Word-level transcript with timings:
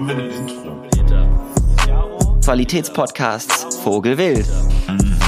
haben 0.00 0.08
wir 0.08 0.16
ein 0.16 0.30
Intro. 0.30 0.80
Qualitätspodcasts 2.42 3.76
Vogelwild. 3.76 4.46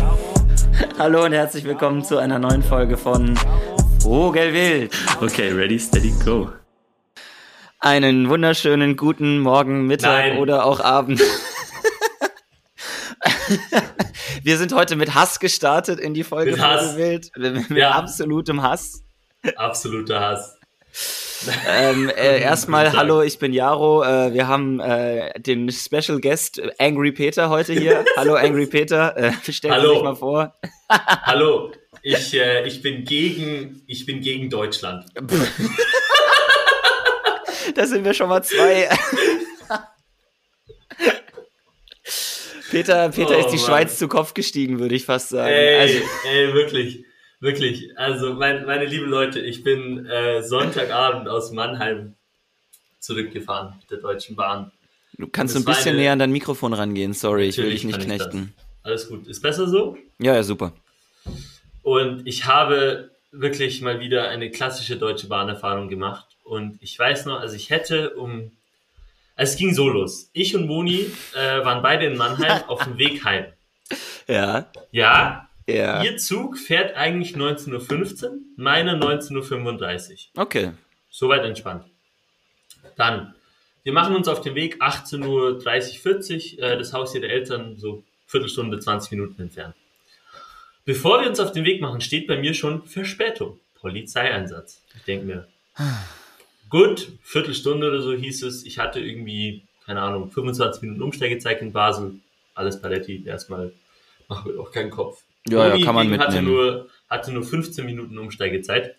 Hallo 0.99 1.25
und 1.27 1.33
herzlich 1.33 1.65
willkommen 1.65 2.03
zu 2.03 2.17
einer 2.17 2.39
neuen 2.39 2.63
Folge 2.63 2.97
von 2.97 3.39
Vogelwild. 4.01 4.95
Okay, 5.21 5.51
ready, 5.53 5.79
steady, 5.79 6.15
go. 6.25 6.51
Einen 7.81 8.31
wunderschönen 8.31 8.97
guten 8.97 9.41
Morgen, 9.41 9.87
Mittag 9.87 10.29
Nein. 10.31 10.39
oder 10.39 10.65
auch 10.65 10.81
Abend. 10.81 11.21
Wir 14.43 14.57
sind 14.57 14.73
heute 14.73 14.97
mit 14.97 15.15
Hass 15.15 15.39
gestartet 15.39 16.01
in 16.01 16.15
die 16.15 16.25
Folge 16.25 16.53
Mit 16.53 16.63
Hass. 16.63 16.93
Vogelwild. 16.93 17.31
Mit 17.37 17.77
Ja. 17.77 17.91
absolutem 17.91 18.63
Hass. 18.63 19.03
Absoluter 19.57 20.19
Hass. 20.21 20.57
Ähm, 21.69 22.09
äh, 22.11 22.41
erstmal, 22.41 22.93
hallo, 22.93 23.23
ich 23.23 23.39
bin 23.39 23.53
Jaro. 23.53 24.03
Äh, 24.05 24.33
wir 24.33 24.47
haben 24.49 24.81
äh, 24.81 25.33
den 25.41 25.71
Special 25.71 26.21
Guest 26.21 26.61
Angry 26.79 27.13
Peter 27.13 27.51
heute 27.51 27.73
hier. 27.73 28.05
hallo, 28.17 28.35
Angry 28.35 28.67
Peter. 28.67 29.17
Äh, 29.17 29.33
stell 29.51 29.71
Hallo. 29.71 29.95
dich 29.95 30.03
mal 30.03 30.15
vor. 30.17 30.55
Hallo, 30.89 31.73
ich, 32.03 32.35
äh, 32.35 32.67
ich 32.67 32.83
bin 32.83 33.05
gegen, 33.05 33.83
ich 33.87 34.07
bin 34.07 34.21
gegen 34.21 34.51
Deutschland. 34.51 35.07
Da 37.75 37.87
sind 37.87 38.05
wir 38.05 38.13
schon 38.13 38.29
mal 38.29 38.43
zwei. 38.43 38.89
Peter, 42.71 43.09
Peter 43.11 43.37
Oh, 43.37 43.41
ist 43.41 43.47
die 43.51 43.57
Mann. 43.57 43.65
Schweiz 43.67 43.99
zu 43.99 44.09
Kopf 44.09 44.35
gestiegen, 44.35 44.79
würde 44.79 44.95
ich 44.95 45.05
fast 45.07 45.31
sagen. 45.31 45.51
Ey, 45.53 45.79
Also, 45.79 45.99
ey, 46.29 46.53
wirklich, 46.55 47.05
wirklich. 47.43 47.99
Also, 47.99 48.33
mein, 48.35 48.65
meine 48.65 48.87
lieben 48.87 49.11
Leute, 49.11 49.41
ich 49.41 49.63
bin 49.63 50.07
äh, 50.07 50.43
Sonntagabend 50.43 51.29
aus 51.29 51.53
Mannheim 51.53 52.15
zurückgefahren 53.01 53.75
mit 53.81 53.91
der 53.91 53.99
Deutschen 53.99 54.37
Bahn. 54.37 54.71
du 55.19 55.27
kannst 55.27 55.57
ein 55.57 55.65
bisschen 55.65 55.91
eine- 55.91 55.99
näher 55.99 56.13
an 56.13 56.19
dein 56.19 56.33
Mikrofon 56.33 56.73
rangehen. 56.73 57.13
Sorry, 57.13 57.45
ich 57.49 57.59
will 57.59 57.71
dich 57.71 57.85
nicht 57.85 58.01
knechten. 58.01 58.55
Alles 58.83 59.09
gut. 59.09 59.27
Ist 59.27 59.41
besser 59.43 59.69
so? 59.69 59.97
Ja, 60.19 60.35
ja, 60.35 60.43
super. 60.43 60.73
Und 61.83 62.27
ich 62.27 62.47
habe 62.47 63.11
wirklich 63.33 63.81
mal 63.83 64.01
wieder 64.01 64.29
eine 64.29 64.51
klassische 64.51 64.97
Deutsche 64.97 65.27
Bahnerfahrung 65.29 65.89
gemacht. 65.89 66.27
Und 66.45 66.79
ich 66.83 66.99
weiß 66.99 67.27
noch, 67.27 67.41
also 67.41 67.55
ich 67.57 67.71
hätte 67.71 68.11
um. 68.15 68.53
Also 69.35 69.53
es 69.55 69.59
ging 69.59 69.75
so 69.75 69.89
los. 69.89 70.29
Ich 70.35 70.55
und 70.55 70.67
Moni 70.67 71.07
äh, 71.35 71.65
waren 71.65 71.83
beide 71.83 72.07
in 72.07 72.17
Mannheim 72.17 72.63
auf 72.69 72.85
dem 72.85 72.99
Weg 72.99 73.25
heim. 73.25 73.47
Ja, 74.29 74.71
Ja, 74.93 75.49
ja. 75.67 76.03
ihr 76.03 76.17
Zug 76.17 76.59
fährt 76.59 76.97
eigentlich 76.97 77.35
19.15 77.35 78.25
Uhr, 78.25 78.39
meiner 78.57 78.95
19.35 78.99 80.29
Uhr. 80.35 80.43
Okay. 80.43 80.73
Soweit 81.11 81.45
entspannt. 81.45 81.85
Dann, 82.97 83.35
wir 83.83 83.93
machen 83.93 84.15
uns 84.15 84.29
auf 84.29 84.41
den 84.41 84.55
Weg 84.55 84.83
18.30 84.83 85.27
Uhr, 85.27 85.61
40, 85.61 86.59
äh, 86.59 86.79
das 86.79 86.93
Haus 86.93 87.15
ihrer 87.15 87.29
Eltern 87.29 87.79
so 87.79 88.03
Viertelstunde, 88.27 88.79
20 88.79 89.11
Minuten 89.13 89.43
entfernt. 89.43 89.75
Bevor 90.85 91.21
wir 91.21 91.29
uns 91.29 91.39
auf 91.39 91.53
den 91.53 91.65
Weg 91.65 91.81
machen, 91.81 92.01
steht 92.01 92.27
bei 92.27 92.39
mir 92.39 92.55
schon 92.55 92.85
Verspätung, 92.87 93.61
Polizeieinsatz. 93.75 94.83
Ich 94.97 95.05
denke 95.05 95.27
mir, 95.27 95.49
gut, 96.69 97.13
Viertelstunde 97.23 97.89
oder 97.89 98.03
so 98.03 98.15
hieß 98.15 98.43
es. 98.45 98.65
Ich 98.65 98.79
hatte 98.79 98.99
irgendwie, 98.99 99.63
keine 99.85 100.01
Ahnung, 100.01 100.31
25 100.31 100.83
Minuten 100.83 101.03
Umsteigezeit 101.03 101.63
in 101.63 101.73
Basel. 101.73 102.15
Alles 102.55 102.81
Paletti, 102.81 103.23
erstmal 103.25 103.73
machen 104.29 104.51
wir 104.51 104.57
doch 104.57 104.73
keinen 104.73 104.91
Kopf. 104.91 105.23
Ja, 105.49 105.75
ja, 105.75 105.85
kann 105.85 105.95
man 105.95 106.05
hingegen 106.05 106.23
hatte 106.23 106.37
mitnehmen. 106.37 106.57
nur, 106.57 106.89
hatte 107.09 107.33
nur 107.33 107.43
15 107.43 107.85
Minuten 107.85 108.19
Umsteigezeit. 108.19 108.97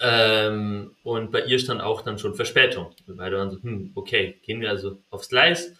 Ähm, 0.00 0.94
und 1.02 1.30
bei 1.30 1.42
ihr 1.42 1.58
stand 1.58 1.80
auch 1.80 2.02
dann 2.02 2.18
schon 2.18 2.34
Verspätung. 2.34 2.92
Wir 3.06 3.16
beide 3.16 3.36
waren 3.36 3.50
so, 3.50 3.62
hm, 3.62 3.92
okay, 3.94 4.38
gehen 4.44 4.60
wir 4.60 4.70
also 4.70 4.98
aufs 5.10 5.28
Gleis. 5.28 5.72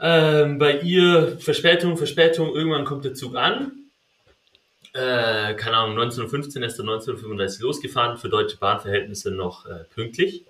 Ähm, 0.00 0.58
bei 0.58 0.80
ihr 0.80 1.36
Verspätung, 1.38 1.96
Verspätung, 1.96 2.54
irgendwann 2.54 2.84
kommt 2.84 3.04
der 3.04 3.14
Zug 3.14 3.36
an. 3.36 3.72
Äh, 4.92 5.54
keine 5.54 5.76
Ahnung, 5.76 5.98
1915 5.98 6.62
ist 6.62 6.78
er 6.78 6.82
1935 6.82 7.60
losgefahren, 7.60 8.16
für 8.16 8.28
Deutsche 8.28 8.56
Bahnverhältnisse 8.56 9.30
noch 9.30 9.66
äh, 9.66 9.84
pünktlich. 9.94 10.44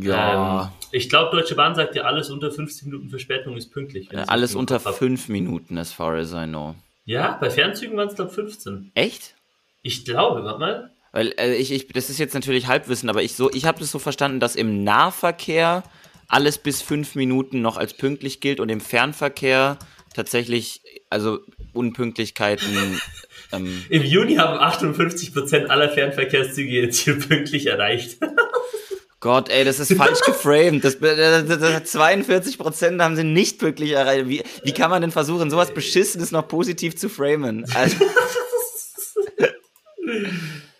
Ja, 0.00 0.62
Ähm, 0.62 0.68
ich 0.92 1.08
glaube, 1.08 1.36
Deutsche 1.36 1.54
Bahn 1.54 1.74
sagt 1.74 1.94
ja, 1.94 2.04
alles 2.04 2.30
unter 2.30 2.50
50 2.50 2.86
Minuten 2.86 3.10
Verspätung 3.10 3.56
ist 3.56 3.70
pünktlich. 3.70 4.08
wenn 4.10 4.18
äh, 4.18 4.22
ich 4.22 4.30
alles 4.30 4.54
unter 4.54 4.76
Kopf 4.76 4.86
hab. 4.86 4.94
fünf 4.94 5.28
Minuten, 5.28 5.76
as 5.78 5.92
far 5.92 6.14
as 6.14 6.32
I 6.32 6.46
know. 6.46 6.74
Ja, 7.04 7.36
bei 7.40 7.50
Fernzügen 7.50 7.96
waren 7.96 8.08
es, 8.08 8.14
glaube 8.14 8.30
15. 8.32 8.92
Echt? 8.94 9.34
Ich 9.82 10.04
glaube, 10.04 10.44
warte 10.44 10.58
mal. 10.58 10.90
Weil 11.12 11.34
äh, 11.38 11.54
ich, 11.54 11.72
ich, 11.72 11.88
das 11.88 12.10
ist 12.10 12.18
jetzt 12.18 12.34
natürlich 12.34 12.66
Halbwissen, 12.66 13.08
aber 13.08 13.22
ich 13.22 13.34
so, 13.34 13.50
ich 13.52 13.64
habe 13.66 13.78
das 13.78 13.90
so 13.90 13.98
verstanden, 13.98 14.40
dass 14.40 14.56
im 14.56 14.82
Nahverkehr 14.82 15.82
alles 16.28 16.58
bis 16.58 16.82
fünf 16.82 17.14
Minuten 17.14 17.62
noch 17.62 17.76
als 17.76 17.94
pünktlich 17.94 18.40
gilt 18.40 18.60
und 18.60 18.68
im 18.70 18.80
Fernverkehr 18.80 19.78
tatsächlich, 20.14 20.80
also 21.10 21.40
Unpünktlichkeiten. 21.72 23.00
ähm, 23.52 23.84
Im 23.88 24.02
Juni 24.02 24.36
haben 24.36 24.58
58% 24.58 25.66
aller 25.66 25.90
Fernverkehrszüge 25.90 26.70
ihr 26.70 26.90
Ziel 26.90 27.16
pünktlich 27.16 27.66
erreicht. 27.66 28.18
Gott, 29.26 29.48
ey, 29.48 29.64
das 29.64 29.80
ist 29.80 29.92
falsch 29.94 30.20
geframed. 30.20 30.84
Das, 30.84 31.00
das, 31.00 31.48
das, 31.48 31.58
das 31.58 31.84
42 31.90 32.58
Prozent 32.58 33.02
haben 33.02 33.16
sie 33.16 33.24
nicht 33.24 33.58
pünktlich 33.58 33.90
erreicht. 33.90 34.28
Wie, 34.28 34.44
wie 34.62 34.72
kann 34.72 34.88
man 34.88 35.02
denn 35.02 35.10
versuchen, 35.10 35.50
sowas 35.50 35.74
Beschissenes 35.74 36.30
noch 36.30 36.46
positiv 36.46 36.96
zu 36.96 37.08
framen? 37.08 37.66
Also, 37.74 37.96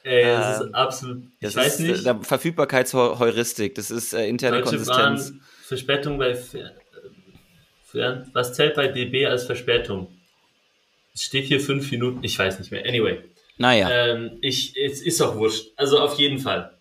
Ey, 0.05 0.23
das 0.27 0.61
ist 0.61 0.75
absolut. 0.77 1.25
Ich 1.25 1.31
das 1.41 1.57
weiß 1.57 1.75
ist 1.75 1.81
äh, 1.81 1.91
nicht. 1.91 2.07
der 2.07 2.21
Verfügbarkeitsheuristik. 2.23 3.75
Das 3.75 3.91
ist 3.91 4.13
äh, 4.13 4.29
interne 4.29 4.59
Deutsche 4.59 4.77
Konsistenz. 4.77 5.31
Bahn, 5.33 5.41
Verspätung 5.65 6.17
bei 6.17 6.37
Fern 6.37 6.71
Was 8.33 8.53
zählt 8.53 8.77
bei 8.77 8.87
DB 8.87 9.27
als 9.27 9.47
Verspätung? 9.47 10.07
Es 11.13 11.25
steht 11.25 11.47
hier 11.47 11.59
fünf 11.59 11.91
Minuten, 11.91 12.23
ich 12.23 12.39
weiß 12.39 12.61
nicht 12.61 12.71
mehr. 12.71 12.87
Anyway. 12.87 13.25
Naja. 13.59 13.91
Ähm, 13.91 14.39
ich, 14.41 14.77
es 14.77 15.03
ist 15.03 15.21
auch 15.21 15.35
wurscht. 15.35 15.73
Also 15.75 15.99
auf 15.99 16.17
jeden 16.17 16.39
Fall. 16.39 16.76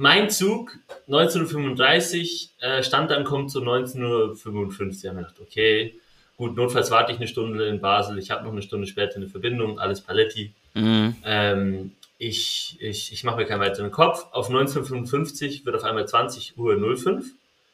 Mein 0.00 0.30
Zug 0.30 0.78
1935 1.08 2.50
äh, 2.60 2.84
stand 2.84 3.10
dann 3.10 3.24
kommt 3.24 3.50
so 3.50 3.58
19.55 3.58 4.00
Uhr. 4.04 4.90
Ich 4.90 5.04
habe 5.04 5.16
mir 5.16 5.22
gedacht, 5.22 5.40
okay, 5.40 5.98
gut, 6.36 6.54
notfalls 6.56 6.92
warte 6.92 7.10
ich 7.10 7.18
eine 7.18 7.26
Stunde 7.26 7.66
in 7.66 7.80
Basel. 7.80 8.16
Ich 8.16 8.30
habe 8.30 8.44
noch 8.44 8.52
eine 8.52 8.62
Stunde 8.62 8.86
später 8.86 9.16
eine 9.16 9.26
Verbindung, 9.26 9.80
alles 9.80 10.00
Paletti. 10.00 10.54
Mhm. 10.74 11.16
Ähm, 11.24 11.92
ich 12.16 12.76
ich, 12.78 13.12
ich 13.12 13.24
mache 13.24 13.38
mir 13.38 13.46
keinen 13.46 13.60
weiteren 13.60 13.90
Kopf. 13.90 14.26
Auf 14.30 14.46
1955 14.46 15.66
wird 15.66 15.74
auf 15.74 15.82
einmal 15.82 16.06
20 16.06 16.56
Uhr 16.56 16.76
05. 16.96 17.04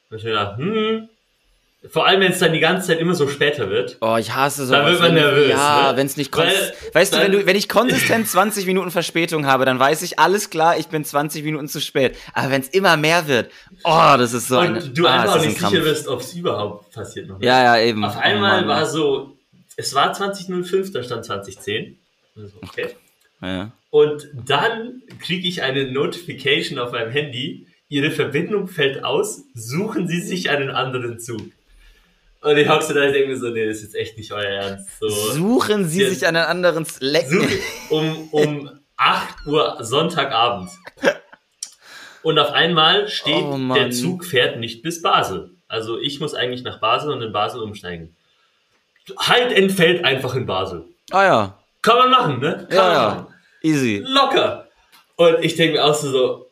Da 0.08 0.14
hab 0.14 0.18
ich 0.18 0.24
mir 0.24 0.30
gedacht, 0.30 0.56
hm, 0.56 1.08
vor 1.90 2.06
allem 2.06 2.20
wenn 2.20 2.32
es 2.32 2.38
dann 2.38 2.52
die 2.52 2.60
ganze 2.60 2.88
Zeit 2.88 2.98
immer 2.98 3.14
so 3.14 3.28
später 3.28 3.68
wird. 3.70 3.98
Oh, 4.00 4.16
ich 4.18 4.34
hasse 4.34 4.64
so. 4.66 4.72
Da 4.72 4.86
wird 4.86 5.00
man 5.00 5.14
nervös, 5.14 5.50
Ja, 5.50 5.90
ne? 5.92 5.96
wenn 5.98 6.06
es 6.06 6.16
nicht 6.16 6.32
konsistent. 6.32 6.72
Weißt 6.94 7.12
du, 7.12 7.18
wenn 7.18 7.32
dann- 7.32 7.40
du, 7.42 7.46
wenn 7.46 7.56
ich 7.56 7.68
konsistent 7.68 8.26
20 8.28 8.66
Minuten 8.66 8.90
Verspätung 8.90 9.46
habe, 9.46 9.64
dann 9.64 9.78
weiß 9.78 10.02
ich 10.02 10.18
alles 10.18 10.50
klar, 10.50 10.78
ich 10.78 10.88
bin 10.88 11.04
20 11.04 11.44
Minuten 11.44 11.68
zu 11.68 11.80
spät. 11.80 12.16
Aber 12.32 12.50
wenn 12.50 12.62
es 12.62 12.68
immer 12.68 12.96
mehr 12.96 13.28
wird, 13.28 13.50
oh, 13.84 14.14
das 14.16 14.32
ist 14.32 14.48
so. 14.48 14.58
Und 14.60 14.96
du 14.96 15.06
ah, 15.06 15.20
einfach 15.22 15.36
auch 15.36 15.44
nicht 15.44 15.62
ein 15.62 15.70
sicher 15.70 15.82
bist, 15.82 16.08
ob 16.08 16.20
es 16.20 16.34
überhaupt 16.34 16.92
passiert 16.92 17.28
noch. 17.28 17.40
Ja, 17.42 17.62
ja, 17.76 17.84
eben. 17.84 18.04
Auf 18.04 18.16
Oh 18.16 18.20
einmal 18.20 18.60
Mann. 18.60 18.68
war 18.68 18.86
so, 18.86 19.36
es 19.76 19.94
war 19.94 20.12
2005, 20.12 20.92
da 20.92 21.02
stand 21.02 21.24
2010. 21.24 21.98
Also, 22.36 22.52
Okay. 22.62 22.88
Ja. 23.42 23.72
Und 23.90 24.26
dann 24.46 25.02
kriege 25.20 25.46
ich 25.46 25.62
eine 25.62 25.92
Notification 25.92 26.78
auf 26.78 26.92
meinem 26.92 27.10
Handy. 27.12 27.66
Ihre 27.88 28.10
Verbindung 28.10 28.66
fällt 28.68 29.04
aus. 29.04 29.42
Suchen 29.54 30.08
Sie 30.08 30.20
sich 30.20 30.50
einen 30.50 30.70
anderen 30.70 31.20
Zug. 31.20 31.42
Und 32.44 32.56
ich 32.58 32.68
hocke 32.68 32.84
so 32.84 32.92
da 32.92 33.06
und 33.06 33.12
denke 33.12 33.28
mir 33.28 33.36
so, 33.38 33.48
nee, 33.48 33.66
das 33.66 33.78
ist 33.78 33.82
jetzt 33.84 33.94
echt 33.94 34.18
nicht 34.18 34.30
euer 34.32 34.42
Ernst. 34.44 34.86
So, 35.00 35.08
Suchen 35.08 35.86
Sie 35.86 36.04
sich 36.04 36.26
einen 36.26 36.44
anderen 36.44 36.84
Slack. 36.84 37.24
Um, 37.90 38.28
um 38.32 38.80
8 38.96 39.46
Uhr 39.46 39.78
Sonntagabend. 39.80 40.70
Und 42.22 42.38
auf 42.38 42.52
einmal 42.52 43.08
steht, 43.08 43.42
Oh, 43.44 43.58
der 43.74 43.90
Zug 43.90 44.24
fährt 44.24 44.58
nicht 44.58 44.82
bis 44.82 45.00
Basel. 45.02 45.56
Also 45.68 45.98
ich 45.98 46.20
muss 46.20 46.34
eigentlich 46.34 46.62
nach 46.64 46.80
Basel 46.80 47.10
und 47.12 47.22
in 47.22 47.32
Basel 47.32 47.62
umsteigen. 47.62 48.14
Halt 49.18 49.52
entfällt 49.52 50.04
einfach 50.04 50.34
in 50.34 50.46
Basel. 50.46 50.84
Ah 51.10 51.24
ja. 51.24 51.58
Kann 51.82 51.98
man 51.98 52.10
machen, 52.10 52.40
ne? 52.40 52.66
Kann 52.70 52.76
Ja, 52.76 52.82
man 52.84 52.92
ja. 52.92 53.08
machen. 53.08 53.26
Easy. 53.62 54.02
Locker. 54.06 54.68
Und 55.16 55.42
ich 55.44 55.56
denke 55.56 55.74
mir 55.78 55.84
auch 55.84 55.94
so, 55.94 56.50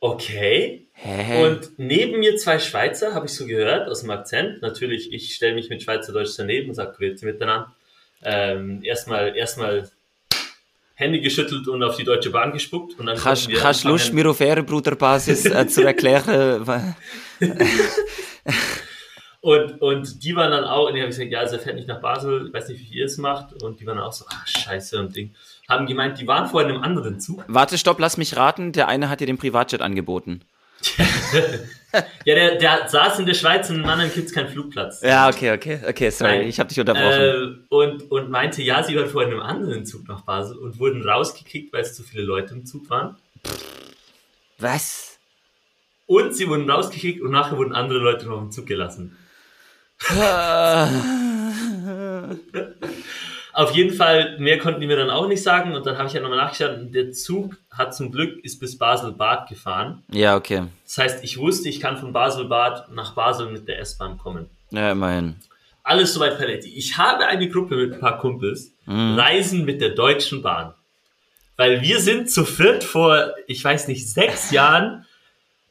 okay. 0.00 0.83
Hä? 0.94 1.44
Und 1.44 1.72
neben 1.76 2.20
mir 2.20 2.36
zwei 2.36 2.58
Schweizer, 2.58 3.14
habe 3.14 3.26
ich 3.26 3.34
so 3.34 3.46
gehört, 3.46 3.88
aus 3.88 4.00
dem 4.00 4.10
Akzent. 4.10 4.62
Natürlich, 4.62 5.12
ich 5.12 5.34
stelle 5.34 5.54
mich 5.54 5.68
mit 5.68 5.82
Schweizerdeutsch 5.82 6.34
daneben 6.38 6.70
und 6.70 6.74
sage 6.74 6.94
Grüezi 6.96 7.26
miteinander. 7.26 7.74
Ähm, 8.22 8.80
erstmal, 8.82 9.36
erstmal 9.36 9.90
Hände 10.94 11.20
geschüttelt 11.20 11.66
und 11.68 11.82
auf 11.82 11.96
die 11.96 12.04
Deutsche 12.04 12.30
Bahn 12.30 12.52
gespuckt. 12.52 12.98
Und 12.98 13.06
dann 13.06 13.18
Kannst 13.18 13.48
wir 13.48 13.58
kannst 13.58 13.84
du 13.84 13.88
Lust, 13.88 14.12
mir 14.12 14.30
auf 14.30 14.40
Ehrenbruderbasis 14.40 15.46
äh, 15.46 15.66
zu 15.66 15.82
erklären? 15.82 16.64
Und, 19.44 19.82
und 19.82 20.24
die 20.24 20.34
waren 20.34 20.52
dann 20.52 20.64
auch, 20.64 20.88
und 20.88 20.94
die 20.94 21.02
haben 21.02 21.08
gesagt, 21.08 21.30
ja, 21.30 21.40
also 21.40 21.56
er 21.56 21.60
fährt 21.60 21.76
nicht 21.76 21.86
nach 21.86 22.00
Basel, 22.00 22.46
ich 22.46 22.54
weiß 22.54 22.70
nicht, 22.70 22.80
wie 22.80 22.96
ihr 22.96 23.04
es 23.04 23.18
macht. 23.18 23.62
Und 23.62 23.78
die 23.78 23.86
waren 23.86 23.98
auch 23.98 24.14
so, 24.14 24.24
ah, 24.26 24.42
scheiße 24.46 24.98
und 24.98 25.14
Ding. 25.14 25.34
Haben 25.68 25.84
gemeint, 25.86 26.18
die 26.18 26.26
waren 26.26 26.48
vorher 26.48 26.70
in 26.70 26.76
einem 26.76 26.82
anderen 26.82 27.20
Zug. 27.20 27.44
Warte, 27.46 27.76
stopp, 27.76 28.00
lass 28.00 28.16
mich 28.16 28.38
raten. 28.38 28.72
Der 28.72 28.88
eine 28.88 29.10
hat 29.10 29.20
dir 29.20 29.26
den 29.26 29.36
Privatjet 29.36 29.82
angeboten. 29.82 30.40
Ja, 32.24 32.34
der, 32.34 32.56
der 32.56 32.88
saß 32.88 33.20
in 33.20 33.26
der 33.26 33.34
Schweiz 33.34 33.70
und 33.70 33.82
Mannheim 33.82 34.10
gibt 34.12 34.26
es 34.26 34.34
keinen 34.34 34.48
Flugplatz. 34.48 35.00
Ja, 35.02 35.28
okay, 35.28 35.52
okay, 35.52 35.78
okay, 35.88 36.10
sorry, 36.10 36.38
Nein. 36.38 36.48
ich 36.48 36.58
habe 36.58 36.68
dich 36.68 36.80
unterbrochen. 36.80 37.20
Äh, 37.20 37.46
und, 37.68 38.10
und 38.10 38.30
meinte, 38.30 38.62
ja, 38.62 38.82
sie 38.82 38.96
waren 38.96 39.08
vor 39.08 39.22
einem 39.22 39.38
anderen 39.40 39.86
Zug 39.86 40.08
nach 40.08 40.22
Basel 40.22 40.58
und 40.58 40.80
wurden 40.80 41.08
rausgekickt, 41.08 41.72
weil 41.72 41.82
es 41.82 41.94
zu 41.94 42.02
viele 42.02 42.24
Leute 42.24 42.54
im 42.54 42.66
Zug 42.66 42.90
waren. 42.90 43.14
Was? 44.58 45.20
Und 46.06 46.34
sie 46.34 46.48
wurden 46.48 46.68
rausgekickt 46.68 47.22
und 47.22 47.30
nachher 47.30 47.56
wurden 47.56 47.74
andere 47.74 47.98
Leute 47.98 48.26
noch 48.26 48.42
im 48.42 48.50
Zug 48.50 48.66
gelassen. 48.66 49.16
Auf 53.54 53.72
jeden 53.74 53.94
Fall, 53.94 54.36
mehr 54.38 54.58
konnten 54.58 54.80
die 54.80 54.86
mir 54.86 54.96
dann 54.96 55.10
auch 55.10 55.28
nicht 55.28 55.42
sagen. 55.42 55.74
Und 55.74 55.86
dann 55.86 55.96
habe 55.96 56.08
ich 56.08 56.14
ja 56.14 56.20
nochmal 56.20 56.38
nachgeschaut. 56.38 56.76
Und 56.76 56.92
der 56.92 57.12
Zug 57.12 57.56
hat 57.70 57.94
zum 57.94 58.10
Glück 58.10 58.44
ist 58.44 58.58
bis 58.60 58.76
Basel-Bad 58.78 59.48
gefahren. 59.48 60.02
ja, 60.10 60.36
okay. 60.36 60.64
Das 60.84 60.98
heißt, 60.98 61.24
ich 61.24 61.38
wusste, 61.38 61.68
ich 61.68 61.80
kann 61.80 61.96
von 61.96 62.12
Basel-Bad 62.12 62.90
nach 62.92 63.14
Basel 63.14 63.50
mit 63.50 63.68
der 63.68 63.78
S-Bahn 63.78 64.18
kommen. 64.18 64.50
Ja, 64.70 64.90
immerhin. 64.92 65.36
Alles 65.84 66.14
soweit 66.14 66.36
paletti. 66.38 66.68
Ich 66.74 66.96
habe 66.98 67.26
eine 67.26 67.48
Gruppe 67.48 67.76
mit 67.76 67.92
ein 67.94 68.00
paar 68.00 68.18
Kumpels, 68.18 68.72
reisen 68.86 69.64
mit 69.64 69.80
der 69.80 69.90
Deutschen 69.90 70.42
Bahn. 70.42 70.74
Weil 71.56 71.82
wir 71.82 72.00
sind 72.00 72.30
zu 72.30 72.44
viert 72.44 72.82
vor, 72.82 73.34
ich 73.46 73.62
weiß 73.62 73.86
nicht, 73.88 74.08
sechs 74.08 74.50
Jahren, 74.50 75.04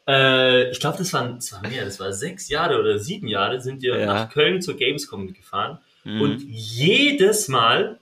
äh, 0.08 0.70
ich 0.72 0.80
glaube, 0.80 0.98
das 1.00 1.12
waren, 1.14 1.36
das 1.36 1.52
war 1.54 1.62
mehr, 1.68 1.84
das 1.84 2.00
war 2.00 2.14
sechs 2.14 2.48
Jahre 2.50 2.80
oder 2.80 3.00
sieben 3.00 3.28
Jahre, 3.28 3.60
sind 3.60 3.82
wir 3.82 3.98
Ja. 3.98 4.06
nach 4.06 4.30
Köln 4.30 4.62
zur 4.62 4.76
Gamescom 4.78 5.34
gefahren. 5.34 5.80
Und 6.06 6.42
jedes 6.48 7.48
Mal 7.48 8.00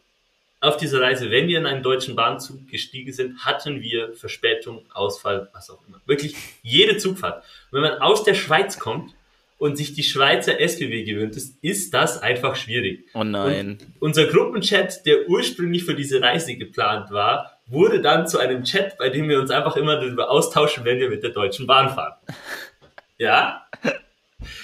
auf 0.59 0.77
dieser 0.77 1.01
Reise, 1.01 1.31
wenn 1.31 1.47
wir 1.47 1.57
in 1.57 1.65
einen 1.65 1.83
deutschen 1.83 2.15
Bahnzug 2.15 2.67
gestiegen 2.69 3.11
sind, 3.11 3.45
hatten 3.45 3.81
wir 3.81 4.13
Verspätung, 4.13 4.85
Ausfall, 4.93 5.49
was 5.53 5.69
auch 5.69 5.79
immer. 5.87 5.99
Wirklich 6.05 6.35
jede 6.61 6.97
Zugfahrt. 6.97 7.43
Und 7.71 7.81
wenn 7.81 7.89
man 7.89 7.99
aus 7.99 8.23
der 8.23 8.35
Schweiz 8.35 8.77
kommt 8.77 9.15
und 9.57 9.75
sich 9.75 9.93
die 9.93 10.03
Schweizer 10.03 10.59
SBB 10.59 11.03
gewöhnt 11.03 11.35
ist, 11.35 11.57
ist 11.63 11.93
das 11.93 12.21
einfach 12.21 12.55
schwierig. 12.55 13.05
Oh 13.13 13.23
nein. 13.23 13.69
Und 13.69 13.87
unser 13.99 14.25
Gruppenchat, 14.25 15.05
der 15.05 15.27
ursprünglich 15.27 15.83
für 15.83 15.95
diese 15.95 16.21
Reise 16.21 16.55
geplant 16.55 17.11
war, 17.11 17.59
wurde 17.65 18.01
dann 18.01 18.27
zu 18.27 18.37
einem 18.37 18.63
Chat, 18.63 18.97
bei 18.97 19.09
dem 19.09 19.29
wir 19.29 19.39
uns 19.39 19.49
einfach 19.49 19.75
immer 19.77 19.95
darüber 19.95 20.29
austauschen, 20.29 20.85
wenn 20.85 20.99
wir 20.99 21.09
mit 21.09 21.23
der 21.23 21.31
Deutschen 21.31 21.65
Bahn 21.65 21.89
fahren. 21.89 22.13
Ja? 23.17 23.65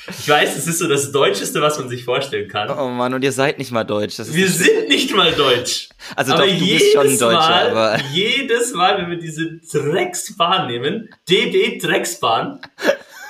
Ich 0.09 0.27
weiß, 0.27 0.57
es 0.57 0.68
ist 0.68 0.79
so 0.79 0.88
das 0.88 1.12
Deutscheste, 1.12 1.62
was 1.62 1.77
man 1.79 1.89
sich 1.89 2.03
vorstellen 2.03 2.47
kann. 2.47 2.69
Oh 2.69 2.88
Mann, 2.89 3.13
und 3.13 3.24
ihr 3.24 3.31
seid 3.31 3.57
nicht 3.59 3.71
mal 3.71 3.83
deutsch. 3.83 4.18
Wir 4.19 4.47
sind 4.47 4.89
nicht 4.89 5.13
mal 5.15 5.31
deutsch. 5.33 5.89
Also 6.15 6.33
aber 6.33 6.44
doch, 6.44 6.51
du 6.53 6.59
bist 6.59 6.69
jedes 6.69 6.91
schon 6.94 7.07
ein 7.07 7.18
Deutscher, 7.19 7.31
Mal, 7.39 7.69
aber- 7.71 8.00
jedes 8.13 8.74
Mal, 8.74 8.97
wenn 8.97 9.09
wir 9.12 9.18
diese 9.18 9.57
Drecksbahn 9.71 10.68
nehmen, 10.68 11.09
DB 11.29 11.77
Drecksbahn, 11.79 12.59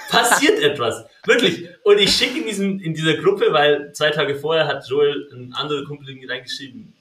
passiert 0.09 0.59
etwas. 0.61 1.05
Wirklich. 1.25 1.67
Und 1.83 1.99
ich 1.99 2.11
schicke 2.15 2.39
in, 2.39 2.45
diesem, 2.45 2.79
in 2.79 2.93
dieser 2.93 3.15
Gruppe, 3.15 3.47
weil 3.51 3.91
zwei 3.93 4.09
Tage 4.11 4.35
vorher 4.35 4.67
hat 4.67 4.87
Joel, 4.89 5.29
ein 5.33 5.53
anderer 5.53 5.83
Kumpel, 5.85 6.15
reingeschrieben, 6.29 6.93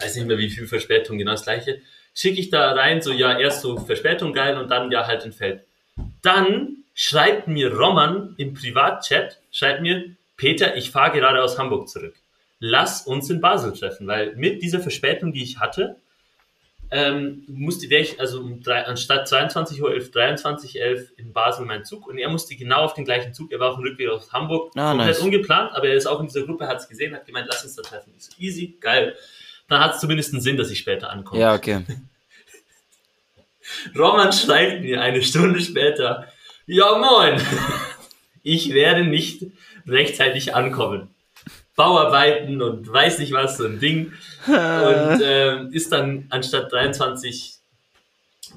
weiß 0.00 0.16
nicht 0.16 0.26
mehr 0.26 0.38
wie 0.38 0.50
viel 0.50 0.66
Verspätung, 0.66 1.16
genau 1.18 1.32
das 1.32 1.44
gleiche, 1.44 1.80
schicke 2.14 2.40
ich 2.40 2.50
da 2.50 2.72
rein, 2.72 3.00
so 3.00 3.12
ja, 3.12 3.38
erst 3.38 3.62
so 3.62 3.78
Verspätung 3.78 4.32
geil 4.32 4.58
und 4.58 4.70
dann 4.70 4.90
ja 4.90 5.06
halt 5.06 5.24
entfällt. 5.24 5.62
Dann 6.22 6.84
schreibt 6.96 7.46
mir 7.46 7.72
Roman 7.72 8.34
im 8.38 8.54
Privatchat, 8.54 9.38
schreibt 9.52 9.82
mir, 9.82 10.16
Peter, 10.36 10.76
ich 10.76 10.90
fahre 10.90 11.16
gerade 11.16 11.42
aus 11.42 11.58
Hamburg 11.58 11.88
zurück. 11.88 12.14
Lass 12.58 13.06
uns 13.06 13.28
in 13.28 13.42
Basel 13.42 13.74
treffen, 13.74 14.06
weil 14.06 14.34
mit 14.34 14.62
dieser 14.62 14.80
Verspätung, 14.80 15.32
die 15.34 15.42
ich 15.42 15.60
hatte, 15.60 15.96
ähm, 16.90 17.42
musste 17.48 17.90
wäre 17.90 18.02
ich 18.02 18.18
also 18.18 18.40
um 18.40 18.62
drei, 18.62 18.86
anstatt 18.86 19.28
22.11 19.28 19.80
Uhr 19.82 19.90
23.11 19.90 20.94
Uhr 20.94 21.06
in 21.18 21.32
Basel 21.34 21.66
mein 21.66 21.84
Zug 21.84 22.06
und 22.06 22.16
er 22.16 22.30
musste 22.30 22.56
genau 22.56 22.84
auf 22.84 22.94
den 22.94 23.04
gleichen 23.04 23.34
Zug, 23.34 23.52
er 23.52 23.60
war 23.60 23.70
auf 23.70 23.74
dem 23.76 23.84
Rückweg 23.84 24.08
aus 24.08 24.32
Hamburg, 24.32 24.72
Ah, 24.76 24.90
komplett 24.90 25.08
nice. 25.08 25.18
ungeplant, 25.20 25.72
aber 25.74 25.88
er 25.88 25.94
ist 25.94 26.06
auch 26.06 26.20
in 26.20 26.28
dieser 26.28 26.46
Gruppe, 26.46 26.66
hat 26.66 26.78
es 26.78 26.88
gesehen, 26.88 27.14
hat 27.14 27.26
gemeint, 27.26 27.46
lass 27.50 27.62
uns 27.62 27.74
da 27.74 27.82
treffen. 27.82 28.14
Ich 28.16 28.24
so, 28.24 28.32
easy, 28.38 28.78
geil. 28.80 29.14
Dann 29.68 29.80
hat 29.80 29.96
es 29.96 30.00
zumindest 30.00 30.32
einen 30.32 30.40
Sinn, 30.40 30.56
dass 30.56 30.70
ich 30.70 30.78
später 30.78 31.10
ankomme. 31.10 31.42
Ja, 31.42 31.54
okay. 31.54 31.84
Roman 33.98 34.32
schreibt 34.32 34.80
mir 34.82 35.02
eine 35.02 35.20
Stunde 35.22 35.60
später, 35.60 36.28
ja 36.66 36.98
moin, 36.98 37.40
ich 38.42 38.72
werde 38.72 39.04
nicht 39.04 39.46
rechtzeitig 39.86 40.54
ankommen. 40.54 41.08
Bauarbeiten 41.76 42.62
und 42.62 42.90
weiß 42.90 43.18
nicht 43.18 43.32
was, 43.32 43.58
so 43.58 43.66
ein 43.66 43.78
Ding. 43.78 44.12
Und 44.46 45.20
ähm, 45.22 45.70
ist 45.72 45.92
dann 45.92 46.26
anstatt 46.30 46.72
23, 46.72 47.56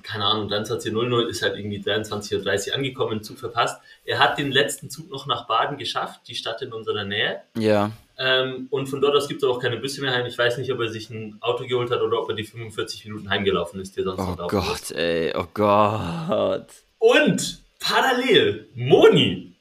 keine 0.03 0.25
Ahnung, 0.25 0.49
23.00 0.49 1.27
ist 1.27 1.41
halt 1.41 1.57
irgendwie 1.57 1.79
23.30 1.79 2.69
Uhr 2.69 2.75
angekommen, 2.75 3.21
Zug 3.21 3.37
verpasst. 3.37 3.81
Er 4.05 4.19
hat 4.19 4.37
den 4.37 4.51
letzten 4.51 4.89
Zug 4.89 5.09
noch 5.11 5.25
nach 5.27 5.47
Baden 5.47 5.77
geschafft, 5.77 6.21
die 6.27 6.35
Stadt 6.35 6.61
in 6.61 6.71
unserer 6.71 7.03
Nähe. 7.03 7.41
Ja. 7.57 7.91
Ähm, 8.17 8.67
und 8.69 8.87
von 8.87 9.01
dort 9.01 9.15
aus 9.15 9.27
gibt 9.27 9.43
es 9.43 9.49
auch 9.49 9.59
keine 9.59 9.77
Busse 9.77 10.01
mehr 10.01 10.13
heim. 10.13 10.25
Ich 10.25 10.37
weiß 10.37 10.57
nicht, 10.57 10.71
ob 10.71 10.79
er 10.79 10.89
sich 10.89 11.09
ein 11.09 11.37
Auto 11.41 11.65
geholt 11.65 11.91
hat 11.91 12.01
oder 12.01 12.21
ob 12.21 12.29
er 12.29 12.35
die 12.35 12.43
45 12.45 13.05
Minuten 13.05 13.29
heimgelaufen 13.29 13.81
ist, 13.81 13.95
die 13.95 14.01
er 14.01 14.15
sonst 14.15 14.39
Oh. 14.39 14.47
Gott, 14.47 14.91
ey. 14.91 15.33
Oh 15.35 15.47
Gott. 15.53 16.67
Und 16.99 17.59
parallel, 17.79 18.69
Moni 18.75 19.53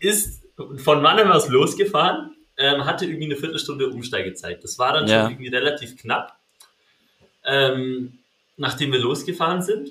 ist 0.00 0.42
von 0.78 1.02
Mannheim 1.02 1.30
aus 1.30 1.48
losgefahren, 1.48 2.34
ähm, 2.56 2.84
hatte 2.84 3.04
irgendwie 3.04 3.26
eine 3.26 3.36
Viertelstunde 3.36 3.88
Umsteigezeit. 3.90 4.62
Das 4.64 4.78
war 4.78 4.92
dann 4.94 5.06
Ja. 5.06 5.22
schon 5.22 5.32
irgendwie 5.32 5.48
relativ 5.54 5.96
knapp. 5.96 6.38
Ähm, 7.44 8.18
nachdem 8.56 8.92
wir 8.92 8.98
losgefahren 8.98 9.62
sind, 9.62 9.90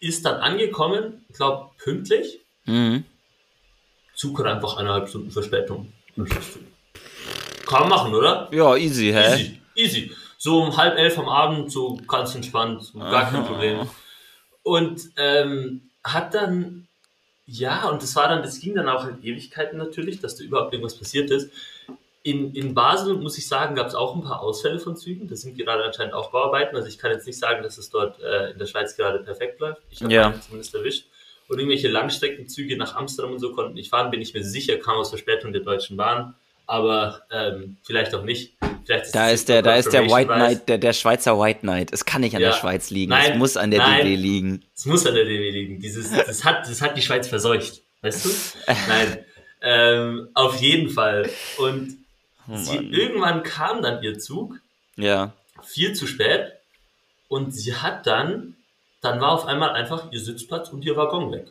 ist 0.00 0.24
dann 0.24 0.36
angekommen, 0.40 1.24
ich 1.28 1.36
glaube 1.36 1.70
pünktlich. 1.78 2.40
Mhm. 2.64 3.04
Zug 4.14 4.38
hat 4.38 4.46
einfach 4.46 4.76
eineinhalb 4.76 5.08
Stunden 5.08 5.30
Verspätung. 5.30 5.92
Kann 7.66 7.80
man 7.82 7.88
machen, 7.88 8.14
oder? 8.14 8.48
Ja, 8.52 8.76
easy, 8.76 9.12
hä? 9.12 9.32
Easy, 9.34 9.60
easy. 9.74 10.12
So 10.38 10.62
um 10.62 10.76
halb 10.76 10.98
elf 10.98 11.18
am 11.18 11.28
Abend, 11.28 11.70
so 11.70 11.96
ganz 12.08 12.34
entspannt, 12.34 12.92
gar 12.94 13.30
kein 13.30 13.40
Aha. 13.40 13.42
Problem. 13.42 13.88
Und 14.62 15.02
ähm, 15.16 15.89
hat 16.04 16.34
dann, 16.34 16.86
ja, 17.46 17.88
und 17.88 18.02
das 18.02 18.14
war 18.16 18.28
dann, 18.28 18.42
das 18.42 18.60
ging 18.60 18.74
dann 18.74 18.88
auch 18.88 19.06
in 19.06 19.22
Ewigkeiten 19.22 19.78
natürlich, 19.78 20.20
dass 20.20 20.36
da 20.36 20.44
überhaupt 20.44 20.72
irgendwas 20.72 20.96
passiert 20.96 21.30
ist. 21.30 21.50
In, 22.22 22.54
in 22.54 22.74
Basel, 22.74 23.14
muss 23.14 23.38
ich 23.38 23.48
sagen, 23.48 23.74
gab 23.74 23.86
es 23.86 23.94
auch 23.94 24.14
ein 24.14 24.22
paar 24.22 24.40
Ausfälle 24.40 24.78
von 24.78 24.94
Zügen. 24.96 25.26
Das 25.28 25.40
sind 25.40 25.56
gerade 25.56 25.84
anscheinend 25.84 26.12
auch 26.12 26.30
Bauarbeiten. 26.30 26.76
Also 26.76 26.86
ich 26.88 26.98
kann 26.98 27.10
jetzt 27.12 27.26
nicht 27.26 27.38
sagen, 27.38 27.62
dass 27.62 27.78
es 27.78 27.88
dort 27.88 28.20
äh, 28.20 28.50
in 28.50 28.58
der 28.58 28.66
Schweiz 28.66 28.94
gerade 28.94 29.20
perfekt 29.20 29.58
läuft. 29.60 29.80
Ich 29.90 30.02
habe 30.02 30.12
Ja. 30.12 30.34
zumindest 30.40 30.74
erwischt. 30.74 31.06
Und 31.48 31.58
irgendwelche 31.58 31.88
Langstreckenzüge 31.88 32.76
nach 32.76 32.94
Amsterdam 32.94 33.32
und 33.32 33.40
so 33.40 33.52
konnten 33.54 33.74
nicht 33.74 33.90
fahren, 33.90 34.10
bin 34.10 34.20
ich 34.20 34.34
mir 34.34 34.44
sicher, 34.44 34.76
kam 34.76 34.98
aus 34.98 35.08
Verspätung 35.08 35.52
der 35.52 35.62
Deutschen 35.62 35.96
Bahn. 35.96 36.34
Aber 36.70 37.22
ähm, 37.32 37.78
vielleicht 37.82 38.14
auch 38.14 38.22
nicht. 38.22 38.54
Vielleicht 38.84 39.12
Da 39.12 39.28
es 39.30 39.40
ist 39.40 39.48
der, 39.48 39.60
da 39.62 39.74
ist 39.74 39.92
der 39.92 40.06
White. 40.06 40.26
Knight, 40.32 40.68
der, 40.68 40.78
der 40.78 40.92
Schweizer 40.92 41.36
White 41.36 41.60
Knight. 41.60 41.92
Es 41.92 42.04
kann 42.04 42.20
nicht 42.20 42.36
an 42.36 42.40
Ja. 42.42 42.50
der 42.50 42.56
Schweiz 42.56 42.90
liegen. 42.90 43.10
Nein, 43.10 43.32
es 43.32 43.38
muss 43.38 43.56
an 43.56 43.72
der 43.72 43.80
nein. 43.80 44.04
DB 44.06 44.14
liegen. 44.14 44.62
Es 44.76 44.86
muss 44.86 45.04
an 45.04 45.14
der 45.16 45.24
DB 45.24 45.50
liegen. 45.50 45.80
Dieses, 45.80 46.12
das, 46.12 46.44
hat, 46.44 46.68
das 46.68 46.80
hat 46.80 46.96
die 46.96 47.02
Schweiz 47.02 47.26
verseucht. 47.26 47.80
Weißt 48.02 48.24
du? 48.24 48.30
Nein. 48.88 49.24
Ähm, 49.62 50.28
auf 50.34 50.60
jeden 50.60 50.90
Fall. 50.90 51.28
Und 51.58 51.98
sie, 52.54 52.70
Oh 52.78 52.82
Mann. 52.82 52.92
irgendwann 52.92 53.42
kam 53.42 53.82
dann 53.82 54.00
ihr 54.04 54.20
Zug, 54.20 54.54
Ja. 54.94 55.32
viel 55.64 55.92
zu 55.94 56.06
spät. 56.06 56.52
Und 57.26 57.50
sie 57.52 57.74
hat 57.74 58.06
dann, 58.06 58.54
dann 59.00 59.20
war 59.20 59.32
auf 59.32 59.44
einmal 59.46 59.70
einfach 59.70 60.12
ihr 60.12 60.20
Sitzplatz 60.20 60.68
und 60.68 60.84
ihr 60.84 60.96
Waggon 60.96 61.32
weg. 61.32 61.48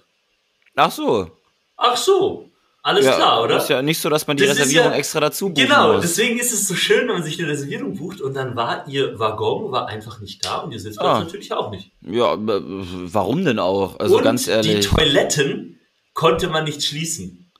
Ach 0.77 0.91
so. 0.91 1.29
Ach 1.75 1.97
so. 1.97 2.49
Alles 2.81 3.05
ja, 3.05 3.15
klar, 3.15 3.43
oder? 3.43 3.57
Ist 3.57 3.69
ja 3.69 3.81
nicht 3.81 3.99
so, 3.99 4.09
dass 4.09 4.25
man 4.25 4.37
die 4.37 4.45
Das 4.45 4.57
Reservierung 4.57 4.91
ja- 4.91 4.97
extra 4.97 5.19
dazu 5.19 5.49
buchen 5.49 5.67
Genau, 5.67 5.93
muss. 5.93 6.01
deswegen 6.01 6.39
ist 6.39 6.53
es 6.53 6.65
so 6.67 6.75
schön, 6.75 7.07
wenn 7.07 7.15
man 7.15 7.23
sich 7.23 7.37
eine 7.37 7.49
Reservierung 7.49 7.95
bucht 7.97 8.21
und 8.21 8.33
dann 8.35 8.55
war 8.55 8.87
ihr 8.87 9.19
Waggon 9.19 9.71
war 9.71 9.87
einfach 9.87 10.21
nicht 10.21 10.45
da 10.45 10.59
und 10.59 10.71
ihr 10.71 10.79
Sitzplatz 10.79 11.07
Ah. 11.07 11.19
natürlich 11.19 11.51
auch 11.51 11.71
nicht. 11.71 11.91
Ja, 12.01 12.33
äh, 12.35 12.37
warum 12.39 13.43
denn 13.43 13.59
auch? 13.59 13.99
Also 13.99 14.17
und 14.17 14.23
ganz 14.23 14.45
die 14.45 14.51
ehrlich. 14.51 14.87
Toiletten 14.87 15.79
konnte 16.13 16.47
man 16.47 16.63
nicht 16.63 16.83
schließen. 16.83 17.51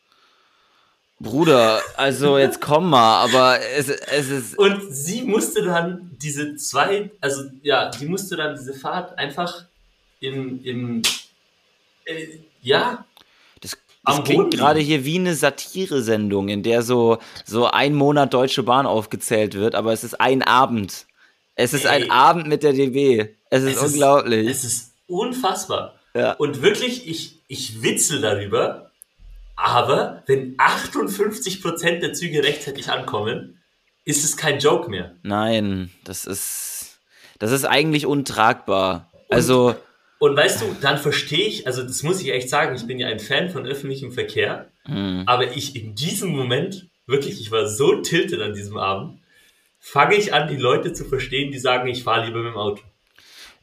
Bruder, 1.21 1.81
also 1.97 2.37
jetzt 2.37 2.61
komm 2.61 2.89
mal, 2.91 3.21
aber 3.25 3.59
es, 3.59 3.89
es 3.89 4.29
ist. 4.29 4.57
Und 4.57 4.81
sie 4.89 5.23
musste 5.23 5.63
dann 5.63 6.11
diese 6.21 6.55
zwei, 6.55 7.11
also 7.19 7.43
ja, 7.61 7.89
die 7.89 8.05
musste 8.05 8.37
dann 8.37 8.55
diese 8.55 8.73
Fahrt 8.73 9.17
einfach 9.17 9.65
im, 10.21 10.63
im 10.63 11.01
äh, 12.05 12.25
ja, 12.61 13.05
Das, 14.05 14.23
klingt 14.23 14.51
gerade 14.55 14.79
hier 14.79 15.05
wie 15.05 15.19
eine 15.19 15.35
Satire-Sendung, 15.35 16.49
in 16.49 16.63
der 16.63 16.81
so, 16.81 17.17
so 17.45 17.67
ein 17.67 17.93
Monat 17.93 18.33
Deutsche 18.33 18.63
Bahn 18.63 18.85
aufgezählt 18.85 19.53
wird, 19.55 19.75
aber 19.75 19.93
es 19.93 20.03
ist 20.03 20.19
ein 20.19 20.41
Abend. 20.41 21.05
Es 21.55 21.73
ist 21.73 21.85
Ey. 21.85 22.03
ein 22.05 22.11
Abend 22.11 22.47
mit 22.47 22.63
der 22.63 22.73
DB. 22.73 23.35
Es 23.49 23.63
ist 23.63 23.75
Es 23.77 23.83
ist- 23.83 23.91
unglaublich. 23.93 24.47
es 24.47 24.63
ist 24.63 24.93
unfassbar. 25.07 25.95
Ja. 26.15 26.33
Und 26.33 26.61
wirklich, 26.61 27.07
ich, 27.07 27.39
ich 27.47 27.83
witzel 27.83 28.21
darüber, 28.21 28.91
aber 29.55 30.23
wenn 30.27 30.55
58% 30.57 31.99
der 31.99 32.13
Züge 32.13 32.43
rechtzeitig 32.43 32.89
ankommen, 32.89 33.59
ist 34.05 34.23
es 34.23 34.37
kein 34.37 34.59
Joke 34.59 34.89
mehr. 34.89 35.15
Nein, 35.21 35.91
das 36.05 36.25
ist, 36.25 36.99
das 37.37 37.51
ist 37.51 37.65
eigentlich 37.65 38.05
untragbar. 38.05 39.11
Also, 39.29 39.75
Und 40.19 40.35
weißt 40.35 40.61
du, 40.61 40.75
dann 40.81 40.97
verstehe 40.97 41.47
ich, 41.47 41.65
also 41.65 41.81
das 41.81 42.03
muss 42.03 42.21
ich 42.21 42.29
echt 42.29 42.49
sagen, 42.49 42.75
ich 42.75 42.85
bin 42.85 42.99
ja 42.99 43.07
ein 43.07 43.19
Fan 43.19 43.49
von 43.49 43.65
öffentlichem 43.65 44.11
Verkehr, 44.11 44.67
Mhm. 44.85 45.23
aber 45.25 45.55
ich 45.55 45.75
in 45.75 45.95
diesem 45.95 46.29
Moment, 46.29 46.87
wirklich, 47.07 47.39
ich 47.39 47.51
war 47.51 47.67
so 47.67 48.01
tiltet 48.01 48.41
an 48.41 48.53
diesem 48.53 48.77
Abend, 48.77 49.19
fange 49.79 50.15
ich 50.15 50.33
an, 50.33 50.49
die 50.49 50.57
Leute 50.57 50.93
zu 50.93 51.05
verstehen, 51.05 51.51
die 51.51 51.59
sagen, 51.59 51.87
ich 51.87 52.03
fahre 52.03 52.25
lieber 52.25 52.39
mit 52.39 52.53
dem 52.53 52.57
Auto. 52.57 52.81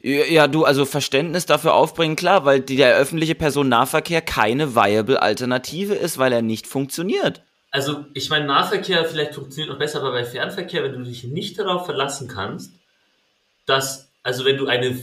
Ja, 0.01 0.47
du, 0.47 0.63
also 0.63 0.85
Verständnis 0.85 1.45
dafür 1.45 1.73
aufbringen, 1.73 2.15
klar, 2.15 2.45
weil 2.45 2.61
der 2.61 2.95
öffentliche 2.97 3.35
Personennahverkehr 3.35 4.21
keine 4.21 4.75
viable 4.75 5.21
Alternative 5.21 5.95
ist, 5.95 6.17
weil 6.17 6.31
er 6.33 6.41
nicht 6.41 6.67
funktioniert. 6.67 7.41
Also, 7.71 8.05
ich 8.13 8.29
meine, 8.29 8.45
Nahverkehr 8.45 9.05
vielleicht 9.05 9.35
funktioniert 9.35 9.69
noch 9.69 9.79
besser, 9.79 9.99
aber 9.99 10.11
bei 10.11 10.23
Fernverkehr, 10.23 10.83
wenn 10.83 10.93
du 10.93 11.03
dich 11.03 11.23
nicht 11.25 11.59
darauf 11.59 11.85
verlassen 11.85 12.27
kannst, 12.27 12.71
dass, 13.65 14.09
also 14.23 14.45
wenn 14.45 14.57
du 14.57 14.67
eine 14.67 14.97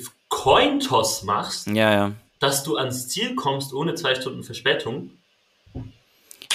Cointoss 0.44 1.22
machst, 1.22 1.68
Ja, 1.68 1.90
ja. 1.94 2.12
dass 2.38 2.64
du 2.64 2.76
ans 2.76 3.08
Ziel 3.08 3.34
kommst 3.34 3.72
ohne 3.72 3.94
zwei 3.94 4.14
Stunden 4.14 4.42
Verspätung, 4.42 5.10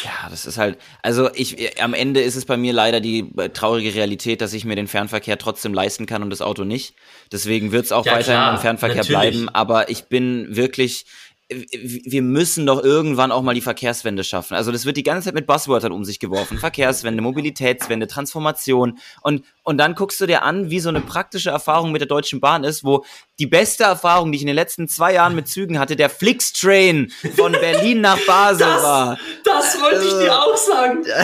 Ja, 0.04 0.30
das 0.30 0.46
ist 0.46 0.60
halt, 0.60 0.78
also 1.02 1.30
ich, 1.34 1.82
am 1.82 1.96
Ende 1.96 2.22
ist 2.22 2.36
es 2.36 2.46
bei 2.46 2.56
mir 2.56 2.72
leider 2.72 3.00
die 3.02 3.32
äh, 3.38 3.50
traurige 3.50 3.96
Realität, 3.96 4.42
dass 4.42 4.54
ich 4.54 4.64
mir 4.64 4.76
den 4.76 4.88
Fernverkehr 4.88 5.40
trotzdem 5.40 5.74
leisten 5.74 6.06
kann 6.06 6.22
und 6.22 6.30
das 6.30 6.42
Auto 6.44 6.64
nicht. 6.66 6.94
Deswegen 7.32 7.72
wird 7.72 7.86
es 7.86 7.92
auch 7.92 8.06
Ja, 8.06 8.12
weiterhin 8.14 8.40
klar, 8.42 8.54
im 8.54 8.60
Fernverkehr 8.60 8.98
natürlich. 8.98 9.10
bleiben, 9.20 9.50
aber 9.50 9.90
ich 9.90 10.04
bin 10.06 10.56
wirklich, 10.56 11.06
wir 11.52 12.22
müssen 12.22 12.68
doch 12.68 12.84
irgendwann 12.84 13.32
auch 13.32 13.42
mal 13.42 13.56
die 13.56 13.62
Verkehrswende 13.62 14.24
schaffen. 14.24 14.54
Also 14.54 14.72
das 14.72 14.86
wird 14.86 14.98
die 14.98 15.04
ganze 15.04 15.26
Zeit 15.26 15.34
mit 15.34 15.48
Buzzwörtern 15.48 15.92
um 15.92 16.06
sich 16.06 16.20
geworfen. 16.20 16.60
Verkehrswende, 16.60 17.24
Mobilitätswende, 17.24 18.06
Transformation. 18.06 19.00
Und, 19.22 19.44
und 19.64 19.78
dann 19.80 19.96
guckst 19.96 20.22
du 20.22 20.28
dir 20.28 20.44
an, 20.44 20.70
wie 20.70 20.80
so 20.80 20.90
eine 20.90 21.02
praktische 21.02 21.50
Erfahrung 21.50 21.92
mit 21.92 22.02
der 22.02 22.08
Deutschen 22.08 22.40
Bahn 22.40 22.64
ist, 22.64 22.84
wo 22.84 23.04
die 23.40 23.48
beste 23.48 23.84
Erfahrung, 23.84 24.32
die 24.32 24.36
ich 24.36 24.42
in 24.44 24.48
den 24.48 24.56
letzten 24.56 24.88
zwei 24.88 25.14
Jahren 25.14 25.34
mit 25.34 25.48
Zügen 25.48 25.80
hatte, 25.80 25.96
der 25.96 26.10
Flixtrain 26.12 27.12
von 27.36 27.54
Berlin 27.54 28.02
nach 28.02 28.20
Basel 28.28 28.68
Das- 28.68 28.84
war. 28.84 29.20
Das 29.44 29.82
wollte 29.82 30.06
ich 30.06 30.14
dir 30.14 30.40
auch 30.40 30.56
sagen. 30.58 31.04
Der, 31.04 31.24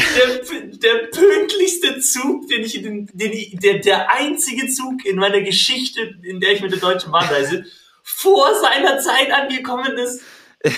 der 0.80 1.08
pünktlichste 1.12 2.00
Zug, 2.00 2.48
den 2.48 2.64
ich 2.64 2.76
in 2.78 2.84
den, 2.84 3.10
den 3.14 3.60
der, 3.60 3.80
der 3.80 4.14
einzige 4.16 4.68
Zug 4.70 5.06
in 5.06 5.18
meiner 5.18 5.42
Geschichte, 5.42 6.16
in 6.24 6.40
der 6.40 6.54
ich 6.54 6.62
mit 6.62 6.72
der 6.72 6.80
Deutschen 6.80 7.12
Bahn 7.12 7.26
reise, 7.28 7.66
vor 8.08 8.48
seiner 8.62 9.00
Zeit 9.00 9.32
angekommen 9.32 9.98
ist, 9.98 10.22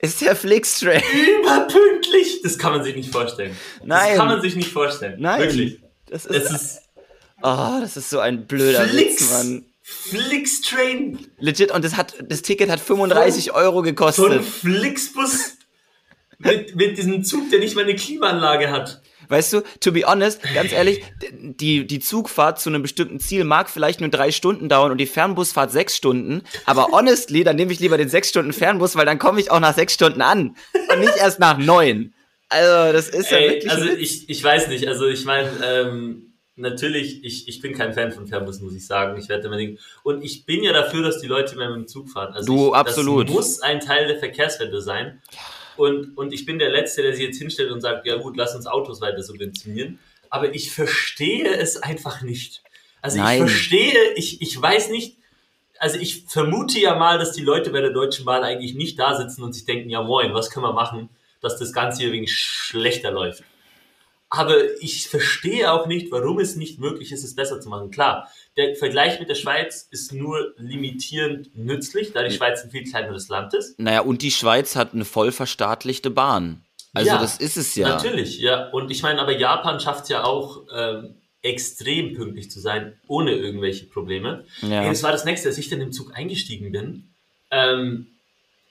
Ist 0.00 0.20
der 0.20 0.36
Flixtrain. 0.36 1.02
überpünktlich. 1.40 2.42
Das 2.42 2.58
kann 2.58 2.72
man 2.72 2.84
sich 2.84 2.94
nicht 2.94 3.10
vorstellen. 3.10 3.56
Nein. 3.84 4.08
Das 4.10 4.18
kann 4.18 4.28
man 4.28 4.40
sich 4.40 4.56
nicht 4.56 4.70
vorstellen. 4.72 5.16
Nein. 5.18 5.40
Wirklich. 5.40 5.80
Das 6.06 6.26
ist, 6.26 6.50
ist 6.52 6.78
oh, 7.42 7.78
das 7.80 7.96
ist 7.96 8.10
so 8.10 8.20
ein 8.20 8.46
blöder 8.46 8.86
Flix. 8.86 9.22
Witz, 9.22 9.30
Mann. 9.30 9.66
Flixtrain 9.82 11.26
Legit, 11.38 11.70
und 11.70 11.84
das 11.84 11.96
hat, 11.96 12.14
das 12.28 12.42
Ticket 12.42 12.70
hat 12.70 12.80
35 12.80 13.52
Euro 13.52 13.74
so 13.74 13.78
ein 13.78 13.84
gekostet. 13.84 14.44
Flixbus 14.44 15.55
mit, 16.38 16.76
mit 16.76 16.98
diesem 16.98 17.24
Zug, 17.24 17.50
der 17.50 17.60
nicht 17.60 17.74
mal 17.74 17.84
eine 17.84 17.94
Klimaanlage 17.94 18.70
hat. 18.70 19.02
Weißt 19.28 19.54
du, 19.54 19.62
to 19.80 19.92
be 19.92 20.04
honest, 20.06 20.40
ganz 20.54 20.72
ehrlich, 20.72 21.02
die, 21.32 21.86
die 21.86 21.98
Zugfahrt 21.98 22.60
zu 22.60 22.68
einem 22.70 22.82
bestimmten 22.82 23.18
Ziel 23.18 23.44
mag 23.44 23.68
vielleicht 23.68 24.00
nur 24.00 24.08
drei 24.08 24.30
Stunden 24.30 24.68
dauern 24.68 24.92
und 24.92 24.98
die 24.98 25.06
Fernbusfahrt 25.06 25.72
sechs 25.72 25.96
Stunden. 25.96 26.42
Aber 26.64 26.88
honestly, 26.92 27.42
dann 27.42 27.56
nehme 27.56 27.72
ich 27.72 27.80
lieber 27.80 27.98
den 27.98 28.08
sechs 28.08 28.28
Stunden 28.28 28.52
Fernbus, 28.52 28.94
weil 28.94 29.06
dann 29.06 29.18
komme 29.18 29.40
ich 29.40 29.50
auch 29.50 29.60
nach 29.60 29.74
sechs 29.74 29.94
Stunden 29.94 30.22
an. 30.22 30.56
Und 30.92 31.00
nicht 31.00 31.16
erst 31.16 31.40
nach 31.40 31.58
neun. 31.58 32.14
Also, 32.48 32.92
das 32.92 33.08
ist 33.08 33.30
ja 33.30 33.38
Ey, 33.38 33.50
wirklich. 33.50 33.72
also 33.72 33.86
ich, 33.86 34.28
ich 34.28 34.44
weiß 34.44 34.68
nicht, 34.68 34.86
also 34.86 35.08
ich 35.08 35.24
meine, 35.24 35.50
ähm, 35.64 36.34
natürlich, 36.54 37.24
ich, 37.24 37.48
ich 37.48 37.60
bin 37.60 37.74
kein 37.74 37.92
Fan 37.92 38.12
von 38.12 38.28
Fernbus, 38.28 38.60
muss 38.60 38.74
ich 38.74 38.86
sagen. 38.86 39.18
Ich 39.20 39.28
werde 39.28 39.48
immer 39.48 39.56
denken. 39.56 39.78
Und 40.04 40.22
ich 40.22 40.46
bin 40.46 40.62
ja 40.62 40.72
dafür, 40.72 41.02
dass 41.02 41.20
die 41.20 41.26
Leute 41.26 41.56
mehr 41.56 41.68
mit 41.70 41.78
dem 41.78 41.88
Zug 41.88 42.08
fahren. 42.08 42.32
Also 42.32 42.46
Du, 42.46 42.68
ich, 42.68 42.74
absolut. 42.74 43.28
Das 43.28 43.34
muss 43.34 43.60
ein 43.62 43.80
Teil 43.80 44.06
der 44.06 44.18
Verkehrswende 44.18 44.80
sein. 44.80 45.20
Und, 45.76 46.16
und 46.16 46.32
ich 46.32 46.46
bin 46.46 46.58
der 46.58 46.70
Letzte, 46.70 47.02
der 47.02 47.14
sich 47.14 47.24
jetzt 47.24 47.38
hinstellt 47.38 47.70
und 47.70 47.80
sagt, 47.80 48.06
ja 48.06 48.16
gut, 48.16 48.36
lass 48.36 48.54
uns 48.54 48.66
Autos 48.66 49.00
weiter 49.00 49.22
subventionieren. 49.22 49.98
Aber 50.30 50.54
ich 50.54 50.72
verstehe 50.72 51.48
es 51.48 51.76
einfach 51.76 52.22
nicht. 52.22 52.62
Also 53.02 53.18
Nein. 53.18 53.44
ich 53.44 53.50
verstehe, 53.50 54.12
ich, 54.14 54.42
ich 54.42 54.60
weiß 54.60 54.90
nicht, 54.90 55.16
also 55.78 55.98
ich 55.98 56.24
vermute 56.26 56.80
ja 56.80 56.94
mal, 56.94 57.18
dass 57.18 57.32
die 57.32 57.42
Leute 57.42 57.70
bei 57.70 57.80
der 57.80 57.90
Deutschen 57.90 58.24
Bahn 58.24 58.42
eigentlich 58.42 58.74
nicht 58.74 58.98
da 58.98 59.16
sitzen 59.16 59.42
und 59.42 59.52
sich 59.52 59.64
denken, 59.64 59.90
ja 59.90 60.02
moin, 60.02 60.34
was 60.34 60.50
können 60.50 60.64
wir 60.64 60.72
machen, 60.72 61.08
dass 61.40 61.58
das 61.58 61.72
Ganze 61.72 62.02
hier 62.02 62.12
wegen 62.12 62.26
schlechter 62.26 63.10
läuft. 63.10 63.44
Aber 64.28 64.56
ich 64.80 65.08
verstehe 65.08 65.72
auch 65.72 65.86
nicht, 65.86 66.10
warum 66.10 66.40
es 66.40 66.56
nicht 66.56 66.80
möglich 66.80 67.12
ist, 67.12 67.22
es 67.22 67.36
besser 67.36 67.60
zu 67.60 67.68
machen. 67.68 67.90
Klar, 67.90 68.28
der 68.56 68.74
Vergleich 68.76 69.20
mit 69.20 69.28
der 69.28 69.34
Schweiz 69.34 69.86
ist 69.90 70.12
nur 70.12 70.54
limitierend 70.56 71.54
nützlich, 71.56 72.12
da 72.12 72.22
die 72.22 72.34
Schweiz 72.34 72.62
ein 72.64 72.70
viel 72.70 72.84
kleineres 72.84 73.28
Land 73.28 73.54
ist. 73.54 73.78
Naja, 73.78 74.00
und 74.00 74.22
die 74.22 74.30
Schweiz 74.30 74.76
hat 74.76 74.94
eine 74.94 75.04
voll 75.04 75.32
verstaatlichte 75.32 76.10
Bahn. 76.10 76.62
Also, 76.94 77.10
Ja, 77.10 77.18
das 77.18 77.36
ist 77.38 77.56
es 77.58 77.74
ja. 77.74 77.88
Natürlich, 77.88 78.38
ja. 78.38 78.70
Und 78.70 78.90
ich 78.90 79.02
meine, 79.02 79.20
aber 79.20 79.36
Japan 79.36 79.78
schafft 79.80 80.04
es 80.04 80.08
ja 80.08 80.24
auch, 80.24 80.62
ähm, 80.74 81.16
extrem 81.42 82.14
pünktlich 82.14 82.50
zu 82.50 82.60
sein, 82.60 82.94
ohne 83.06 83.32
irgendwelche 83.32 83.86
Probleme. 83.86 84.44
Ja. 84.62 84.82
Ey, 84.82 84.88
das 84.88 85.02
war 85.02 85.12
das 85.12 85.24
nächste, 85.24 85.48
als 85.48 85.58
ich 85.58 85.68
dann 85.68 85.80
im 85.80 85.92
Zug 85.92 86.16
eingestiegen 86.16 86.72
bin. 86.72 87.10
Ähm, 87.50 88.08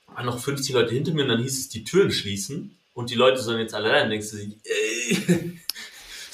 waren 0.07 0.25
noch 0.25 0.39
50 0.39 0.73
Leute 0.73 0.93
hinter 0.93 1.13
mir 1.13 1.23
und 1.23 1.29
dann 1.29 1.41
hieß 1.41 1.57
es, 1.57 1.69
die 1.69 1.83
Türen 1.83 2.11
schließen 2.11 2.77
und 2.93 3.09
die 3.09 3.15
Leute 3.15 3.41
sollen 3.41 3.59
jetzt 3.59 3.73
alle 3.73 3.91
rein. 3.91 4.09
Denkst 4.09 4.31
du, 4.31 4.37
ey, 4.37 5.59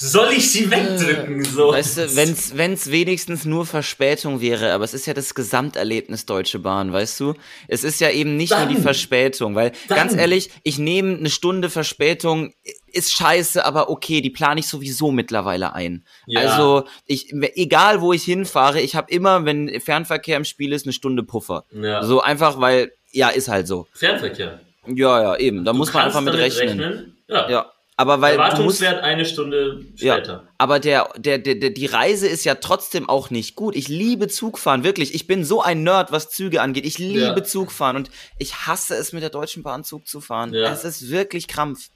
soll 0.02 0.34
ich 0.34 0.52
sie 0.52 0.72
wegdrücken? 0.72 1.44
So. 1.44 1.72
Weißt 1.72 1.98
du, 1.98 2.16
wenn's, 2.16 2.58
wenn's 2.58 2.90
wenigstens 2.90 3.46
nur 3.46 3.66
Verspätung 3.66 4.42
wäre, 4.42 4.74
aber 4.74 4.84
es 4.84 4.94
ist 4.94 5.06
ja 5.06 5.14
das 5.14 5.36
Gesamterlebnis 5.36 6.26
Deutsche 6.26 6.60
Bahn, 6.60 6.92
weißt 6.92 7.20
du? 7.20 7.34
Es 7.68 7.84
ist 7.84 8.02
ja 8.02 8.10
eben 8.10 8.36
nicht 8.36 8.52
nur 8.58 8.66
die 8.66 8.74
Dann- 8.74 8.84
Verspätung, 8.84 9.56
weil 9.56 9.72
dann- 9.88 9.98
ganz 9.98 10.16
ehrlich, 10.16 10.50
ich 10.64 10.80
nehme 10.80 11.18
eine 11.18 11.30
Stunde 11.30 11.70
Verspätung, 11.70 12.54
ist 12.92 13.14
scheiße, 13.14 13.64
aber 13.64 13.90
okay, 13.90 14.22
die 14.22 14.30
plane 14.32 14.60
ich 14.60 14.68
sowieso 14.68 15.12
mittlerweile 15.12 15.74
ein. 15.74 16.04
Ja. 16.26 16.42
Also, 16.42 16.84
ich, 17.06 17.32
egal 17.56 18.02
wo 18.02 18.12
ich 18.14 18.24
hinfahre, 18.24 18.82
ich 18.82 18.96
habe 18.96 19.12
immer, 19.12 19.46
wenn 19.46 19.80
Fernverkehr 19.80 20.36
im 20.38 20.46
Spiel 20.46 20.74
ist, 20.74 20.86
eine 20.86 20.94
Stunde 20.94 21.24
Puffer. 21.24 21.64
Ja. 21.72 22.04
So 22.04 22.22
einfach, 22.22 22.60
weil, 22.60 22.92
ja, 23.12 23.30
ist 23.30 23.48
halt 23.48 23.68
so. 23.68 23.88
Fernverkehr. 23.94 24.60
Ja, 24.88 25.22
ja, 25.22 25.36
eben. 25.38 25.64
Da 25.64 25.72
Du 25.74 25.78
muss 25.78 25.94
man 25.94 26.06
einfach 26.06 26.22
mit 26.22 26.34
damit 26.34 26.58
rechnen. 26.60 27.16
Ja. 27.28 27.50
Ja. 27.50 27.72
Aber 28.02 28.22
weil 28.22 28.36
du 28.36 28.42
musst, 28.64 28.82
Erwartungswert 28.82 29.04
eine 29.04 29.26
Stunde 29.26 29.86
später. 29.96 30.34
ja, 30.34 30.50
aber 30.58 30.80
der, 30.80 31.10
der, 31.18 31.38
der, 31.38 31.56
der, 31.56 31.70
die 31.70 31.86
Reise 31.86 32.28
ist 32.28 32.44
ja 32.46 32.56
trotzdem 32.56 33.08
auch 33.08 33.30
nicht 33.30 33.56
gut. 33.56 33.76
Ich 33.76 33.88
liebe 33.88 34.28
Zugfahren, 34.28 34.84
wirklich. 34.84 35.14
Ich 35.14 35.28
bin 35.28 35.44
so 35.46 35.62
ein 35.62 35.84
Nerd, 35.84 36.12
was 36.12 36.30
Züge 36.30 36.62
angeht. 36.62 36.86
Ich 36.86 36.98
liebe 36.98 37.20
Ja. 37.20 37.44
Zugfahren 37.44 37.96
und 37.96 38.10
ich 38.40 38.66
hasse 38.68 38.96
es, 38.96 39.14
mit 39.14 39.22
der 39.22 39.30
Deutschen 39.30 39.62
Bahn 39.64 39.84
Zug 39.84 40.08
zu 40.08 40.20
fahren. 40.20 40.54
Ja. 40.54 40.72
Es 40.74 40.84
ist 40.84 41.10
wirklich 41.12 41.48
Krampf. 41.48 41.90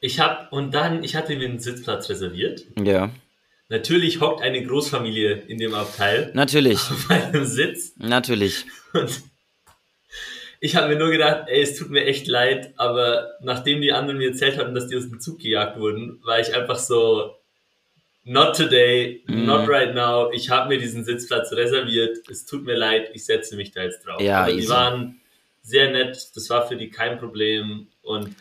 Ich 0.00 0.20
habe 0.20 0.48
und 0.50 0.74
dann, 0.74 1.02
ich 1.04 1.16
hatte 1.16 1.34
mir 1.36 1.48
einen 1.48 1.58
Sitzplatz 1.58 2.08
reserviert. 2.10 2.64
Ja, 2.82 3.10
Natürlich 3.72 4.20
hockt 4.20 4.42
eine 4.42 4.64
Großfamilie 4.66 5.32
in 5.46 5.58
dem 5.58 5.74
Abteil 5.74 6.32
natürlich, 6.34 6.78
auf 6.90 7.08
meinem 7.08 7.44
Sitz 7.44 7.92
natürlich. 7.98 8.64
und 8.92 9.22
ich 10.60 10.76
habe 10.76 10.88
mir 10.88 10.96
nur 10.96 11.10
gedacht, 11.10 11.44
ey, 11.48 11.62
es 11.62 11.76
tut 11.78 11.90
mir 11.90 12.04
echt 12.04 12.26
leid, 12.28 12.72
aber 12.76 13.30
nachdem 13.40 13.80
die 13.80 13.92
anderen 13.92 14.18
mir 14.18 14.28
erzählt 14.28 14.58
hatten, 14.58 14.74
dass 14.74 14.86
die 14.88 14.96
aus 14.96 15.08
dem 15.08 15.20
Zug 15.20 15.38
gejagt 15.40 15.78
wurden, 15.78 16.20
war 16.24 16.38
ich 16.38 16.54
einfach 16.54 16.78
so, 16.78 17.34
not 18.24 18.54
today, 18.56 19.22
Mhm. 19.26 19.46
not 19.46 19.68
right 19.68 19.94
now. 19.94 20.30
Ich 20.32 20.50
habe 20.50 20.68
mir 20.68 20.78
diesen 20.78 21.04
Sitzplatz 21.04 21.52
reserviert. 21.52 22.18
Es 22.30 22.44
tut 22.44 22.64
mir 22.64 22.76
leid, 22.76 23.10
ich 23.14 23.24
setze 23.24 23.56
mich 23.56 23.72
da 23.72 23.82
jetzt 23.82 24.06
drauf. 24.06 24.20
Ja, 24.20 24.42
aber 24.42 24.52
die 24.52 24.68
waren 24.68 25.20
sehr 25.62 25.90
nett, 25.90 26.16
das 26.34 26.48
war 26.50 26.66
für 26.68 26.76
die 26.76 26.90
kein 26.90 27.18
Problem 27.18 27.88
und 28.02 28.34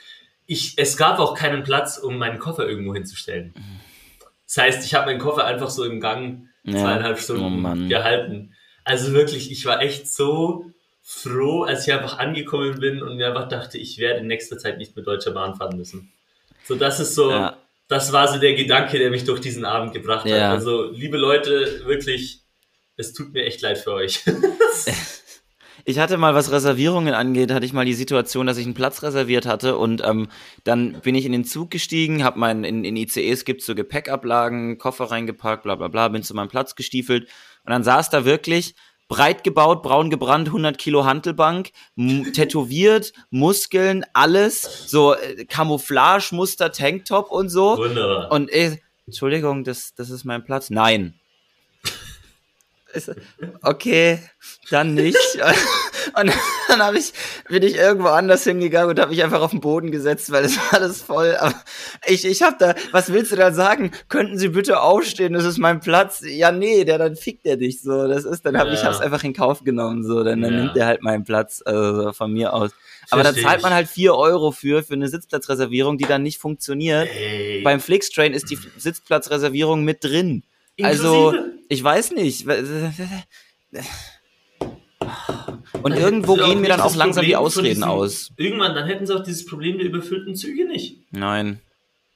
ich, 0.45 0.73
es 0.77 0.97
gab 0.97 1.19
auch 1.19 1.35
keinen 1.35 1.63
Platz, 1.63 1.97
um 1.97 2.17
meinen 2.17 2.39
Koffer 2.39 2.67
irgendwo 2.67 2.93
hinzustellen. 2.93 3.53
Das 4.47 4.57
heißt, 4.57 4.85
ich 4.85 4.95
habe 4.95 5.05
meinen 5.05 5.19
Koffer 5.19 5.45
einfach 5.45 5.69
so 5.69 5.83
im 5.85 5.99
Gang 6.01 6.49
Ja. 6.63 6.73
zweieinhalb 6.73 7.17
Oh 7.17 7.21
Stunden 7.21 7.61
Mann. 7.61 7.87
gehalten. 7.87 8.55
Also 8.83 9.13
wirklich, 9.13 9.51
ich 9.51 9.65
war 9.65 9.81
echt 9.81 10.07
so 10.11 10.65
froh, 11.11 11.63
als 11.63 11.87
ich 11.87 11.93
einfach 11.93 12.19
angekommen 12.19 12.79
bin 12.79 13.01
und 13.01 13.17
mir 13.17 13.29
einfach 13.29 13.47
dachte, 13.47 13.79
ich 13.79 13.97
werde 13.97 14.19
in 14.19 14.27
nächster 14.27 14.59
Zeit 14.59 14.77
nicht 14.77 14.95
mit 14.95 15.07
Deutscher 15.07 15.31
Bahn 15.31 15.55
fahren 15.55 15.75
müssen. 15.75 16.13
So, 16.65 16.75
das 16.75 16.99
ist 16.99 17.15
so, 17.15 17.31
Ja. 17.31 17.57
das 17.87 18.13
war 18.13 18.27
so 18.27 18.37
der 18.39 18.53
Gedanke, 18.53 18.99
der 18.99 19.09
mich 19.09 19.23
durch 19.23 19.41
diesen 19.41 19.65
Abend 19.65 19.91
gebracht 19.91 20.25
hat. 20.25 20.31
Ja. 20.31 20.51
Also, 20.51 20.91
liebe 20.91 21.17
Leute, 21.17 21.81
wirklich, 21.85 22.41
es 22.95 23.13
tut 23.13 23.33
mir 23.33 23.43
echt 23.45 23.61
leid 23.61 23.79
für 23.79 23.93
euch. 23.93 24.23
Ich 25.85 25.97
hatte 25.97 26.17
mal, 26.17 26.35
was 26.35 26.51
Reservierungen 26.51 27.15
angeht, 27.15 27.51
hatte 27.51 27.65
ich 27.65 27.73
mal 27.73 27.85
die 27.85 27.93
Situation, 27.95 28.45
dass 28.45 28.57
ich 28.57 28.65
einen 28.65 28.75
Platz 28.75 29.01
reserviert 29.01 29.47
hatte 29.47 29.75
und 29.77 30.03
ähm, 30.05 30.27
dann 30.63 30.99
bin 31.01 31.15
ich 31.15 31.25
in 31.25 31.31
den 31.31 31.45
Zug 31.45 31.71
gestiegen, 31.71 32.23
habe 32.23 32.37
meinen, 32.37 32.63
in, 32.63 32.83
in 32.83 32.95
ICEs 32.95 33.43
gibt's 33.43 33.65
so 33.65 33.73
Gepäckablagen, 33.73 34.77
Koffer 34.77 35.05
reingepackt, 35.05 35.63
bla 35.63 35.75
bla 35.75 35.87
bla, 35.87 36.09
bin 36.09 36.21
zu 36.21 36.35
meinem 36.35 36.49
Platz 36.49 36.75
gestiefelt 36.75 37.27
und 37.63 37.71
dann 37.71 37.83
saß 37.83 38.11
da 38.11 38.23
wirklich 38.23 38.75
breit 39.09 39.43
gebaut, 39.43 39.83
braun 39.83 40.09
gebrannt, 40.09 40.47
100 40.47 40.77
Kilo 40.77 41.03
Hantelbank, 41.03 41.71
tätowiert, 41.97 43.11
Muskeln, 43.31 44.05
alles, 44.13 44.85
so 44.87 45.15
äh, 45.15 45.43
Camouflage-Muster, 45.45 46.71
Tanktop 46.71 47.29
und 47.29 47.49
so. 47.49 47.77
Wunderbar. 47.77 48.31
Und 48.31 48.49
ich, 48.51 48.79
Entschuldigung, 49.05 49.65
das, 49.65 49.93
das 49.95 50.09
ist 50.11 50.23
mein 50.23 50.45
Platz. 50.45 50.69
Nein. 50.69 51.18
Okay, 53.61 54.19
dann 54.71 54.93
nicht. 54.93 55.17
Und 56.19 56.31
dann 56.67 56.79
hab 56.81 56.95
ich, 56.95 57.13
bin 57.47 57.63
ich 57.63 57.75
irgendwo 57.75 58.07
anders 58.07 58.43
hingegangen 58.43 58.89
und 58.89 58.99
habe 58.99 59.11
mich 59.11 59.23
einfach 59.23 59.41
auf 59.41 59.51
den 59.51 59.59
Boden 59.59 59.91
gesetzt, 59.91 60.31
weil 60.31 60.45
es 60.45 60.57
war 60.57 60.81
alles 60.81 61.01
voll. 61.01 61.35
Aber 61.35 61.53
ich, 62.07 62.25
ich 62.25 62.41
hab 62.41 62.57
da, 62.57 62.73
was 62.91 63.13
willst 63.13 63.31
du 63.31 63.35
da 63.35 63.51
sagen? 63.51 63.91
Könnten 64.07 64.37
Sie 64.37 64.49
bitte 64.49 64.81
aufstehen? 64.81 65.33
Das 65.33 65.45
ist 65.45 65.59
mein 65.59 65.79
Platz. 65.81 66.23
Ja, 66.25 66.51
nee, 66.51 66.83
der 66.83 66.97
dann 66.97 67.15
fickt 67.15 67.45
er 67.45 67.57
dich 67.57 67.81
so. 67.81 68.07
Das 68.07 68.25
ist, 68.25 68.45
dann 68.45 68.57
hab 68.57 68.67
ja. 68.67 68.73
ich 68.73 68.83
hab's 68.83 69.01
einfach 69.01 69.23
in 69.23 69.33
Kauf 69.33 69.63
genommen 69.63 70.03
so. 70.03 70.23
Dann, 70.23 70.41
dann 70.41 70.53
ja. 70.53 70.59
nimmt 70.63 70.77
er 70.77 70.87
halt 70.87 71.03
meinen 71.03 71.25
Platz 71.25 71.61
also 71.63 72.11
von 72.13 72.33
mir 72.33 72.53
aus. 72.53 72.71
Aber 73.11 73.23
da 73.23 73.33
zahlt 73.33 73.61
man 73.61 73.73
halt 73.73 73.87
vier 73.87 74.15
Euro 74.15 74.51
für, 74.51 74.83
für 74.83 74.93
eine 74.93 75.09
Sitzplatzreservierung, 75.09 75.97
die 75.97 76.05
dann 76.05 76.23
nicht 76.23 76.39
funktioniert. 76.39 77.07
Ey. 77.07 77.61
Beim 77.63 77.79
Flixtrain 77.79 78.33
ist 78.33 78.49
die 78.49 78.57
Sitzplatzreservierung 78.77 79.83
mit 79.83 80.03
drin. 80.03 80.43
Also, 80.83 81.33
ich 81.67 81.83
weiß 81.83 82.11
nicht. 82.11 82.45
Und 85.81 85.93
irgendwo 85.93 86.35
gehen 86.35 86.61
mir 86.61 86.69
dann 86.69 86.81
auch 86.81 86.95
langsam 86.95 87.23
Problem 87.23 87.29
die 87.29 87.35
Ausreden 87.35 87.83
aus. 87.83 88.31
Irgendwann, 88.37 88.75
dann 88.75 88.87
hätten 88.87 89.05
sie 89.05 89.15
auch 89.15 89.23
dieses 89.23 89.45
Problem 89.45 89.77
der 89.77 89.87
überfüllten 89.87 90.35
Züge 90.35 90.65
nicht. 90.65 90.97
Nein. 91.11 91.61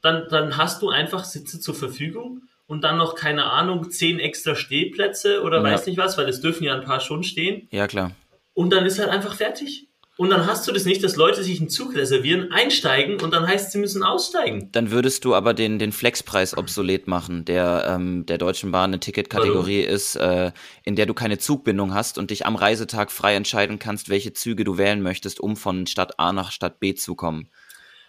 Dann, 0.02 0.28
dann 0.30 0.58
hast 0.58 0.82
du 0.82 0.90
einfach 0.90 1.24
Sitze 1.24 1.60
zur 1.60 1.76
Verfügung 1.76 2.42
und 2.68 2.84
dann 2.84 2.98
noch, 2.98 3.16
keine 3.16 3.46
Ahnung, 3.46 3.90
zehn 3.90 4.20
extra 4.20 4.56
Stehplätze 4.56 5.42
oder 5.44 5.58
ja. 5.58 5.64
weiß 5.64 5.86
nicht 5.86 5.98
was, 5.98 6.18
weil 6.18 6.28
es 6.28 6.42
dürfen 6.42 6.64
ja 6.64 6.74
ein 6.74 6.84
paar 6.84 7.00
schon 7.00 7.24
stehen. 7.24 7.68
Ja, 7.72 7.88
klar. 7.88 8.12
Und 8.54 8.72
dann 8.72 8.86
ist 8.86 9.00
halt 9.00 9.10
einfach 9.10 9.36
fertig. 9.36 9.88
Und 10.16 10.30
dann 10.30 10.46
hast 10.46 10.68
du 10.68 10.72
das 10.72 10.86
nicht, 10.86 11.04
dass 11.04 11.16
Leute 11.16 11.44
sich 11.44 11.60
einen 11.60 11.70
Zug 11.70 11.96
reservieren, 11.96 12.52
einsteigen 12.52 13.20
und 13.20 13.34
dann 13.34 13.48
heißt, 13.48 13.72
sie 13.72 13.80
müssen 13.80 14.04
aussteigen. 14.04 14.70
Dann 14.72 14.92
würdest 14.92 15.26
du 15.26 15.34
aber 15.34 15.56
den, 15.56 15.80
den 15.80 15.92
Flexpreis 15.92 16.56
obsolet 16.56 17.08
machen, 17.08 17.46
der 17.46 17.86
ähm, 17.88 18.24
der 18.28 18.38
Deutschen 18.38 18.72
Bahn 18.72 18.92
eine 18.92 19.00
Ticketkategorie 19.00 19.82
ist, 19.82 20.16
äh, 20.16 20.52
in 20.84 20.96
der 20.96 21.08
du 21.08 21.16
keine 21.16 21.40
Zugbindung 21.40 21.96
hast 21.96 22.20
und 22.20 22.30
dich 22.30 22.46
am 22.46 22.56
Reisetag 22.56 23.12
frei 23.12 23.34
entscheiden 23.36 23.80
kannst, 23.80 24.10
welche 24.10 24.34
Züge 24.34 24.64
du 24.64 24.78
wählen 24.78 25.02
möchtest, 25.02 25.40
um 25.40 25.56
von 25.56 25.88
Stadt 25.88 26.20
A 26.20 26.32
nach 26.32 26.52
Stadt 26.52 26.80
B 26.80 26.94
zu 26.94 27.16
kommen. 27.16 27.50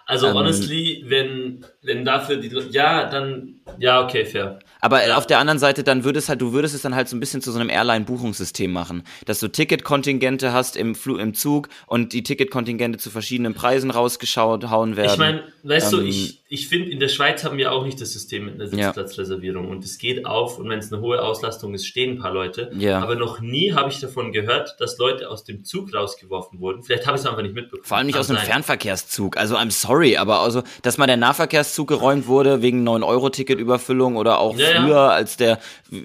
Also 0.06 0.28
ähm, 0.28 0.34
honestly, 0.34 1.04
wenn, 1.06 1.64
wenn 1.82 2.04
dafür 2.04 2.36
die 2.36 2.48
ja, 2.70 3.08
dann 3.08 3.60
ja, 3.78 4.02
okay, 4.02 4.24
fair. 4.24 4.58
Aber 4.80 5.06
ja. 5.06 5.16
auf 5.16 5.26
der 5.26 5.38
anderen 5.38 5.58
Seite, 5.58 5.82
dann 5.82 6.04
würdest 6.04 6.28
halt, 6.28 6.42
du 6.42 6.52
würdest 6.52 6.74
es 6.74 6.82
dann 6.82 6.94
halt 6.94 7.08
so 7.08 7.16
ein 7.16 7.20
bisschen 7.20 7.40
zu 7.40 7.50
so 7.50 7.58
einem 7.58 7.70
Airline-Buchungssystem 7.70 8.70
machen, 8.70 9.02
dass 9.24 9.40
du 9.40 9.48
Ticketkontingente 9.48 10.52
hast 10.52 10.76
im 10.76 10.94
Fl 10.94 11.18
im 11.18 11.32
Zug 11.32 11.68
und 11.86 12.12
die 12.12 12.22
Ticketkontingente 12.22 12.98
zu 12.98 13.10
verschiedenen 13.10 13.54
Preisen 13.54 13.90
rausgeschaut 13.90 14.68
hauen 14.68 14.96
werden. 14.96 15.12
Ich 15.12 15.18
meine, 15.18 15.42
weißt 15.62 15.94
ähm, 15.94 16.00
du, 16.00 16.04
ich, 16.06 16.42
ich 16.48 16.68
finde, 16.68 16.90
in 16.90 17.00
der 17.00 17.08
Schweiz 17.08 17.44
haben 17.44 17.56
wir 17.56 17.72
auch 17.72 17.84
nicht 17.84 17.98
das 18.00 18.12
System 18.12 18.44
mit 18.44 18.54
einer 18.54 18.66
Sitzplatzreservierung 18.66 19.64
ja. 19.64 19.70
und 19.70 19.84
es 19.84 19.96
geht 19.96 20.26
auf 20.26 20.58
und 20.58 20.68
wenn 20.68 20.78
es 20.78 20.92
eine 20.92 21.00
hohe 21.00 21.22
Auslastung 21.22 21.72
ist, 21.72 21.86
stehen 21.86 22.16
ein 22.16 22.18
paar 22.18 22.32
Leute. 22.32 22.70
Ja. 22.76 23.00
Aber 23.00 23.16
noch 23.16 23.40
nie 23.40 23.72
habe 23.72 23.88
ich 23.88 24.00
davon 24.00 24.32
gehört, 24.32 24.76
dass 24.80 24.98
Leute 24.98 25.30
aus 25.30 25.44
dem 25.44 25.64
Zug 25.64 25.94
rausgeworfen 25.94 26.60
wurden. 26.60 26.82
Vielleicht 26.82 27.06
habe 27.06 27.16
ich 27.16 27.22
es 27.22 27.26
einfach 27.26 27.42
nicht 27.42 27.54
mitbekommen. 27.54 27.86
Vor 27.86 27.96
allem 27.96 28.06
nicht 28.06 28.18
aus 28.18 28.28
einem 28.28 28.40
Fernverkehrszug. 28.40 29.38
Also 29.38 29.56
I'm 29.56 29.70
sorry, 29.70 29.93
aber 30.18 30.40
also, 30.40 30.62
dass 30.82 30.98
mal 30.98 31.06
der 31.06 31.16
Nahverkehrszug 31.16 31.88
geräumt 31.88 32.26
wurde 32.26 32.62
wegen 32.62 32.86
9-Euro-Ticketüberfüllung 32.86 34.16
oder 34.16 34.38
auch 34.38 34.56
ja, 34.56 34.80
früher 34.80 34.96
ja. 34.96 35.08
als 35.08 35.36
der 35.36 35.58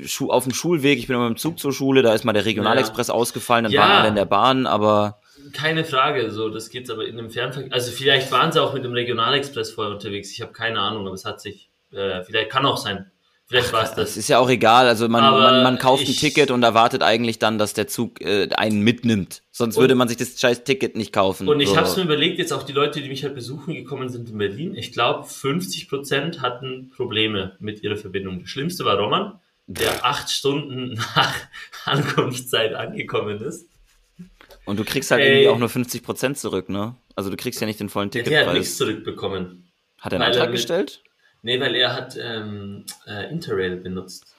Schu 0.05 0.29
auf 0.31 0.43
dem 0.43 0.53
Schulweg, 0.53 0.99
ich 0.99 1.07
bin 1.07 1.15
immer 1.15 1.29
mit 1.29 1.37
dem 1.37 1.41
Zug 1.41 1.59
zur 1.59 1.73
Schule, 1.73 2.01
da 2.01 2.13
ist 2.13 2.25
mal 2.25 2.33
der 2.33 2.45
Regionalexpress 2.45 3.07
ja. 3.07 3.13
ausgefallen, 3.13 3.65
dann 3.65 3.73
waren 3.73 3.91
alle 3.91 4.07
in 4.09 4.15
der 4.15 4.25
Bahn, 4.25 4.67
aber 4.67 5.19
keine 5.53 5.83
Frage, 5.83 6.29
so 6.31 6.49
das 6.49 6.69
geht's 6.69 6.89
aber 6.89 7.05
in 7.05 7.17
dem 7.17 7.29
Fernverkehr. 7.29 7.73
Also 7.73 7.91
vielleicht 7.91 8.31
waren 8.31 8.51
sie 8.51 8.61
auch 8.61 8.73
mit 8.73 8.83
dem 8.83 8.93
Regionalexpress 8.93 9.71
vorher 9.71 9.93
unterwegs. 9.93 10.31
Ich 10.31 10.41
habe 10.41 10.51
keine 10.51 10.79
Ahnung, 10.79 11.07
aber 11.07 11.15
es 11.15 11.25
hat 11.25 11.41
sich 11.41 11.69
äh, 11.91 12.23
vielleicht 12.23 12.51
kann 12.51 12.65
auch 12.65 12.77
sein. 12.77 13.11
Vielleicht 13.49 13.73
war 13.73 13.81
es 13.81 13.89
das. 13.89 14.09
Das 14.09 14.17
ist 14.17 14.27
ja 14.27 14.37
auch 14.37 14.49
egal. 14.49 14.87
Also 14.87 15.09
man, 15.09 15.23
man, 15.23 15.63
man 15.63 15.79
kauft 15.79 16.07
ein 16.07 16.15
Ticket 16.15 16.51
und 16.51 16.61
erwartet 16.61 17.01
eigentlich 17.01 17.39
dann, 17.39 17.57
dass 17.57 17.73
der 17.73 17.87
Zug 17.87 18.21
äh, 18.21 18.47
einen 18.49 18.81
mitnimmt. 18.81 19.41
Sonst 19.49 19.77
würde 19.77 19.95
man 19.95 20.07
sich 20.07 20.17
das 20.17 20.39
scheiß 20.39 20.63
Ticket 20.65 20.95
nicht 20.95 21.11
kaufen. 21.11 21.47
Und 21.47 21.59
ich 21.59 21.69
so. 21.69 21.77
habe 21.77 21.87
es 21.87 21.97
mir 21.97 22.03
überlegt, 22.03 22.37
jetzt 22.37 22.53
auch 22.53 22.61
die 22.61 22.73
Leute, 22.73 23.01
die 23.01 23.09
mich 23.09 23.23
halt 23.23 23.33
besuchen 23.33 23.73
gekommen 23.73 24.07
sind 24.09 24.29
in 24.29 24.37
Berlin. 24.37 24.75
Ich 24.75 24.91
glaube, 24.91 25.23
50 25.23 25.89
Prozent 25.89 26.43
hatten 26.43 26.91
Probleme 26.95 27.55
mit 27.59 27.81
ihrer 27.81 27.95
Verbindung. 27.95 28.41
Das 28.41 28.49
Schlimmste 28.51 28.85
war 28.85 28.99
Roman, 28.99 29.39
der 29.65 30.05
acht 30.05 30.29
Stunden 30.29 30.93
nach 30.93 31.33
Ankunftszeit 31.85 32.75
angekommen 32.75 33.41
ist. 33.41 33.65
Und 34.65 34.77
du 34.77 34.83
kriegst 34.83 35.09
halt 35.09 35.23
Ey. 35.23 35.27
irgendwie 35.27 35.49
auch 35.49 35.57
nur 35.57 35.69
50 35.69 36.03
Prozent 36.03 36.37
zurück, 36.37 36.69
ne? 36.69 36.95
Also 37.15 37.31
du 37.31 37.35
kriegst 37.35 37.59
ja 37.59 37.65
nicht 37.65 37.79
den 37.79 37.89
vollen 37.89 38.11
Ticketpreis. 38.11 38.43
Der 38.43 38.47
hat 38.47 38.53
nichts 38.53 38.77
zurückbekommen. 38.77 39.71
Hat 39.97 40.13
er 40.13 40.21
einen 40.21 40.31
Antrag 40.31 40.51
gestellt? 40.51 41.01
Nee, 41.41 41.59
weil 41.59 41.75
er 41.75 41.95
hat 41.95 42.17
ähm, 42.21 42.85
äh, 43.07 43.29
Interrail 43.29 43.77
benutzt. 43.77 44.35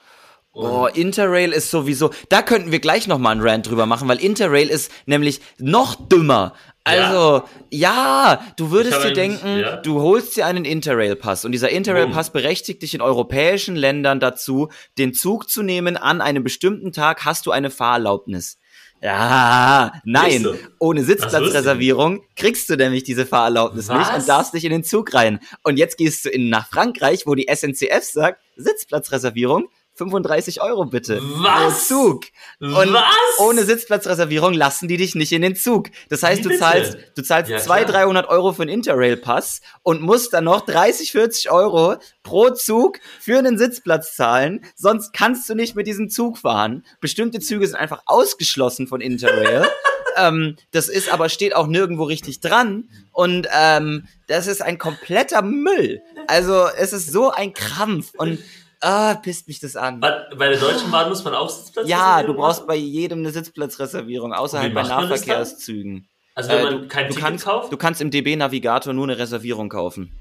Und 0.53 0.69
oh, 0.69 0.87
Interrail 0.87 1.53
ist 1.53 1.71
sowieso, 1.71 2.11
da 2.27 2.41
könnten 2.41 2.73
wir 2.73 2.79
gleich 2.79 3.07
nochmal 3.07 3.31
einen 3.31 3.41
Rant 3.41 3.69
drüber 3.69 3.85
machen, 3.85 4.09
weil 4.09 4.19
Interrail 4.19 4.67
ist 4.67 4.91
nämlich 5.05 5.39
noch 5.59 5.95
dümmer. 6.09 6.53
Also, 6.83 7.43
ja, 7.69 8.33
ja 8.39 8.45
du 8.57 8.71
würdest 8.71 9.01
dir 9.01 9.13
denken, 9.13 9.59
ja. 9.59 9.77
du 9.77 10.01
holst 10.01 10.35
dir 10.35 10.45
einen 10.45 10.65
Interrail-Pass 10.65 11.45
und 11.45 11.53
dieser 11.53 11.69
Interrail-Pass 11.69 12.33
berechtigt 12.33 12.81
dich 12.81 12.93
in 12.93 13.01
europäischen 13.01 13.77
Ländern 13.77 14.19
dazu, 14.19 14.69
den 14.97 15.13
Zug 15.13 15.49
zu 15.49 15.63
nehmen 15.63 15.95
an 15.95 16.19
einem 16.19 16.43
bestimmten 16.43 16.91
Tag 16.91 17.23
hast 17.23 17.45
du 17.45 17.51
eine 17.51 17.69
Fahrerlaubnis. 17.69 18.57
Ja, 19.01 19.93
nein. 20.03 20.47
Ohne 20.77 21.03
Sitzplatzreservierung 21.03 22.21
kriegst 22.35 22.69
du 22.69 22.75
nämlich 22.75 23.03
diese 23.03 23.25
Fahrerlaubnis 23.25 23.89
Was? 23.89 23.97
nicht 23.97 24.19
und 24.19 24.29
darfst 24.29 24.53
nicht 24.53 24.63
in 24.63 24.71
den 24.71 24.83
Zug 24.83 25.13
rein. 25.15 25.39
Und 25.63 25.77
jetzt 25.77 25.97
gehst 25.97 26.25
du 26.25 26.29
in, 26.29 26.49
nach 26.49 26.67
Frankreich, 26.67 27.25
wo 27.25 27.33
die 27.33 27.47
SNCF 27.51 28.03
sagt, 28.03 28.41
Sitzplatzreservierung, 28.57 29.69
35 30.01 30.63
Euro 30.63 30.85
bitte. 30.85 31.19
Was? 31.21 31.87
Zug. 31.87 32.23
Und 32.59 32.93
Was? 32.93 33.39
ohne 33.39 33.63
Sitzplatzreservierung 33.65 34.53
lassen 34.53 34.87
die 34.87 34.97
dich 34.97 35.13
nicht 35.13 35.31
in 35.31 35.43
den 35.43 35.55
Zug. 35.55 35.89
Das 36.09 36.23
heißt, 36.23 36.43
du 36.43 36.57
zahlst, 36.57 36.97
du 37.15 37.21
zahlst 37.21 37.51
ja, 37.51 37.59
200, 37.59 37.93
300 37.93 38.27
Euro 38.29 38.51
für 38.51 38.63
einen 38.63 38.71
Interrail-Pass 38.71 39.61
und 39.83 40.01
musst 40.01 40.33
dann 40.33 40.45
noch 40.45 40.65
30, 40.65 41.11
40 41.11 41.51
Euro 41.51 41.97
pro 42.23 42.49
Zug 42.49 42.99
für 43.19 43.37
einen 43.37 43.59
Sitzplatz 43.59 44.15
zahlen. 44.15 44.65
Sonst 44.75 45.13
kannst 45.13 45.47
du 45.49 45.53
nicht 45.53 45.75
mit 45.75 45.85
diesem 45.85 46.09
Zug 46.09 46.39
fahren. 46.39 46.83
Bestimmte 46.99 47.39
Züge 47.39 47.67
sind 47.67 47.75
einfach 47.75 48.01
ausgeschlossen 48.07 48.87
von 48.87 49.01
Interrail. 49.01 49.67
ähm, 50.17 50.55
das 50.71 50.89
ist 50.89 51.13
aber, 51.13 51.29
steht 51.29 51.55
auch 51.55 51.67
nirgendwo 51.67 52.05
richtig 52.05 52.39
dran. 52.39 52.89
Und 53.11 53.47
ähm, 53.55 54.07
das 54.25 54.47
ist 54.47 54.63
ein 54.63 54.79
kompletter 54.79 55.43
Müll. 55.43 56.01
Also 56.25 56.65
es 56.75 56.91
ist 56.91 57.11
so 57.11 57.29
ein 57.29 57.53
Krampf. 57.53 58.13
Und 58.17 58.39
Ah, 58.81 59.13
pisst 59.15 59.47
mich 59.47 59.59
das 59.59 59.75
an. 59.75 59.99
Bei, 59.99 60.25
der 60.37 60.57
Deutschen 60.59 60.89
Bahn 60.89 61.07
muss 61.07 61.23
man 61.23 61.35
auch 61.35 61.49
Sitzplatz 61.49 61.87
Ja, 61.87 62.23
du 62.23 62.33
brauchst 62.33 62.65
bei 62.65 62.75
jedem 62.75 63.19
eine 63.19 63.29
Sitzplatzreservierung, 63.29 64.33
außer 64.33 64.59
halt 64.59 64.73
bei 64.73 64.81
Nahverkehrszügen. 64.81 66.07
Also 66.33 66.49
wenn 66.49 66.57
äh, 66.57 66.63
man 66.63 66.87
kein 66.87 67.07
du 67.07 67.13
Ticket 67.13 67.23
kannst, 67.23 67.45
kauft? 67.45 67.71
Du 67.71 67.77
kannst 67.77 68.01
im 68.01 68.09
DB-Navigator 68.09 68.93
nur 68.93 69.03
eine 69.03 69.17
Reservierung 69.17 69.69
kaufen. 69.69 70.11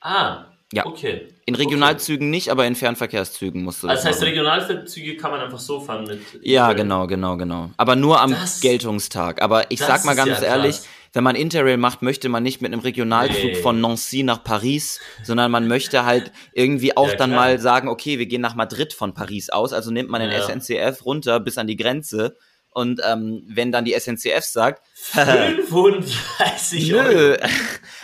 Ah, 0.00 0.46
ja. 0.72 0.84
okay. 0.84 1.28
In 1.46 1.54
Regionalzügen 1.54 2.26
okay. 2.26 2.30
nicht, 2.30 2.48
aber 2.50 2.66
in 2.66 2.74
Fernverkehrszügen 2.74 3.62
musst 3.62 3.82
du 3.82 3.86
das 3.86 3.98
Also 3.98 4.08
das 4.08 4.16
heißt, 4.16 4.20
machen. 4.22 4.30
Regionalzüge 4.30 5.16
kann 5.16 5.30
man 5.30 5.40
einfach 5.40 5.58
so 5.58 5.80
fahren 5.80 6.04
mit... 6.04 6.20
Ja, 6.42 6.72
genau, 6.72 7.06
genau, 7.06 7.36
genau. 7.36 7.70
Aber 7.76 7.94
nur 7.94 8.20
am 8.20 8.32
das, 8.32 8.60
Geltungstag. 8.60 9.40
Aber 9.40 9.70
ich 9.70 9.78
sag 9.78 10.04
mal 10.04 10.16
ganz 10.16 10.40
ja 10.40 10.46
ehrlich, 10.46 10.76
krass 10.76 10.88
wenn 11.12 11.24
man 11.24 11.36
Interrail 11.36 11.76
macht, 11.76 12.02
möchte 12.02 12.28
man 12.28 12.42
nicht 12.42 12.60
mit 12.60 12.72
einem 12.72 12.80
Regionalzug 12.80 13.44
nee. 13.44 13.54
von 13.54 13.80
Nancy 13.80 14.22
nach 14.22 14.44
Paris, 14.44 15.00
sondern 15.22 15.50
man 15.50 15.66
möchte 15.66 16.04
halt 16.04 16.32
irgendwie 16.52 16.96
auch 16.96 17.10
ja, 17.10 17.16
dann 17.16 17.30
mal 17.30 17.58
sagen, 17.58 17.88
okay, 17.88 18.18
wir 18.18 18.26
gehen 18.26 18.40
nach 18.40 18.54
Madrid 18.54 18.92
von 18.92 19.14
Paris 19.14 19.50
aus, 19.50 19.72
also 19.72 19.90
nimmt 19.90 20.10
man 20.10 20.20
den. 20.20 20.30
SNCF 20.38 21.04
runter 21.04 21.40
bis 21.40 21.58
an 21.58 21.66
die 21.66 21.76
Grenze 21.76 22.36
und 22.72 23.00
ähm, 23.04 23.42
wenn 23.48 23.72
dann 23.72 23.84
die 23.84 23.92
SNCF 23.98 24.44
sagt, 24.44 24.86
35 24.94 26.90
Nö. 26.90 27.36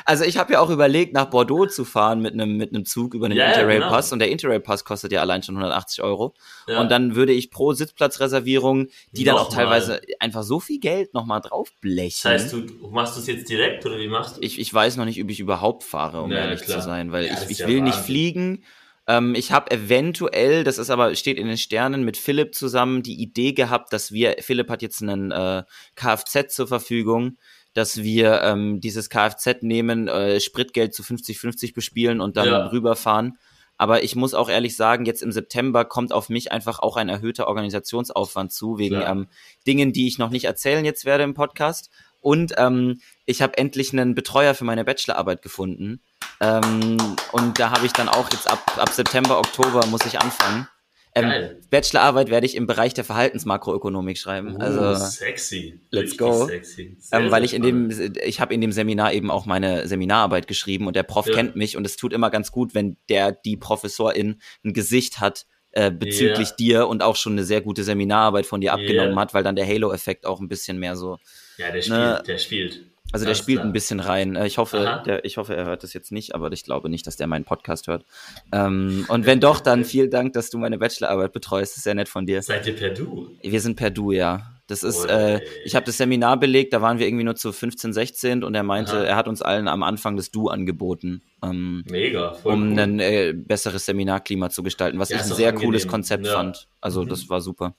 Also 0.06 0.24
ich 0.24 0.36
habe 0.36 0.52
ja 0.52 0.60
auch 0.60 0.68
überlegt, 0.68 1.14
nach 1.14 1.30
Bordeaux 1.30 1.66
zu 1.66 1.86
fahren 1.86 2.20
mit 2.20 2.34
einem 2.34 2.58
mit 2.58 2.74
einem 2.74 2.84
Zug 2.84 3.14
über 3.14 3.28
den 3.28 3.38
ja, 3.38 3.46
Interrail-Pass. 3.46 4.10
Genau. 4.10 4.14
Und 4.14 4.18
der 4.18 4.30
Interrail-Pass 4.30 4.84
kostet 4.84 5.12
ja 5.12 5.22
allein 5.22 5.42
schon 5.42 5.56
180 5.56 6.02
Euro. 6.02 6.34
Ja. 6.68 6.80
Und 6.80 6.90
dann 6.90 7.14
würde 7.14 7.32
ich 7.32 7.50
pro 7.50 7.72
Sitzplatzreservierung, 7.72 8.88
die 9.12 9.24
dann 9.24 9.36
auch 9.36 9.48
teilweise 9.48 10.02
einfach 10.20 10.42
so 10.42 10.60
viel 10.60 10.78
Geld 10.78 11.14
nochmal 11.14 11.40
draufblechen. 11.40 12.20
Das 12.22 12.42
heißt, 12.42 12.52
du 12.52 12.66
machst 12.90 13.16
es 13.16 13.26
jetzt 13.26 13.48
direkt 13.48 13.86
oder 13.86 13.98
wie 13.98 14.08
machst 14.08 14.36
du? 14.36 14.42
Ich, 14.42 14.58
ich 14.58 14.74
weiß 14.74 14.98
noch 14.98 15.06
nicht, 15.06 15.22
ob 15.22 15.30
ich 15.30 15.40
überhaupt 15.40 15.84
fahre, 15.84 16.20
um 16.20 16.30
ja, 16.30 16.38
ehrlich 16.38 16.60
klar. 16.60 16.80
zu 16.80 16.84
sein, 16.84 17.10
weil 17.10 17.24
ich, 17.24 17.50
ich 17.60 17.66
will 17.66 17.80
nicht 17.80 17.96
fliegen. 17.96 18.62
Ähm, 19.06 19.34
ich 19.34 19.52
habe 19.52 19.70
eventuell, 19.70 20.64
das 20.64 20.78
ist 20.78 20.90
aber, 20.90 21.14
steht 21.14 21.38
in 21.38 21.46
den 21.46 21.58
Sternen, 21.58 22.04
mit 22.04 22.16
Philipp 22.16 22.54
zusammen 22.54 23.02
die 23.02 23.20
Idee 23.20 23.52
gehabt, 23.52 23.92
dass 23.92 24.12
wir, 24.12 24.36
Philipp 24.40 24.70
hat 24.70 24.82
jetzt 24.82 25.02
einen 25.02 25.30
äh, 25.30 25.64
Kfz 25.94 26.54
zur 26.54 26.66
Verfügung, 26.66 27.36
dass 27.74 28.02
wir 28.02 28.40
ähm, 28.42 28.80
dieses 28.80 29.10
Kfz 29.10 29.62
nehmen, 29.62 30.08
äh, 30.08 30.40
Spritgeld 30.40 30.94
zu 30.94 31.02
50-50 31.02 31.74
bespielen 31.74 32.20
und 32.20 32.36
dann 32.36 32.48
ja. 32.48 32.66
rüberfahren. 32.68 33.36
Aber 33.76 34.04
ich 34.04 34.14
muss 34.14 34.34
auch 34.34 34.48
ehrlich 34.48 34.76
sagen, 34.76 35.04
jetzt 35.04 35.22
im 35.22 35.32
September 35.32 35.84
kommt 35.84 36.12
auf 36.12 36.28
mich 36.28 36.52
einfach 36.52 36.78
auch 36.78 36.96
ein 36.96 37.08
erhöhter 37.08 37.48
Organisationsaufwand 37.48 38.52
zu, 38.52 38.78
wegen 38.78 39.02
ähm, 39.04 39.26
Dingen, 39.66 39.92
die 39.92 40.06
ich 40.06 40.18
noch 40.18 40.30
nicht 40.30 40.44
erzählen 40.44 40.84
jetzt 40.84 41.04
werde 41.04 41.24
im 41.24 41.34
Podcast. 41.34 41.90
Und 42.20 42.54
ähm, 42.56 43.00
ich 43.26 43.42
habe 43.42 43.58
endlich 43.58 43.92
einen 43.92 44.14
Betreuer 44.14 44.54
für 44.54 44.64
meine 44.64 44.84
Bachelorarbeit 44.84 45.42
gefunden. 45.42 46.00
Ähm, 46.44 47.16
und 47.32 47.58
da 47.58 47.70
habe 47.70 47.86
ich 47.86 47.92
dann 47.92 48.08
auch 48.08 48.30
jetzt 48.30 48.50
ab, 48.50 48.60
ab 48.76 48.90
September, 48.90 49.38
Oktober 49.38 49.86
muss 49.86 50.04
ich 50.04 50.20
anfangen. 50.20 50.68
Ähm. 51.14 51.56
Bachelorarbeit 51.70 52.28
werde 52.28 52.44
ich 52.46 52.56
im 52.56 52.66
Bereich 52.66 52.92
der 52.92 53.04
Verhaltensmakroökonomik 53.04 54.18
schreiben. 54.18 54.56
Uh, 54.56 54.58
also 54.58 54.94
sexy. 55.06 55.78
let's 55.90 56.16
go. 56.16 56.46
Sexy. 56.46 56.96
Ähm, 57.12 57.30
weil 57.30 57.44
ich 57.44 57.54
in 57.54 57.62
dem, 57.62 57.90
ich 58.24 58.40
habe 58.40 58.52
in 58.52 58.60
dem 58.60 58.72
Seminar 58.72 59.12
eben 59.12 59.30
auch 59.30 59.46
meine 59.46 59.86
Seminararbeit 59.86 60.48
geschrieben 60.48 60.86
und 60.86 60.96
der 60.96 61.04
Prof 61.04 61.26
Ja. 61.26 61.34
kennt 61.34 61.56
mich 61.56 61.76
und 61.76 61.86
es 61.86 61.96
tut 61.96 62.12
immer 62.12 62.30
ganz 62.30 62.50
gut, 62.50 62.74
wenn 62.74 62.96
der, 63.08 63.32
die 63.32 63.56
Professorin 63.56 64.40
ein 64.64 64.72
Gesicht 64.72 65.20
hat 65.20 65.46
äh, 65.70 65.90
bezüglich 65.90 66.50
Ja. 66.50 66.56
dir 66.56 66.88
und 66.88 67.02
auch 67.02 67.16
schon 67.16 67.32
eine 67.34 67.44
sehr 67.44 67.60
gute 67.60 67.84
Seminararbeit 67.84 68.46
von 68.46 68.60
dir 68.60 68.72
abgenommen 68.72 69.14
Ja. 69.14 69.20
hat, 69.20 69.34
weil 69.34 69.44
dann 69.44 69.56
der 69.56 69.66
Halo-Effekt 69.66 70.26
auch 70.26 70.40
ein 70.40 70.48
bisschen 70.48 70.78
mehr 70.78 70.96
so, 70.96 71.18
Ja, 71.58 71.70
der 71.70 71.82
spielt, 71.82 71.98
ne, 71.98 72.22
der 72.26 72.38
spielt. 72.38 72.80
Also 73.12 73.26
der 73.26 73.34
spielt 73.34 73.60
ein 73.60 73.72
bisschen 73.72 74.00
rein. 74.00 74.34
Äh, 74.34 74.46
Ich 74.46 74.58
hoffe, 74.58 75.02
der, 75.06 75.24
ich 75.24 75.36
hoffe, 75.36 75.54
er 75.56 75.64
hört 75.66 75.82
das 75.82 75.92
jetzt 75.92 76.10
nicht, 76.10 76.34
aber 76.34 76.50
ich 76.52 76.64
glaube 76.64 76.88
nicht, 76.88 77.06
dass 77.06 77.16
der 77.16 77.26
meinen 77.26 77.44
Podcast 77.44 77.86
hört. 77.86 78.04
Ähm, 78.52 79.04
und 79.08 79.26
wenn 79.26 79.40
doch, 79.40 79.60
dann 79.60 79.84
vielen 79.84 80.10
Dank, 80.10 80.32
dass 80.32 80.50
du 80.50 80.58
meine 80.58 80.78
Bachelorarbeit 80.78 81.32
betreust. 81.32 81.72
Das 81.72 81.76
ist 81.78 81.84
sehr 81.84 81.94
nett 81.94 82.08
von 82.08 82.26
dir. 82.26 82.42
Seid 82.42 82.66
ihr 82.66 82.74
per 82.74 82.90
Du? 82.90 83.30
Wir 83.42 83.60
sind 83.60 83.76
per 83.76 83.90
Du, 83.90 84.10
ja. 84.12 84.50
Das 84.66 84.82
ist, 84.82 85.04
äh, 85.04 85.40
ich 85.66 85.76
habe 85.76 85.84
das 85.84 85.98
Seminar 85.98 86.40
belegt, 86.40 86.72
da 86.72 86.80
waren 86.80 86.98
wir 86.98 87.06
irgendwie 87.06 87.24
nur 87.24 87.36
zu 87.36 87.52
15, 87.52 87.92
16 87.92 88.42
und 88.42 88.54
er 88.54 88.62
meinte, 88.62 88.92
Aha. 88.94 89.04
er 89.04 89.16
hat 89.16 89.28
uns 89.28 89.42
allen 89.42 89.68
am 89.68 89.82
Anfang 89.82 90.16
das 90.16 90.30
Du 90.30 90.48
angeboten, 90.48 91.20
ähm, 91.42 91.84
Mega, 91.90 92.32
voll 92.32 92.54
um 92.54 92.72
cool. 92.72 92.78
ein 92.80 92.98
äh, 92.98 93.34
besseres 93.36 93.84
Seminarklima 93.84 94.48
zu 94.48 94.62
gestalten, 94.62 94.98
was 94.98 95.10
Ja, 95.10 95.16
ich 95.18 95.22
ein 95.24 95.28
sehr 95.34 95.50
angenehm. 95.50 95.66
cooles 95.68 95.86
Konzept 95.86 96.24
Ja. 96.26 96.32
fand. 96.32 96.66
Also 96.80 97.02
Mhm. 97.02 97.08
das 97.10 97.28
war 97.28 97.42
super. 97.42 97.74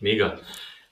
Mega. 0.00 0.38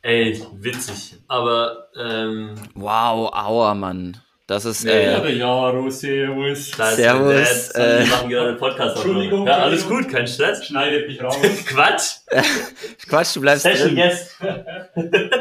Ey, 0.07 0.41
witzig. 0.61 1.17
Aber 1.27 1.89
ähm, 2.01 2.55
Wow, 2.75 3.33
aua, 3.33 3.75
Mann. 3.75 4.17
Das 4.47 4.65
ist, 4.65 4.85
Nee, 4.85 4.93
äh, 5.07 5.15
aber 5.15 5.31
Jaro, 5.31 5.91
servus. 5.91 6.71
Servus, 6.71 7.71
äh, 7.75 7.99
wir 8.05 8.07
machen 8.07 8.31
gerade 8.31 8.49
einen 8.51 8.59
Podcast. 8.59 8.95
Entschuldigung, 8.95 9.45
Ja, 9.49 9.55
alles 9.59 9.89
gut, 9.89 10.09
kein 10.09 10.29
Stress. 10.29 10.65
Schneidet 10.65 11.09
mich 11.09 11.21
raus. 11.21 11.37
Quatsch. 11.67 12.19
Quatsch, 13.09 13.35
du 13.35 13.41
bleibst 13.41 13.67
Special 13.67 13.89
drin. 13.89 13.97
Guest. 13.97 14.37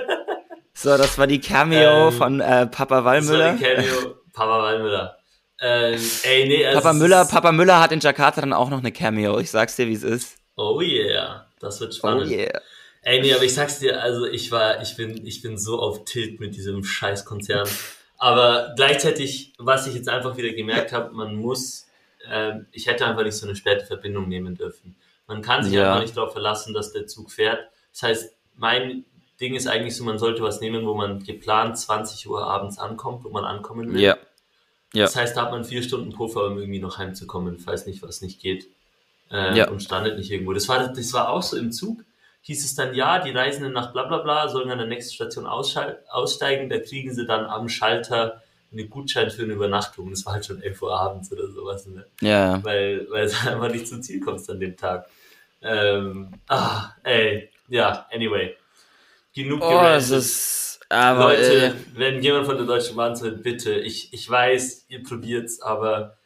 So, 0.77 0.97
das 0.97 1.17
war 1.17 1.25
die 1.25 1.39
Cameo 1.39 2.07
Ähm, 2.09 2.13
von 2.13 2.41
äh, 2.41 2.67
Papa 2.67 2.95
Das 2.97 3.05
war 3.05 3.05
Wallmüller. 3.05 3.53
die 3.53 3.63
Cameo. 3.63 4.15
Papa 4.33 4.61
Wallmüller. 4.63 5.17
Ähm, 5.61 5.99
ey, 6.23 6.47
nee, 6.49 6.65
also 6.65 6.81
Papa 6.81 6.93
Müller, 6.93 7.21
ist- 7.21 7.31
Papa 7.31 7.51
Müller 7.53 7.79
hat 7.79 7.93
in 7.93 8.01
Jakarta 8.01 8.41
dann 8.41 8.51
auch 8.51 8.69
noch 8.69 8.79
eine 8.79 8.91
Cameo. 8.91 9.39
Ich 9.39 9.51
sag's 9.51 9.77
dir, 9.77 9.87
wie 9.87 9.93
es 9.93 10.03
ist. 10.03 10.35
Oh 10.57 10.81
yeah, 10.81 11.45
das 11.61 11.79
wird 11.79 11.91
Oh 11.93 11.95
spannend. 11.97 12.29
yeah. 12.29 12.59
Ey, 13.05 13.21
nee, 13.21 13.33
aber 13.33 13.43
ich 13.43 13.53
sag's 13.53 13.77
dir, 13.79 14.01
also 14.01 14.25
ich 14.25 14.51
war, 14.51 14.81
ich 14.81 14.95
bin, 14.97 15.25
ich 15.27 15.41
bin 15.43 15.57
so 15.59 15.79
auf 15.79 16.05
Tilt 16.05 16.39
mit 16.39 16.55
diesem 16.55 16.83
Scheißkonzern. 16.83 17.67
Aber 18.17 18.73
gleichzeitig, 18.75 19.53
was 19.59 19.85
ich 19.85 19.93
jetzt 19.93 20.09
einfach 20.09 20.37
wieder 20.37 20.51
gemerkt 20.53 20.91
habe, 20.91 21.13
man 21.13 21.35
muss, 21.35 21.85
ähm, 22.27 22.65
ich 22.71 22.87
hätte 22.87 23.05
einfach 23.05 23.23
nicht 23.23 23.35
so 23.35 23.45
eine 23.45 23.55
späte 23.55 23.85
Verbindung 23.85 24.27
nehmen 24.27 24.55
dürfen. 24.55 24.95
Man 25.27 25.43
kann 25.43 25.63
sich 25.63 25.73
Ja. 25.73 25.89
einfach 25.89 26.01
nicht 26.01 26.17
darauf 26.17 26.31
verlassen, 26.33 26.73
dass 26.73 26.93
der 26.93 27.05
Zug 27.05 27.31
fährt. 27.31 27.59
Das 27.91 28.01
heißt, 28.03 28.33
mein 28.55 29.05
Ding 29.39 29.53
ist 29.53 29.67
eigentlich 29.67 29.95
so, 29.95 30.03
man 30.03 30.17
sollte 30.17 30.41
was 30.41 30.59
nehmen, 30.59 30.87
wo 30.87 30.95
man 30.95 31.23
geplant 31.23 31.77
20 31.77 32.27
Uhr 32.27 32.43
abends 32.47 32.79
ankommt, 32.79 33.23
wo 33.23 33.29
man 33.29 33.45
ankommen 33.45 33.93
will. 33.93 34.01
Ja. 34.01 34.17
Ja. 34.93 35.03
Das 35.03 35.15
heißt, 35.15 35.37
da 35.37 35.43
hat 35.43 35.51
man 35.51 35.63
vier 35.63 35.83
Stunden 35.83 36.11
Puffer, 36.11 36.47
um 36.47 36.57
irgendwie 36.57 36.79
noch 36.79 36.97
heimzukommen, 36.97 37.59
falls 37.59 37.85
nicht 37.85 38.01
was 38.01 38.21
nicht 38.21 38.39
geht. 38.41 38.65
Äh, 39.29 39.57
Ja. 39.57 39.69
Und 39.69 39.83
standet 39.83 40.17
nicht 40.17 40.31
irgendwo. 40.31 40.53
Das 40.53 40.67
war, 40.69 40.87
das 40.91 41.13
war 41.13 41.29
auch 41.29 41.43
so 41.43 41.57
im 41.57 41.71
Zug. 41.71 42.03
Hieß 42.45 42.63
es 42.63 42.75
dann, 42.75 42.93
ja, 42.93 43.17
die 43.17 43.31
Reisenden 43.31 43.73
nach 43.73 43.91
bla 43.91 44.03
bla 44.03 44.19
bla 44.19 44.47
sollen 44.49 44.69
an 44.69 44.77
der 44.77 44.85
nächsten 44.85 45.15
Station 45.15 45.47
aussteigen. 45.47 46.69
Da 46.69 46.77
kriegen 46.77 47.11
sie 47.11 47.25
dann 47.25 47.45
am 47.45 47.67
Schalter 47.69 48.43
einen 48.71 48.87
Gutschein 48.87 49.31
für 49.31 49.41
eine 49.41 49.53
Übernachtung. 49.53 50.11
Das 50.11 50.27
war 50.27 50.33
halt 50.33 50.45
schon 50.45 50.61
11 50.61 50.79
Uhr 50.79 50.95
abends 50.95 51.31
oder 51.31 51.47
sowas. 51.49 51.87
Ne? 51.87 52.05
Ja. 52.21 52.63
Weil, 52.63 53.07
weil 53.09 53.27
du 53.27 53.35
einfach 53.49 53.71
nicht 53.71 53.87
zum 53.87 54.03
Ziel 54.03 54.19
kommst 54.19 54.47
an 54.51 54.59
dem 54.59 54.77
Tag. 54.77 55.07
Ähm, 55.63 56.33
ah, 56.47 56.91
ey, 57.01 57.49
ja, 57.67 58.05
anyway. 58.11 58.55
Genug 59.33 59.61
Oh, 59.63 59.95
ist, 59.95 60.79
aber, 60.87 61.29
Leute, 61.29 61.65
äh, 61.65 61.73
wenn 61.95 62.21
jemand 62.21 62.45
von 62.45 62.57
der 62.57 62.67
Deutschen 62.67 62.95
Bahn 62.95 63.15
zuhört, 63.15 63.41
bitte, 63.41 63.73
ich, 63.73 64.13
ich 64.13 64.29
weiß, 64.29 64.85
ihr 64.89 65.01
probiert's, 65.01 65.63
aber 65.63 66.19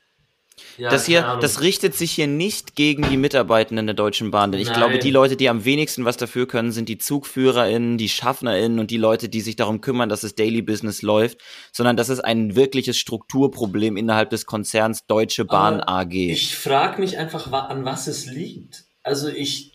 ja, 0.78 0.90
das 0.90 1.06
hier, 1.06 1.38
das 1.42 1.62
richtet 1.62 1.96
sich 1.96 2.12
hier 2.12 2.28
nicht 2.28 2.76
gegen 2.76 3.10
die 3.10 3.18
Mitarbeitenden 3.18 3.88
der 3.88 3.96
Deutschen 3.96 4.32
Bahn, 4.32 4.52
denn 4.52 4.62
ich 4.62 4.68
Nein. 4.68 4.78
glaube, 4.78 5.00
die 5.00 5.12
Leute, 5.12 5.36
die 5.36 5.50
am 5.50 5.66
wenigsten 5.66 6.06
was 6.06 6.18
dafür 6.18 6.48
können, 6.48 6.72
sind 6.72 6.90
die 6.90 6.98
ZugführerInnen, 6.98 7.98
die 7.98 8.10
SchaffnerInnen 8.10 8.80
und 8.80 8.92
die 8.92 8.98
Leute, 8.98 9.30
die 9.30 9.42
sich 9.42 9.56
darum 9.56 9.82
kümmern, 9.82 10.10
dass 10.10 10.22
das 10.22 10.36
Daily 10.36 10.62
Business 10.62 11.02
läuft, 11.02 11.40
sondern 11.72 11.98
das 11.98 12.10
ist 12.10 12.20
ein 12.20 12.56
wirkliches 12.56 12.98
Strukturproblem 12.98 13.98
innerhalb 13.98 14.30
des 14.30 14.46
Konzerns 14.46 15.06
Deutsche 15.08 15.46
Bahn 15.46 15.82
Aber 15.82 16.02
AG. 16.02 16.14
Ich 16.14 16.56
frage 16.56 17.00
mich 17.00 17.18
einfach, 17.18 17.52
an 17.52 17.86
was 17.86 18.08
es 18.08 18.26
liegt. 18.26 18.86
Also 19.04 19.30
ich. 19.30 19.74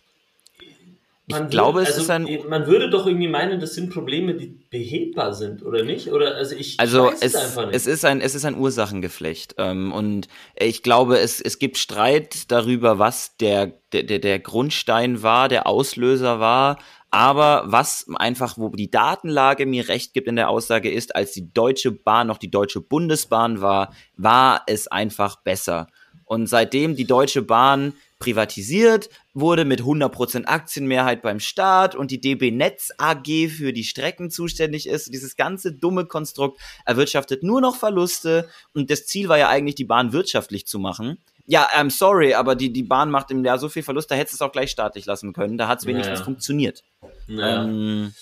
Man 1.26 1.48
glaube, 1.48 1.78
würde, 1.78 1.88
es 1.90 1.94
also 1.98 2.02
ist 2.02 2.10
ein- 2.10 2.48
Man 2.50 2.66
würde 2.66 2.90
doch 2.90 3.06
irgendwie 3.06 3.28
meinen, 3.28 3.58
das 3.60 3.74
sind 3.74 3.90
Probleme, 3.92 4.34
die 4.34 4.46
behebbar 4.70 5.32
sind, 5.32 5.64
oder 5.64 5.82
nicht? 5.82 6.12
Oder 6.12 6.34
also 6.36 6.54
ich, 6.54 6.78
Also 6.78 7.06
ich 7.06 7.12
weiß 7.14 7.22
es, 7.22 7.34
es 7.34 7.40
einfach 7.42 7.66
nicht. 7.66 7.74
es 7.76 7.86
ist 7.86 8.04
ein 8.04 8.20
es 8.20 8.34
ist 8.34 8.44
ein 8.44 8.56
Ursachengeflecht 8.58 9.54
ähm, 9.58 9.92
und 9.92 10.28
ich 10.58 10.82
glaube 10.82 11.18
es 11.18 11.40
es 11.40 11.58
gibt 11.58 11.78
Streit 11.78 12.50
darüber 12.50 12.98
was 12.98 13.36
der 13.38 13.72
der- 13.92 14.02
der 14.18 14.38
Grundstein 14.38 15.22
war 15.22 15.48
der 15.48 15.66
Auslöser 15.66 16.40
war 16.40 16.78
aber 17.10 17.62
was 17.66 18.06
einfach 18.16 18.58
wo 18.58 18.68
die 18.70 18.90
Datenlage 18.90 19.66
mir 19.66 19.88
recht 19.88 20.12
gibt 20.14 20.26
in 20.28 20.36
der 20.36 20.50
Aussage 20.50 20.90
ist 20.90 21.14
als 21.16 21.32
die 21.32 21.52
Deutsche 21.54 21.92
Bahn 21.92 22.26
noch 22.26 22.38
die 22.38 22.50
Deutsche 22.50 22.80
Bundesbahn 22.80 23.60
war 23.62 23.94
war 24.16 24.62
es 24.66 24.88
einfach 24.88 25.36
besser 25.42 25.86
und 26.26 26.48
seitdem 26.48 26.96
die 26.96 27.06
Deutsche 27.06 27.42
Bahn 27.42 27.92
privatisiert 28.24 29.10
wurde 29.34 29.66
mit 29.66 29.82
100% 29.82 30.46
Aktienmehrheit 30.46 31.20
beim 31.20 31.40
Staat 31.40 31.94
und 31.94 32.10
die 32.10 32.20
DB 32.20 32.50
Netz 32.50 32.90
AG 32.96 33.48
für 33.50 33.74
die 33.74 33.84
Strecken 33.84 34.30
zuständig 34.30 34.88
ist. 34.88 35.12
Dieses 35.12 35.36
ganze 35.36 35.72
dumme 35.72 36.06
Konstrukt 36.06 36.58
erwirtschaftet 36.86 37.42
nur 37.42 37.60
noch 37.60 37.76
Verluste 37.76 38.48
und 38.72 38.90
das 38.90 39.04
Ziel 39.06 39.28
war 39.28 39.36
ja 39.36 39.48
eigentlich, 39.50 39.74
die 39.74 39.84
Bahn 39.84 40.14
wirtschaftlich 40.14 40.66
zu 40.66 40.78
machen. 40.78 41.18
Ja, 41.44 41.68
I'm 41.74 41.90
sorry, 41.90 42.32
aber 42.32 42.54
die, 42.54 42.72
die 42.72 42.82
Bahn 42.82 43.10
macht 43.10 43.30
im 43.30 43.44
Jahr 43.44 43.58
so 43.58 43.68
viel 43.68 43.82
Verlust, 43.82 44.10
da 44.10 44.14
hättest 44.14 44.40
du 44.40 44.44
es 44.44 44.48
auch 44.48 44.52
gleich 44.52 44.70
staatlich 44.70 45.04
lassen 45.04 45.34
können. 45.34 45.58
Da 45.58 45.68
hat 45.68 45.80
es 45.80 45.86
wenigstens 45.86 46.14
Naja. 46.20 46.24
funktioniert. 46.24 46.82
naja. 47.26 47.64
Ähm, 47.64 48.14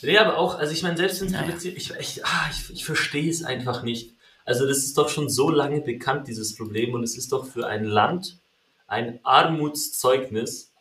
Nee, 0.00 0.16
aber 0.18 0.38
auch, 0.38 0.56
also 0.56 0.72
ich 0.72 0.84
meine, 0.84 0.96
selbst 0.96 1.20
wenn 1.20 1.26
es 1.26 1.32
Naja. 1.32 1.56
ich, 1.60 1.90
ich, 1.98 2.24
ah, 2.24 2.48
ich, 2.52 2.72
ich 2.72 2.84
verstehe 2.84 3.28
es 3.28 3.42
einfach 3.42 3.82
nicht. 3.82 4.14
Also 4.44 4.64
das 4.64 4.78
ist 4.78 4.96
doch 4.96 5.08
schon 5.08 5.28
so 5.28 5.50
lange 5.50 5.80
bekannt, 5.80 6.28
dieses 6.28 6.54
Problem, 6.54 6.94
und 6.94 7.02
es 7.02 7.16
ist 7.18 7.32
doch 7.32 7.44
für 7.48 7.66
ein 7.66 7.82
Land 7.84 8.38
ein 8.88 9.20
Armutszeugnis, 9.22 10.72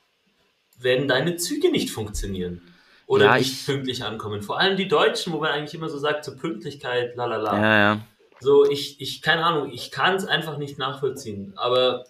wenn 0.80 1.08
deine 1.08 1.36
Züge 1.38 1.70
nicht 1.72 1.90
funktionieren 1.92 2.62
oder 3.06 3.26
Ja, 3.26 3.38
nicht 3.38 3.52
ich- 3.62 3.66
pünktlich 3.66 4.04
ankommen. 4.04 4.42
Vor 4.42 4.60
allem 4.60 4.78
die 4.78 4.88
Deutschen, 4.88 5.34
wo 5.34 5.40
man 5.40 5.52
eigentlich 5.52 5.74
immer 5.76 5.90
so 5.90 5.98
sagt, 5.98 6.24
zur 6.26 6.38
Pünktlichkeit, 6.38 7.16
lalala. 7.16 7.56
ja, 7.62 7.78
ja. 7.80 8.02
So, 8.40 8.70
ich, 8.70 9.02
ich, 9.02 9.24
keine 9.24 9.44
Ahnung, 9.44 9.72
ich 9.74 9.90
kann 9.90 10.16
es 10.16 10.26
einfach 10.26 10.58
nicht 10.60 10.78
nachvollziehen. 10.78 11.54
Aber 11.56 12.06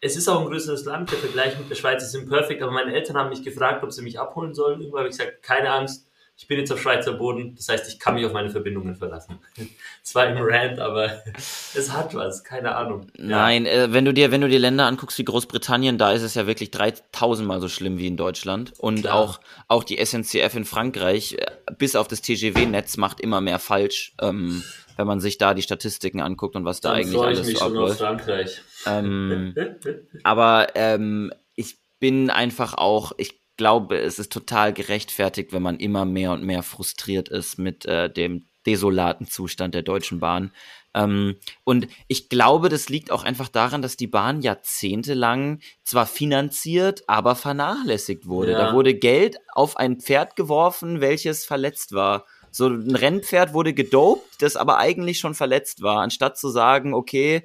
es 0.00 0.14
ist 0.16 0.28
auch 0.28 0.40
ein 0.40 0.46
größeres 0.46 0.84
Land. 0.84 1.10
Der 1.10 1.18
Vergleich 1.18 1.58
mit 1.58 1.68
der 1.68 1.74
Schweiz 1.74 2.04
ist 2.04 2.14
imperfekt. 2.14 2.62
Aber 2.62 2.70
meine 2.70 2.94
Eltern 2.94 3.16
haben 3.16 3.30
mich 3.30 3.42
gefragt, 3.42 3.82
ob 3.82 3.90
sie 3.92 4.02
mich 4.02 4.20
abholen 4.20 4.54
sollen. 4.54 4.80
Irgendwann 4.80 5.00
habe 5.00 5.08
ich 5.10 5.18
gesagt, 5.18 5.42
keine 5.42 5.70
Angst. 5.72 6.06
Ich 6.36 6.48
bin 6.48 6.58
jetzt 6.58 6.72
auf 6.72 6.80
Schweizer 6.80 7.12
Boden. 7.12 7.54
Das 7.54 7.68
heißt, 7.68 7.88
ich 7.88 8.00
kann 8.00 8.14
mich 8.14 8.26
auf 8.26 8.32
meine 8.32 8.50
Verbindungen 8.50 8.96
verlassen. 8.96 9.38
Es 10.04 10.16
war 10.16 10.26
im 10.26 10.36
Rant, 10.36 10.80
aber 10.80 11.22
es 11.74 11.92
hat 11.92 12.14
was. 12.14 12.42
Keine 12.42 12.74
Ahnung. 12.74 13.06
Ja. 13.16 13.24
Nein, 13.24 13.66
äh, 13.66 13.92
wenn 13.92 14.04
du 14.04 14.12
dir, 14.12 14.32
wenn 14.32 14.40
du 14.40 14.48
dir 14.48 14.58
Länder 14.58 14.86
anguckst 14.86 15.16
wie 15.18 15.24
Großbritannien, 15.24 15.96
da 15.96 16.10
ist 16.12 16.22
es 16.22 16.34
ja 16.34 16.48
wirklich 16.48 16.72
3000 16.72 17.46
Mal 17.46 17.60
so 17.60 17.68
schlimm 17.68 17.98
wie 17.98 18.08
in 18.08 18.16
Deutschland. 18.16 18.72
Und 18.78 19.02
Klar. 19.02 19.14
auch, 19.14 19.40
auch 19.68 19.84
die 19.84 20.04
SNCF 20.04 20.56
in 20.56 20.64
Frankreich, 20.64 21.34
äh, 21.34 21.46
bis 21.78 21.94
auf 21.94 22.08
das 22.08 22.20
TGW-Netz, 22.22 22.96
macht 22.96 23.20
immer 23.20 23.40
mehr 23.40 23.60
falsch, 23.60 24.14
ähm, 24.20 24.64
wenn 24.96 25.06
man 25.06 25.20
sich 25.20 25.38
da 25.38 25.54
die 25.54 25.62
Statistiken 25.62 26.20
anguckt 26.20 26.56
und 26.56 26.64
was 26.64 26.80
da 26.80 26.88
Dann 26.90 26.98
eigentlich 26.98 27.14
freue 27.14 27.32
ich 27.32 27.38
alles 27.38 27.46
mich 27.46 27.58
so 27.58 27.64
schon 27.64 27.76
auf 27.78 27.82
abläuft. 27.82 28.00
Frankreich. 28.00 28.62
Ähm, 28.86 29.54
aber 30.24 30.68
ähm, 30.74 31.32
ich 31.54 31.76
bin 32.00 32.30
einfach 32.30 32.74
auch, 32.74 33.12
ich 33.16 33.41
glaube, 33.56 33.98
es 33.98 34.18
ist 34.18 34.32
total 34.32 34.72
gerechtfertigt, 34.72 35.52
wenn 35.52 35.62
man 35.62 35.78
immer 35.78 36.04
mehr 36.04 36.32
und 36.32 36.44
mehr 36.44 36.62
frustriert 36.62 37.28
ist 37.28 37.58
mit 37.58 37.86
äh, 37.86 38.12
dem 38.12 38.46
desolaten 38.66 39.26
Zustand 39.26 39.74
der 39.74 39.82
Deutschen 39.82 40.20
Bahn. 40.20 40.52
Ähm, 40.94 41.36
und 41.64 41.88
ich 42.06 42.28
glaube, 42.28 42.68
das 42.68 42.88
liegt 42.88 43.10
auch 43.10 43.24
einfach 43.24 43.48
daran, 43.48 43.82
dass 43.82 43.96
die 43.96 44.06
Bahn 44.06 44.42
jahrzehntelang 44.42 45.60
zwar 45.84 46.06
finanziert, 46.06 47.02
aber 47.06 47.34
vernachlässigt 47.34 48.26
wurde. 48.26 48.52
Ja. 48.52 48.58
Da 48.58 48.74
wurde 48.74 48.94
Geld 48.94 49.38
auf 49.52 49.76
ein 49.76 50.00
Pferd 50.00 50.36
geworfen, 50.36 51.00
welches 51.00 51.44
verletzt 51.44 51.92
war. 51.92 52.26
So 52.50 52.68
ein 52.68 52.94
Rennpferd 52.94 53.54
wurde 53.54 53.72
gedopt, 53.72 54.42
das 54.42 54.56
aber 54.56 54.76
eigentlich 54.76 55.18
schon 55.18 55.34
verletzt 55.34 55.82
war, 55.82 56.02
anstatt 56.02 56.36
zu 56.36 56.50
sagen, 56.50 56.92
okay, 56.92 57.42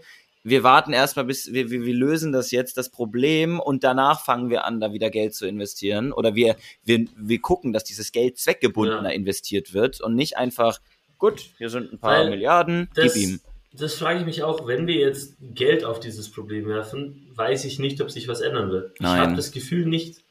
wir 0.50 0.64
warten 0.64 0.94
erstmal 0.94 1.26
bis, 1.26 1.52
wir, 1.52 1.70
wir, 1.72 1.84
wir 1.84 1.94
lösen 1.94 2.32
das 2.32 2.52
jetzt, 2.52 2.78
das 2.78 2.90
Problem, 2.90 3.60
und 3.60 3.84
danach 3.84 4.24
fangen 4.24 4.50
wir 4.50 4.66
an, 4.66 4.80
da 4.80 4.94
wieder 4.94 5.10
Geld 5.10 5.34
zu 5.34 5.46
investieren. 5.48 6.12
Oder 6.12 6.36
wir, 6.36 6.56
wir, 6.86 7.06
wir 7.18 7.40
gucken, 7.42 7.74
dass 7.74 7.84
dieses 7.84 8.12
Geld 8.12 8.38
zweckgebundener 8.38 9.10
Ja. 9.10 9.16
investiert 9.16 9.74
wird 9.74 10.00
und 10.02 10.16
nicht 10.16 10.38
einfach, 10.38 10.80
gut, 11.18 11.42
hier 11.58 11.70
sind 11.70 11.92
ein 11.94 12.00
paar 12.00 12.20
Weil 12.20 12.30
Milliarden, 12.30 12.90
Das, 12.96 13.14
gib 13.14 13.24
ihm. 13.24 13.40
das 13.74 13.96
frage 13.96 14.20
ich 14.20 14.26
mich 14.26 14.44
auch, 14.44 14.68
wenn 14.68 14.88
wir 14.88 14.96
jetzt 14.96 15.36
Geld 15.42 15.84
auf 15.84 16.00
dieses 16.00 16.32
Problem 16.32 16.66
werfen, 16.68 17.28
weiß 17.36 17.66
ich 17.66 17.80
nicht, 17.80 18.00
ob 18.02 18.10
sich 18.12 18.28
was 18.28 18.42
ändern 18.42 18.72
wird. 18.72 18.92
Ich 18.96 19.02
Nein. 19.02 19.20
habe 19.20 19.36
das 19.36 19.52
Gefühl 19.52 19.86
nicht. 19.86 20.24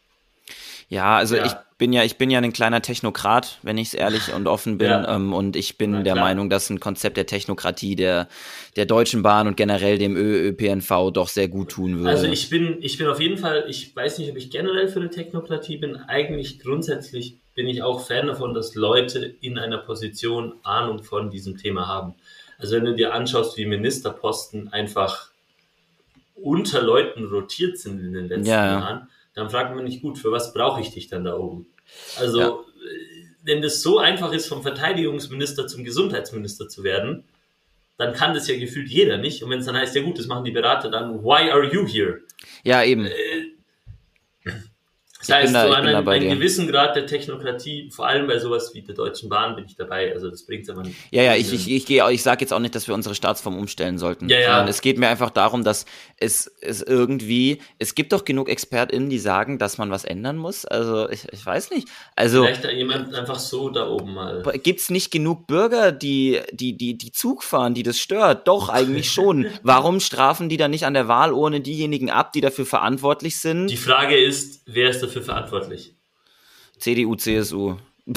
Ja, 0.88 1.16
also 1.16 1.36
ja. 1.36 1.46
ich 1.46 1.52
bin 1.78 1.92
ja, 1.92 2.04
ich 2.04 2.16
bin 2.16 2.30
ja 2.30 2.38
ein 2.38 2.52
kleiner 2.52 2.80
Technokrat, 2.80 3.58
wenn 3.62 3.76
ich 3.76 3.88
es 3.88 3.94
ehrlich 3.94 4.32
und 4.34 4.46
offen 4.46 4.78
bin. 4.78 4.88
Ja. 4.88 5.16
Ähm, 5.16 5.32
und 5.32 5.56
ich 5.56 5.78
bin 5.78 6.04
der 6.04 6.14
Meinung, 6.14 6.48
dass 6.48 6.70
ein 6.70 6.80
Konzept 6.80 7.16
der 7.16 7.26
Technokratie 7.26 7.96
der, 7.96 8.28
der 8.76 8.86
Deutschen 8.86 9.22
Bahn 9.22 9.46
und 9.46 9.56
generell 9.56 9.98
dem 9.98 10.16
ÖÖPNV 10.16 11.10
doch 11.12 11.28
sehr 11.28 11.48
gut 11.48 11.70
tun 11.70 11.98
würde. 11.98 12.10
Also 12.10 12.26
ich 12.26 12.48
bin, 12.48 12.78
ich 12.80 12.98
bin 12.98 13.08
auf 13.08 13.20
jeden 13.20 13.38
Fall, 13.38 13.66
ich 13.68 13.94
weiß 13.94 14.18
nicht, 14.18 14.30
ob 14.30 14.36
ich 14.36 14.50
generell 14.50 14.88
für 14.88 15.00
eine 15.00 15.10
Technokratie 15.10 15.76
bin. 15.76 15.96
Eigentlich 15.96 16.60
grundsätzlich 16.60 17.38
bin 17.54 17.66
ich 17.66 17.82
auch 17.82 18.06
Fan 18.06 18.26
davon, 18.26 18.54
dass 18.54 18.74
Leute 18.74 19.34
in 19.40 19.58
einer 19.58 19.78
Position 19.78 20.54
Ahnung 20.62 21.02
von 21.02 21.30
diesem 21.30 21.56
Thema 21.56 21.88
haben. 21.88 22.14
Also 22.58 22.76
wenn 22.76 22.84
du 22.84 22.94
dir 22.94 23.12
anschaust, 23.12 23.56
wie 23.56 23.66
Ministerposten 23.66 24.72
einfach 24.72 25.30
unter 26.34 26.82
Leuten 26.82 27.24
rotiert 27.24 27.78
sind 27.78 27.98
in 28.00 28.12
den 28.12 28.28
letzten 28.28 28.46
ja, 28.46 28.66
Jahren, 28.66 29.08
dann 29.36 29.50
fragt 29.50 29.76
man 29.76 29.84
nicht 29.84 30.02
gut, 30.02 30.18
für 30.18 30.32
was 30.32 30.52
brauche 30.52 30.80
ich 30.80 30.90
dich 30.90 31.08
dann 31.08 31.24
da 31.24 31.36
oben? 31.36 31.66
Also, 32.18 32.40
ja. 32.40 32.58
wenn 33.44 33.62
es 33.62 33.82
so 33.82 33.98
einfach 33.98 34.32
ist, 34.32 34.48
vom 34.48 34.62
Verteidigungsminister 34.62 35.68
zum 35.68 35.84
Gesundheitsminister 35.84 36.68
zu 36.68 36.82
werden, 36.82 37.24
dann 37.98 38.14
kann 38.14 38.34
das 38.34 38.48
ja 38.48 38.58
gefühlt 38.58 38.88
jeder 38.88 39.18
nicht. 39.18 39.42
Und 39.42 39.50
wenn 39.50 39.60
es 39.60 39.66
dann 39.66 39.76
heißt, 39.76 39.94
ja 39.94 40.02
gut, 40.02 40.18
das 40.18 40.26
machen 40.26 40.44
die 40.44 40.50
Berater, 40.50 40.90
dann 40.90 41.22
why 41.22 41.50
are 41.50 41.70
you 41.70 41.86
here? 41.86 42.20
Ja, 42.64 42.82
eben. 42.82 43.08
Das 45.26 45.36
heißt, 45.36 45.54
da, 45.54 45.66
so 45.66 45.72
an 45.72 45.86
einem, 45.86 46.08
einem 46.08 46.30
gewissen 46.30 46.68
Grad 46.68 46.96
der 46.96 47.06
Technokratie, 47.06 47.90
vor 47.90 48.06
allem 48.06 48.26
bei 48.26 48.38
sowas 48.38 48.72
wie 48.74 48.82
der 48.82 48.94
Deutschen 48.94 49.28
Bahn, 49.28 49.56
bin 49.56 49.64
ich 49.66 49.76
dabei. 49.76 50.12
Also 50.12 50.30
das 50.30 50.44
bringt 50.44 50.68
aber 50.70 50.82
nicht. 50.82 50.96
Ja, 51.10 51.22
ja, 51.22 51.34
ich, 51.34 51.52
ich, 51.52 51.70
ich, 51.70 51.90
ich, 51.90 52.00
ich 52.00 52.22
sage 52.22 52.40
jetzt 52.42 52.52
auch 52.52 52.58
nicht, 52.58 52.74
dass 52.74 52.88
wir 52.88 52.94
unsere 52.94 53.14
Staatsform 53.14 53.58
umstellen 53.58 53.98
sollten. 53.98 54.28
Ja, 54.28 54.40
ja. 54.40 54.68
Es 54.68 54.80
geht 54.80 54.98
mir 54.98 55.08
einfach 55.08 55.30
darum, 55.30 55.64
dass 55.64 55.86
es, 56.18 56.50
es 56.60 56.82
irgendwie, 56.82 57.60
es 57.78 57.94
gibt 57.94 58.12
doch 58.12 58.24
genug 58.24 58.48
ExpertInnen, 58.48 59.10
die 59.10 59.18
sagen, 59.18 59.58
dass 59.58 59.78
man 59.78 59.90
was 59.90 60.04
ändern 60.04 60.36
muss. 60.36 60.64
Also 60.64 61.08
ich, 61.10 61.26
ich 61.32 61.44
weiß 61.44 61.70
nicht. 61.70 61.88
Also, 62.14 62.44
Vielleicht 62.44 62.64
da 62.64 62.70
jemand 62.70 63.14
einfach 63.14 63.38
so 63.38 63.70
da 63.70 63.88
oben 63.88 64.14
mal. 64.14 64.42
Gibt 64.62 64.80
es 64.80 64.90
nicht 64.90 65.10
genug 65.10 65.46
Bürger, 65.46 65.92
die, 65.92 66.40
die, 66.52 66.76
die, 66.76 66.96
die 66.96 67.12
Zug 67.12 67.42
fahren, 67.42 67.74
die 67.74 67.82
das 67.82 67.98
stört? 67.98 68.48
Doch, 68.48 68.68
eigentlich 68.76 69.10
schon. 69.10 69.46
Warum 69.62 70.00
strafen 70.00 70.48
die 70.48 70.56
dann 70.56 70.70
nicht 70.70 70.86
an 70.86 70.94
der 70.94 71.08
Wahlurne 71.08 71.60
diejenigen 71.60 72.10
ab, 72.10 72.32
die 72.32 72.40
dafür 72.40 72.66
verantwortlich 72.66 73.38
sind? 73.40 73.68
Die 73.68 73.76
Frage 73.76 74.16
ist, 74.16 74.62
wer 74.66 74.90
ist 74.90 75.02
dafür 75.02 75.15
dafür 75.16 75.34
verantwortlich? 75.34 75.94
CDU, 76.78 77.16
CSU. 77.16 77.76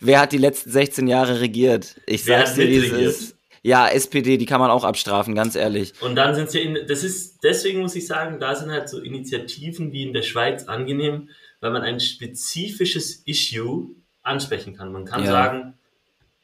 Wer 0.00 0.20
hat 0.20 0.32
die 0.32 0.38
letzten 0.38 0.70
16 0.70 1.08
Jahre 1.08 1.40
regiert? 1.40 1.96
Ich 2.06 2.26
Wer 2.26 2.38
sag's 2.38 2.54
dir, 2.54 2.68
wie 2.68 2.76
es 2.76 2.92
ist. 2.92 3.36
Ja, 3.62 3.88
SPD, 3.88 4.36
die 4.36 4.46
kann 4.46 4.60
man 4.60 4.70
auch 4.70 4.84
abstrafen, 4.84 5.34
ganz 5.34 5.56
ehrlich. 5.56 5.92
Und 6.00 6.14
dann 6.14 6.36
sind 6.36 6.52
ja, 6.54 6.60
in, 6.60 6.86
das 6.86 7.02
ist, 7.02 7.42
deswegen 7.42 7.80
muss 7.80 7.96
ich 7.96 8.06
sagen, 8.06 8.38
da 8.38 8.54
sind 8.54 8.70
halt 8.70 8.88
so 8.88 9.00
Initiativen 9.00 9.90
wie 9.92 10.04
in 10.04 10.12
der 10.12 10.22
Schweiz 10.22 10.68
angenehm, 10.68 11.30
weil 11.60 11.72
man 11.72 11.82
ein 11.82 11.98
spezifisches 11.98 13.24
Issue 13.26 13.88
ansprechen 14.22 14.76
kann. 14.76 14.92
Man 14.92 15.04
kann 15.04 15.24
ja. 15.24 15.32
sagen, 15.32 15.74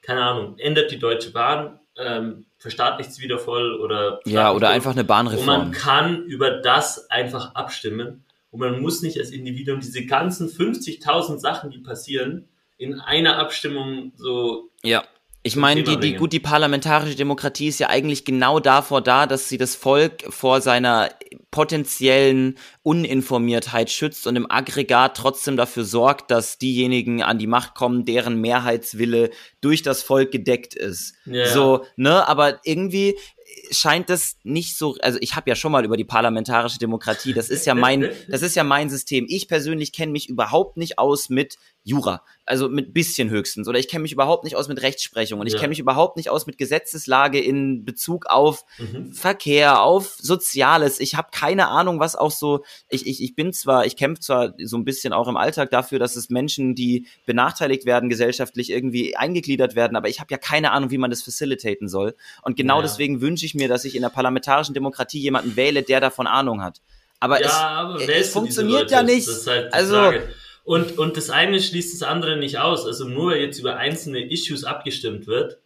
keine 0.00 0.22
Ahnung, 0.24 0.58
ändert 0.58 0.90
die 0.90 0.98
Deutsche 0.98 1.30
Bahn, 1.30 1.78
ähm, 1.96 2.46
verstaatlicht 2.58 3.10
es 3.10 3.20
wieder 3.20 3.38
voll 3.38 3.78
oder. 3.78 4.18
Ja, 4.24 4.52
oder 4.52 4.70
einfach 4.70 4.92
eine 4.92 5.04
Bahnreform. 5.04 5.40
Und 5.40 5.46
man 5.46 5.70
kann 5.70 6.24
über 6.24 6.50
das 6.50 7.08
einfach 7.08 7.54
abstimmen 7.54 8.24
und 8.52 8.60
man 8.60 8.80
muss 8.80 9.02
nicht 9.02 9.18
als 9.18 9.30
Individuum 9.30 9.80
diese 9.80 10.04
ganzen 10.04 10.48
50.000 10.48 11.38
Sachen, 11.38 11.70
die 11.70 11.78
passieren, 11.78 12.48
in 12.76 13.00
einer 13.00 13.38
Abstimmung 13.38 14.12
so. 14.14 14.70
Ja. 14.82 15.04
Ich 15.44 15.56
meine, 15.56 15.82
die, 15.82 15.98
die, 15.98 16.14
gut, 16.14 16.32
die 16.32 16.38
parlamentarische 16.38 17.16
Demokratie 17.16 17.66
ist 17.66 17.80
ja 17.80 17.88
eigentlich 17.88 18.24
genau 18.24 18.60
davor 18.60 19.00
da, 19.00 19.26
dass 19.26 19.48
sie 19.48 19.58
das 19.58 19.74
Volk 19.74 20.22
vor 20.32 20.60
seiner 20.60 21.10
potenziellen 21.50 22.58
Uninformiertheit 22.84 23.90
schützt 23.90 24.28
und 24.28 24.36
im 24.36 24.48
Aggregat 24.48 25.16
trotzdem 25.16 25.56
dafür 25.56 25.84
sorgt, 25.84 26.30
dass 26.30 26.58
diejenigen 26.58 27.24
an 27.24 27.38
die 27.38 27.48
Macht 27.48 27.74
kommen, 27.74 28.04
deren 28.04 28.40
Mehrheitswille 28.40 29.30
durch 29.60 29.82
das 29.82 30.04
Volk 30.04 30.30
gedeckt 30.30 30.74
ist. 30.74 31.14
Ja. 31.24 31.48
So, 31.48 31.86
ne, 31.96 32.28
aber 32.28 32.60
irgendwie 32.62 33.16
scheint 33.70 34.10
das 34.10 34.36
nicht 34.42 34.76
so, 34.76 34.96
also 35.00 35.18
ich 35.20 35.36
habe 35.36 35.48
ja 35.48 35.56
schon 35.56 35.72
mal 35.72 35.84
über 35.84 35.96
die 35.96 36.04
parlamentarische 36.04 36.78
Demokratie, 36.78 37.32
das 37.32 37.48
ist 37.48 37.66
ja 37.66 37.74
mein, 37.74 38.10
das 38.28 38.42
ist 38.42 38.56
ja 38.56 38.64
mein 38.64 38.90
System. 38.90 39.26
Ich 39.28 39.48
persönlich 39.48 39.92
kenne 39.92 40.12
mich 40.12 40.28
überhaupt 40.28 40.76
nicht 40.76 40.98
aus 40.98 41.28
mit 41.28 41.56
Jura, 41.84 42.22
also 42.46 42.68
mit 42.68 42.94
bisschen 42.94 43.28
höchstens, 43.28 43.66
oder 43.66 43.78
ich 43.78 43.88
kenne 43.88 44.02
mich 44.02 44.12
überhaupt 44.12 44.44
nicht 44.44 44.54
aus 44.54 44.68
mit 44.68 44.80
Rechtsprechung 44.82 45.40
und 45.40 45.48
ich 45.48 45.54
ja. 45.54 45.58
kenne 45.58 45.70
mich 45.70 45.80
überhaupt 45.80 46.16
nicht 46.16 46.30
aus 46.30 46.46
mit 46.46 46.56
Gesetzeslage 46.56 47.40
in 47.40 47.84
Bezug 47.84 48.26
auf 48.26 48.64
mhm. 48.78 49.12
Verkehr, 49.12 49.82
auf 49.82 50.16
Soziales. 50.20 51.00
Ich 51.00 51.16
habe 51.16 51.28
keine 51.32 51.68
Ahnung, 51.68 51.98
was 51.98 52.14
auch 52.14 52.30
so, 52.30 52.64
ich, 52.88 53.06
ich, 53.06 53.20
ich 53.20 53.34
bin 53.34 53.52
zwar, 53.52 53.84
ich 53.84 53.96
kämpfe 53.96 54.20
zwar 54.20 54.54
so 54.62 54.76
ein 54.76 54.84
bisschen 54.84 55.12
auch 55.12 55.26
im 55.26 55.36
Alltag 55.36 55.70
dafür, 55.70 55.98
dass 55.98 56.14
es 56.14 56.30
Menschen, 56.30 56.76
die 56.76 57.08
benachteiligt 57.26 57.84
werden, 57.84 58.08
gesellschaftlich 58.08 58.70
irgendwie 58.70 59.16
eingegliedert 59.16 59.74
werden, 59.74 59.96
aber 59.96 60.08
ich 60.08 60.20
habe 60.20 60.28
ja 60.30 60.38
keine 60.38 60.70
Ahnung, 60.70 60.92
wie 60.92 60.98
man 60.98 61.10
das 61.10 61.22
facilitaten 61.22 61.88
soll. 61.88 62.14
Und 62.42 62.56
genau 62.56 62.76
ja. 62.76 62.82
deswegen 62.82 63.20
wünsche 63.20 63.44
ich 63.44 63.54
mir, 63.54 63.66
dass 63.66 63.84
ich 63.84 63.96
in 63.96 64.02
der 64.02 64.10
parlamentarischen 64.10 64.74
Demokratie 64.74 65.20
jemanden 65.20 65.56
wähle, 65.56 65.82
der 65.82 66.00
davon 66.00 66.28
Ahnung 66.28 66.62
hat. 66.62 66.80
Aber 67.18 67.40
ja, 67.40 67.46
es, 67.46 67.52
aber 67.52 68.08
es 68.08 68.28
funktioniert 68.30 68.90
ja 68.90 69.02
nicht. 69.02 69.28
Halt 69.46 69.72
also 69.72 69.94
Frage. 69.94 70.28
Und, 70.64 70.98
und 70.98 71.16
das 71.16 71.30
eine 71.30 71.60
schließt 71.60 72.00
das 72.00 72.08
andere 72.08 72.36
nicht 72.36 72.58
aus. 72.58 72.86
Also 72.86 73.08
nur 73.08 73.32
weil 73.32 73.40
jetzt 73.40 73.58
über 73.58 73.76
einzelne 73.76 74.30
Issues 74.30 74.64
abgestimmt 74.64 75.26
wird, 75.26 75.58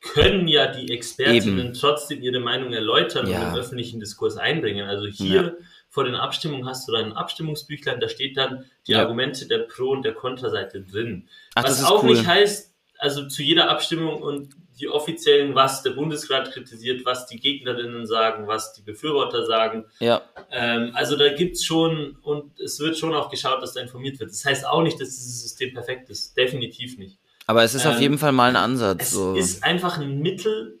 können 0.00 0.46
ja 0.46 0.66
die 0.66 0.92
Expertinnen 0.92 1.66
Eben. 1.66 1.74
trotzdem 1.74 2.22
ihre 2.22 2.40
Meinung 2.40 2.72
erläutern 2.72 3.28
ja. 3.28 3.40
und 3.40 3.54
im 3.54 3.60
öffentlichen 3.60 3.98
Diskurs 3.98 4.36
einbringen. 4.36 4.86
Also 4.86 5.06
hier 5.06 5.42
ja. 5.42 5.52
vor 5.88 6.04
den 6.04 6.14
Abstimmungen 6.14 6.66
hast 6.66 6.86
du 6.86 6.92
dann 6.92 7.06
ein 7.06 7.12
Abstimmungsbüchlein, 7.12 8.00
da 8.00 8.08
steht 8.08 8.36
dann 8.36 8.66
die 8.86 8.92
ja. 8.92 9.00
Argumente 9.00 9.46
der 9.48 9.60
Pro- 9.60 9.90
und 9.90 10.04
der 10.04 10.14
Kontraseite 10.14 10.82
drin. 10.82 11.28
Ach, 11.54 11.64
Was 11.64 11.82
auch 11.84 12.04
cool. 12.04 12.10
nicht 12.10 12.26
heißt, 12.26 12.74
also 12.98 13.26
zu 13.26 13.42
jeder 13.42 13.70
Abstimmung 13.70 14.22
und 14.22 14.54
die 14.78 14.88
offiziellen, 14.88 15.54
was 15.54 15.82
der 15.82 15.90
Bundesrat 15.90 16.52
kritisiert, 16.52 17.04
was 17.04 17.26
die 17.26 17.38
Gegnerinnen 17.38 18.06
sagen, 18.06 18.46
was 18.46 18.72
die 18.72 18.82
Befürworter 18.82 19.44
sagen. 19.46 19.86
Ja. 20.00 20.22
Ähm, 20.50 20.90
also 20.94 21.16
da 21.16 21.32
gibt's 21.32 21.64
schon 21.64 22.16
und 22.22 22.58
es 22.60 22.78
wird 22.80 22.96
schon 22.96 23.14
auch 23.14 23.30
geschaut, 23.30 23.62
dass 23.62 23.72
da 23.72 23.80
informiert 23.80 24.20
wird. 24.20 24.30
Das 24.30 24.44
heißt 24.44 24.66
auch 24.66 24.82
nicht, 24.82 25.00
dass 25.00 25.08
dieses 25.08 25.42
System 25.42 25.72
perfekt 25.72 26.10
ist. 26.10 26.36
Definitiv 26.36 26.98
nicht. 26.98 27.18
Aber 27.46 27.62
es 27.62 27.74
ist 27.74 27.84
ähm, 27.84 27.92
auf 27.92 28.00
jeden 28.00 28.18
Fall 28.18 28.32
mal 28.32 28.50
ein 28.50 28.56
Ansatz. 28.56 29.02
Es 29.02 29.10
so. 29.12 29.34
ist 29.34 29.64
einfach 29.64 29.98
ein 29.98 30.20
Mittel, 30.20 30.80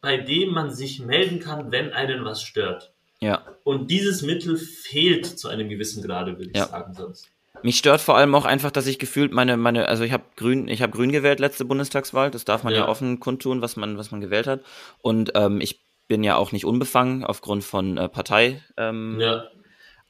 bei 0.00 0.16
dem 0.16 0.50
man 0.50 0.70
sich 0.70 1.00
melden 1.00 1.40
kann, 1.40 1.70
wenn 1.72 1.92
einen 1.92 2.24
was 2.24 2.42
stört. 2.42 2.92
Ja. 3.20 3.44
Und 3.64 3.90
dieses 3.90 4.22
Mittel 4.22 4.56
fehlt 4.56 5.26
zu 5.26 5.48
einem 5.48 5.68
gewissen 5.68 6.02
Grade, 6.02 6.38
würde 6.38 6.50
ich 6.50 6.56
ja. 6.56 6.66
sagen 6.66 6.94
sonst. 6.94 7.28
Mich 7.62 7.78
stört 7.78 8.00
vor 8.00 8.16
allem 8.16 8.34
auch 8.34 8.44
einfach, 8.44 8.70
dass 8.70 8.86
ich 8.86 8.98
gefühlt 8.98 9.32
meine, 9.32 9.56
meine, 9.56 9.88
also 9.88 10.04
ich 10.04 10.12
habe 10.12 10.24
grün, 10.36 10.68
ich 10.68 10.82
habe 10.82 10.92
grün 10.92 11.12
gewählt 11.12 11.40
letzte 11.40 11.64
Bundestagswahl. 11.64 12.30
Das 12.30 12.44
darf 12.44 12.64
man 12.64 12.72
ja. 12.72 12.80
ja 12.80 12.88
offen 12.88 13.20
kundtun, 13.20 13.60
was 13.62 13.76
man, 13.76 13.98
was 13.98 14.10
man 14.10 14.20
gewählt 14.20 14.46
hat. 14.46 14.60
Und 15.00 15.32
ähm, 15.34 15.60
ich 15.60 15.84
bin 16.08 16.24
ja 16.24 16.36
auch 16.36 16.52
nicht 16.52 16.64
unbefangen 16.64 17.24
aufgrund 17.24 17.64
von 17.64 17.96
äh, 17.96 18.08
Partei. 18.08 18.62
Ähm, 18.76 19.18
ja. 19.20 19.44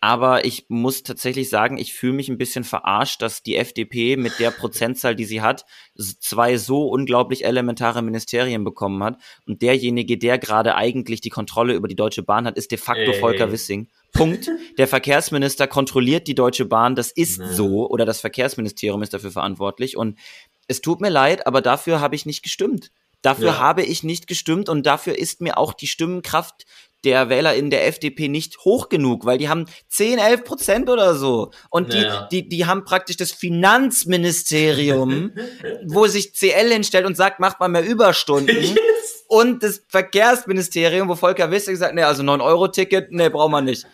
Aber 0.02 0.46
ich 0.46 0.64
muss 0.68 1.02
tatsächlich 1.02 1.50
sagen, 1.50 1.76
ich 1.76 1.92
fühle 1.92 2.14
mich 2.14 2.30
ein 2.30 2.38
bisschen 2.38 2.64
verarscht, 2.64 3.20
dass 3.20 3.42
die 3.42 3.56
FDP 3.56 4.16
mit 4.16 4.38
der 4.38 4.50
Prozentzahl, 4.50 5.14
die 5.14 5.26
sie 5.26 5.42
hat, 5.42 5.66
zwei 5.94 6.56
so 6.56 6.88
unglaublich 6.88 7.44
elementare 7.44 8.00
Ministerien 8.00 8.64
bekommen 8.64 9.04
hat. 9.04 9.18
Und 9.46 9.60
derjenige, 9.60 10.16
der 10.16 10.38
gerade 10.38 10.74
eigentlich 10.74 11.20
die 11.20 11.28
Kontrolle 11.28 11.74
über 11.74 11.86
die 11.86 11.96
Deutsche 11.96 12.22
Bahn 12.22 12.46
hat, 12.46 12.56
ist 12.56 12.70
de 12.70 12.78
facto 12.78 13.12
Ey. 13.12 13.20
Volker 13.20 13.52
Wissing. 13.52 13.90
Punkt. 14.12 14.50
Der 14.78 14.88
Verkehrsminister 14.88 15.66
kontrolliert 15.66 16.26
die 16.26 16.34
Deutsche 16.34 16.64
Bahn. 16.64 16.94
Das 16.94 17.10
ist 17.10 17.40
nee. 17.40 17.52
so. 17.52 17.88
Oder 17.88 18.04
das 18.04 18.20
Verkehrsministerium 18.20 19.02
ist 19.02 19.14
dafür 19.14 19.30
verantwortlich. 19.30 19.96
Und 19.96 20.18
es 20.66 20.80
tut 20.80 21.00
mir 21.00 21.10
leid, 21.10 21.46
aber 21.46 21.62
dafür 21.62 22.00
habe 22.00 22.14
ich 22.14 22.26
nicht 22.26 22.42
gestimmt. 22.42 22.90
Dafür 23.22 23.48
ja. 23.48 23.58
habe 23.58 23.82
ich 23.82 24.02
nicht 24.02 24.26
gestimmt 24.26 24.68
und 24.68 24.86
dafür 24.86 25.18
ist 25.18 25.40
mir 25.40 25.58
auch 25.58 25.74
die 25.74 25.86
Stimmenkraft 25.86 26.64
der 27.04 27.28
WählerInnen 27.28 27.70
der 27.70 27.86
FDP 27.86 28.28
nicht 28.28 28.58
hoch 28.60 28.88
genug, 28.88 29.24
weil 29.24 29.38
die 29.38 29.48
haben 29.48 29.66
10, 29.88 30.18
11 30.18 30.44
Prozent 30.44 30.90
oder 30.90 31.14
so. 31.14 31.50
Und 31.70 31.88
naja. 31.88 32.28
die, 32.30 32.42
die, 32.42 32.48
die 32.48 32.66
haben 32.66 32.84
praktisch 32.84 33.16
das 33.16 33.32
Finanzministerium, 33.32 35.32
wo 35.86 36.06
sich 36.06 36.34
CL 36.34 36.70
hinstellt 36.70 37.06
und 37.06 37.16
sagt, 37.16 37.40
macht 37.40 37.60
mal 37.60 37.68
mehr 37.68 37.84
Überstunden. 37.84 38.76
Und 39.30 39.62
das 39.62 39.84
Verkehrsministerium, 39.86 41.08
wo 41.08 41.14
Volker 41.14 41.52
Wissing 41.52 41.76
sagt, 41.76 41.94
nee, 41.94 42.02
also 42.02 42.24
9-Euro-Ticket, 42.24 43.12
nee, 43.12 43.28
brauchen 43.28 43.52
wir 43.52 43.60
nicht. 43.60 43.86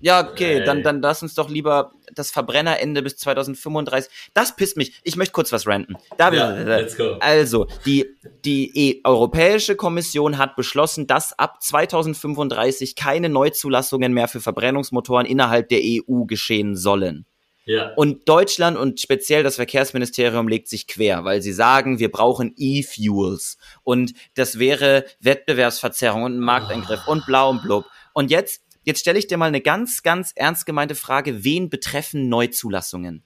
Ja, 0.00 0.28
okay, 0.28 0.64
dann, 0.64 0.82
dann 0.82 1.00
lass 1.00 1.22
uns 1.22 1.36
doch 1.36 1.48
lieber 1.48 1.92
das 2.12 2.32
Verbrennerende 2.32 3.00
bis 3.00 3.16
2035. 3.16 4.10
Das 4.34 4.56
pisst 4.56 4.76
mich. 4.76 5.00
Ich 5.04 5.14
möchte 5.14 5.30
kurz 5.30 5.52
was 5.52 5.68
ranten. 5.68 5.94
Da 6.18 6.32
ja, 6.32 6.50
let's 6.50 6.96
go. 6.96 7.16
Also, 7.20 7.68
die, 7.86 8.06
die 8.44 8.72
e 8.76 9.00
Europäische 9.04 9.76
Kommission 9.76 10.36
hat 10.36 10.56
beschlossen, 10.56 11.06
dass 11.06 11.38
ab 11.38 11.62
2035 11.62 12.96
keine 12.96 13.28
Neuzulassungen 13.28 14.12
mehr 14.12 14.26
für 14.26 14.40
Verbrennungsmotoren 14.40 15.26
innerhalb 15.26 15.68
der 15.68 15.80
EU 15.80 16.24
geschehen 16.24 16.74
sollen. 16.74 17.24
Ja. 17.66 17.92
Und 17.94 18.28
Deutschland 18.28 18.76
und 18.76 19.00
speziell 19.00 19.42
das 19.42 19.56
Verkehrsministerium 19.56 20.48
legt 20.48 20.68
sich 20.68 20.86
quer, 20.86 21.24
weil 21.24 21.40
sie 21.42 21.52
sagen, 21.52 21.98
wir 21.98 22.10
brauchen 22.10 22.52
E-Fuels. 22.56 23.56
Und 23.82 24.12
das 24.34 24.58
wäre 24.58 25.04
Wettbewerbsverzerrung 25.20 26.24
und 26.24 26.36
ein 26.36 26.40
Markteingriff 26.40 27.00
oh. 27.06 27.12
und 27.12 27.26
blau 27.26 27.50
und 27.50 27.62
blub. 27.62 27.86
Und 28.12 28.30
jetzt 28.30 28.62
jetzt 28.82 29.00
stelle 29.00 29.18
ich 29.18 29.26
dir 29.26 29.38
mal 29.38 29.46
eine 29.46 29.60
ganz, 29.60 30.02
ganz 30.02 30.32
ernst 30.34 30.66
gemeinte 30.66 30.94
Frage. 30.94 31.42
Wen 31.42 31.70
betreffen 31.70 32.28
Neuzulassungen? 32.28 33.24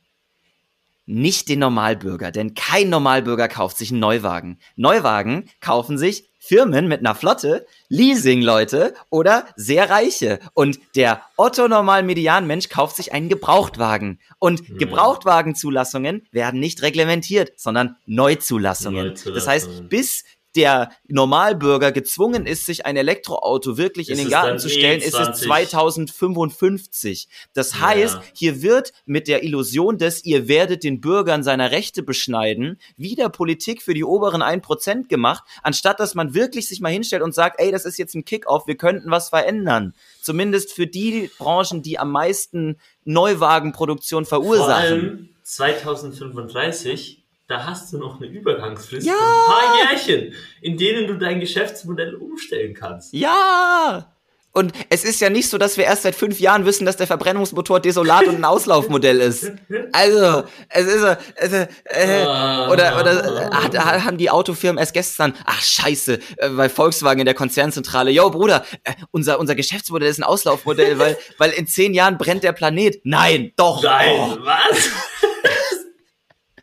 Nicht 1.10 1.48
den 1.48 1.60
Normalbürger, 1.60 2.30
denn 2.30 2.52
kein 2.52 2.90
Normalbürger 2.90 3.48
kauft 3.48 3.78
sich 3.78 3.90
einen 3.90 4.00
Neuwagen. 4.00 4.58
Neuwagen 4.76 5.48
kaufen 5.62 5.96
sich 5.96 6.28
Firmen 6.38 6.86
mit 6.86 7.00
einer 7.00 7.14
Flotte, 7.14 7.66
Leasing-Leute 7.88 8.92
oder 9.08 9.46
sehr 9.56 9.88
Reiche. 9.88 10.38
Und 10.52 10.78
der 10.96 11.22
Otto-Normal-Median-Mensch 11.36 12.68
kauft 12.68 12.96
sich 12.96 13.12
einen 13.12 13.30
Gebrauchtwagen. 13.30 14.20
Und 14.38 14.68
Ja. 14.68 14.76
Gebrauchtwagenzulassungen 14.76 16.26
werden 16.30 16.60
nicht 16.60 16.82
reglementiert, 16.82 17.52
sondern 17.56 17.96
Neuzulassungen. 18.04 19.08
Neuzulassungen. 19.08 19.34
Das 19.34 19.48
heißt, 19.48 19.88
bis 19.88 20.24
der 20.56 20.90
Normalbürger 21.06 21.92
gezwungen 21.92 22.46
ist, 22.46 22.66
sich 22.66 22.86
ein 22.86 22.96
Elektroauto 22.96 23.76
wirklich 23.76 24.08
in 24.08 24.14
Ist 24.14 24.20
den 24.20 24.26
es 24.28 24.32
Garten 24.32 24.58
zu 24.58 24.68
stellen, 24.68 25.00
ist 25.00 25.14
es 25.14 25.40
20. 25.40 25.46
2055. 25.46 27.28
Das 27.54 27.72
Ja. 27.74 27.80
heißt, 27.80 28.18
hier 28.34 28.62
wird 28.62 28.92
mit 29.04 29.28
der 29.28 29.42
Illusion 29.44 29.98
des, 29.98 30.24
ihr 30.24 30.48
werdet 30.48 30.84
den 30.84 31.00
Bürgern 31.00 31.42
seiner 31.42 31.70
Rechte 31.70 32.02
beschneiden, 32.02 32.78
wieder 32.96 33.28
Politik 33.28 33.82
für 33.82 33.94
die 33.94 34.04
oberen 34.04 34.42
1% 34.42 35.08
gemacht, 35.08 35.44
anstatt 35.62 36.00
dass 36.00 36.14
man 36.14 36.34
wirklich 36.34 36.68
sich 36.68 36.80
mal 36.80 36.90
hinstellt 36.92 37.22
und 37.22 37.34
sagt, 37.34 37.60
ey, 37.60 37.70
das 37.70 37.84
ist 37.84 37.98
jetzt 37.98 38.14
ein 38.14 38.24
Kick-Off, 38.24 38.66
wir 38.66 38.76
könnten 38.76 39.10
was 39.10 39.28
verändern. 39.28 39.94
Zumindest 40.22 40.72
für 40.72 40.86
die 40.86 41.30
Branchen, 41.38 41.82
die 41.82 41.98
am 41.98 42.10
meisten 42.10 42.78
Neuwagenproduktion 43.04 44.24
Vor 44.24 44.42
verursachen. 44.42 44.70
allem 44.72 45.28
2035, 45.42 47.24
da 47.48 47.64
hast 47.66 47.92
du 47.92 47.98
noch 47.98 48.20
eine 48.20 48.30
Übergangsfrist 48.30 49.06
Ja. 49.06 49.14
ein 49.14 49.52
paar 49.52 49.76
Jährchen, 49.92 50.34
in 50.60 50.76
denen 50.76 51.06
du 51.08 51.14
dein 51.14 51.40
Geschäftsmodell 51.40 52.14
umstellen 52.14 52.74
kannst. 52.74 53.12
Ja! 53.14 54.12
Und 54.52 54.72
es 54.90 55.04
ist 55.04 55.20
ja 55.20 55.30
nicht 55.30 55.48
so, 55.48 55.56
dass 55.56 55.76
wir 55.76 55.84
erst 55.84 56.02
seit 56.02 56.14
fünf 56.16 56.40
Jahren 56.40 56.64
wissen, 56.64 56.84
dass 56.84 56.96
der 56.96 57.06
Verbrennungsmotor 57.06 57.80
desolat 57.80 58.26
und 58.26 58.36
ein 58.36 58.44
Auslaufmodell 58.44 59.20
ist. 59.20 59.52
Also, 59.92 60.44
es 60.68 60.86
ist, 60.86 61.02
äh, 61.02 61.16
es, 61.36 61.52
äh, 61.52 61.66
äh, 61.84 62.22
oder, 62.68 62.98
oder 63.00 63.42
äh, 63.50 63.54
hat, 63.54 63.78
ha- 63.78 64.04
haben 64.04 64.18
die 64.18 64.28
Autofirmen 64.30 64.78
erst 64.78 64.92
gestern, 64.94 65.34
ach 65.46 65.62
scheiße, 65.62 66.18
äh, 66.38 66.48
bei 66.50 66.68
Volkswagen 66.68 67.20
in 67.20 67.24
der 67.26 67.34
Konzernzentrale, 67.34 68.10
yo 68.10 68.28
Bruder, 68.30 68.64
äh, 68.84 68.92
unser, 69.12 69.38
unser 69.38 69.54
Geschäftsmodell 69.54 70.08
ist 70.08 70.18
ein 70.18 70.24
Auslaufmodell, 70.24 70.98
weil, 70.98 71.16
weil 71.38 71.50
in 71.52 71.66
zehn 71.66 71.94
Jahren 71.94 72.18
brennt 72.18 72.42
der 72.42 72.52
Planet. 72.52 73.00
Nein, 73.04 73.52
doch. 73.56 73.82
Nein, 73.82 74.10
Oh. 74.18 74.36
was? 74.44 74.90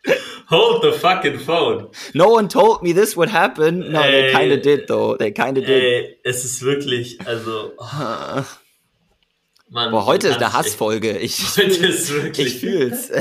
Hold 0.48 0.82
the 0.82 0.92
fucking 0.92 1.38
phone. 1.40 1.88
No 2.14 2.28
one 2.28 2.48
told 2.48 2.82
me 2.82 2.92
this 2.92 3.16
would 3.16 3.30
happen. 3.30 3.90
No, 3.92 4.02
they 4.02 4.28
Ey. 4.28 4.32
kinda 4.32 4.56
did 4.58 4.86
though. 4.86 5.16
They 5.16 5.32
kinda 5.32 5.60
did. 5.60 5.68
Ey, 5.82 6.18
es 6.24 6.44
ist 6.44 6.62
wirklich, 6.62 7.18
also, 7.26 7.72
oh, 7.78 8.44
Mann, 9.70 9.90
Boah, 9.90 10.06
heute 10.06 10.28
ist 10.28 10.36
eine 10.36 10.52
Hassfolge. 10.52 11.18
Ich, 11.18 11.40
Heute 11.56 11.86
ist 11.86 12.12
wirklich. 12.12 12.46
ich 12.46 12.60
fühl's. 12.60 13.10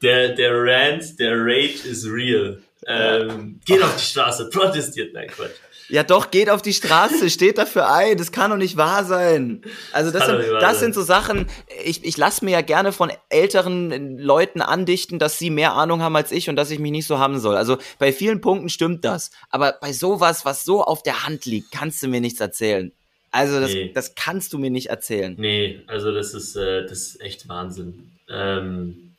Der, 0.00 0.30
der 0.36 0.52
Rant, 0.54 1.18
der 1.18 1.32
Rage 1.36 1.86
is 1.86 2.06
real. 2.06 2.62
Ähm, 2.86 3.60
geht 3.66 3.82
auf 3.82 3.96
die 3.96 4.04
Straße, 4.04 4.48
protestiert, 4.48 5.12
nein, 5.12 5.26
Quatsch. 5.28 5.50
Ja, 5.90 6.02
doch, 6.04 6.30
geht 6.30 6.48
auf 6.48 6.62
die 6.62 6.72
Straße, 6.72 7.28
steht 7.30 7.58
dafür 7.58 7.92
ein. 7.92 8.16
Das 8.16 8.30
kann 8.32 8.50
doch 8.50 8.56
nicht 8.56 8.76
wahr 8.76 9.04
sein. 9.04 9.62
Also 9.92 10.10
das, 10.10 10.26
doch 10.28 10.40
sind, 10.40 10.52
das 10.60 10.80
sind 10.80 10.94
so 10.94 11.02
Sachen, 11.02 11.46
ich, 11.84 12.04
ich 12.04 12.16
lasse 12.16 12.44
mir 12.44 12.52
ja 12.52 12.60
gerne 12.60 12.92
von 12.92 13.10
älteren 13.28 14.18
Leuten 14.18 14.60
andichten, 14.62 15.18
dass 15.18 15.38
sie 15.38 15.50
mehr 15.50 15.74
Ahnung 15.74 16.00
haben 16.02 16.14
als 16.16 16.30
ich 16.32 16.48
und 16.48 16.56
dass 16.56 16.70
ich 16.70 16.78
mich 16.78 16.92
nicht 16.92 17.06
so 17.06 17.18
haben 17.18 17.38
soll. 17.40 17.56
Also 17.56 17.76
bei 17.98 18.12
vielen 18.12 18.40
Punkten 18.40 18.68
stimmt 18.68 19.04
das. 19.04 19.30
Aber 19.50 19.76
bei 19.80 19.92
sowas, 19.92 20.44
was 20.44 20.64
so 20.64 20.82
auf 20.84 21.02
der 21.02 21.26
Hand 21.26 21.44
liegt, 21.44 21.72
kannst 21.72 22.02
du 22.02 22.08
mir 22.08 22.20
nichts 22.20 22.40
erzählen. 22.40 22.92
Also 23.32 23.60
das, 23.60 23.72
Nee. 23.72 23.92
das 23.92 24.14
kannst 24.14 24.52
du 24.52 24.58
mir 24.58 24.70
nicht 24.70 24.90
erzählen. 24.90 25.34
Nee, 25.38 25.82
also 25.86 26.12
das 26.12 26.34
ist, 26.34 26.56
äh, 26.56 26.82
das 26.82 26.98
ist 27.00 27.20
echt 27.20 27.48
Wahnsinn. 27.48 28.10
Ähm, 28.28 29.14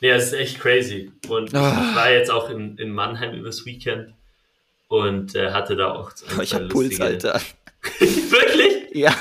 nee, 0.00 0.08
das 0.10 0.24
ist 0.28 0.32
echt 0.34 0.60
crazy. 0.60 1.10
Und 1.28 1.54
Ah. 1.54 1.86
ich 1.90 1.96
war 1.96 2.10
jetzt 2.10 2.30
auch 2.30 2.48
in, 2.50 2.76
in 2.78 2.90
Mannheim 2.90 3.34
übers 3.34 3.64
Weekend 3.66 4.14
und 4.90 5.36
äh, 5.36 5.52
hatte 5.52 5.76
da 5.76 5.92
auch. 5.92 6.10
ein, 6.28 6.40
Ich 6.42 6.52
hab 6.52 6.68
Puls, 6.68 7.00
Alter. 7.00 7.40
Wirklich? 8.00 8.92
Ja. 8.92 9.14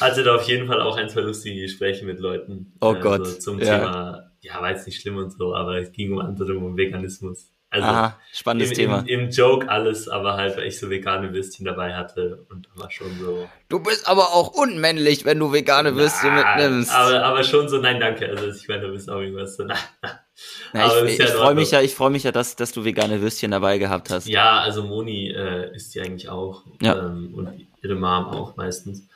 Hatte 0.00 0.22
da 0.22 0.34
auf 0.36 0.46
jeden 0.46 0.66
Fall 0.66 0.82
auch 0.82 0.96
ein, 0.96 1.08
zwei 1.08 1.22
lustige 1.22 1.62
Gespräche 1.62 2.04
mit 2.04 2.20
Leuten. 2.20 2.74
Oh 2.80 2.88
Also 2.88 3.00
Gott, 3.00 3.42
Zum 3.42 3.58
ja. 3.58 3.78
Thema, 3.78 4.30
ja, 4.40 4.60
war 4.60 4.70
jetzt 4.70 4.86
nicht 4.86 5.00
schlimm 5.00 5.16
und 5.16 5.32
so, 5.32 5.54
aber 5.54 5.78
es 5.78 5.92
ging 5.92 6.12
um 6.12 6.18
andere, 6.18 6.54
um 6.56 6.76
Veganismus. 6.76 7.50
Also 7.70 7.86
Aha, 7.88 8.20
spannendes 8.32 8.70
im, 8.72 8.76
Thema. 8.76 8.98
Im, 9.06 9.20
Im 9.20 9.30
Joke 9.30 9.68
alles, 9.68 10.06
aber 10.08 10.34
halt, 10.34 10.56
weil 10.56 10.66
ich 10.66 10.78
so 10.78 10.90
vegane 10.90 11.32
Würstchen 11.32 11.64
dabei 11.64 11.94
hatte 11.94 12.44
und 12.50 12.68
war 12.74 12.90
schon 12.90 13.18
so. 13.18 13.48
Du 13.68 13.80
bist 13.80 14.06
aber 14.06 14.34
auch 14.34 14.48
unmännlich, 14.54 15.24
wenn 15.24 15.38
du 15.38 15.52
vegane 15.52 15.96
Würstchen 15.96 16.34
Na, 16.34 16.54
mitnimmst. 16.56 16.94
Aber, 16.94 17.24
aber 17.24 17.42
schon 17.42 17.68
so, 17.68 17.78
nein, 17.78 17.98
danke. 17.98 18.28
Also 18.28 18.48
ich 18.48 18.68
meine, 18.68 18.82
da 18.82 18.88
bist 18.88 19.10
auch 19.10 19.20
irgendwas 19.20 19.56
so, 19.56 19.64
na, 19.64 19.74
na. 20.02 20.20
Na, 20.72 20.86
ich 20.86 20.92
ja 20.92 21.04
ich 21.04 21.20
in 21.20 21.26
freue 21.36 21.54
mich 21.54 21.70
ja, 21.70 21.80
ich 21.80 21.94
freue 21.94 22.10
mich 22.10 22.24
ja, 22.24 22.32
dass, 22.32 22.56
dass 22.56 22.72
du 22.72 22.84
vegane 22.84 23.20
Würstchen 23.20 23.52
dabei 23.52 23.78
gehabt 23.78 24.10
hast. 24.10 24.26
Ja, 24.26 24.58
also 24.60 24.82
Moni 24.82 25.30
äh, 25.30 25.74
isst 25.74 25.94
die 25.94 26.00
eigentlich 26.00 26.28
auch. 26.28 26.64
Ja. 26.80 27.06
Ähm, 27.06 27.34
und 27.34 27.66
ihre 27.82 27.94
Mom 27.94 28.26
auch 28.26 28.56
meistens. 28.56 29.06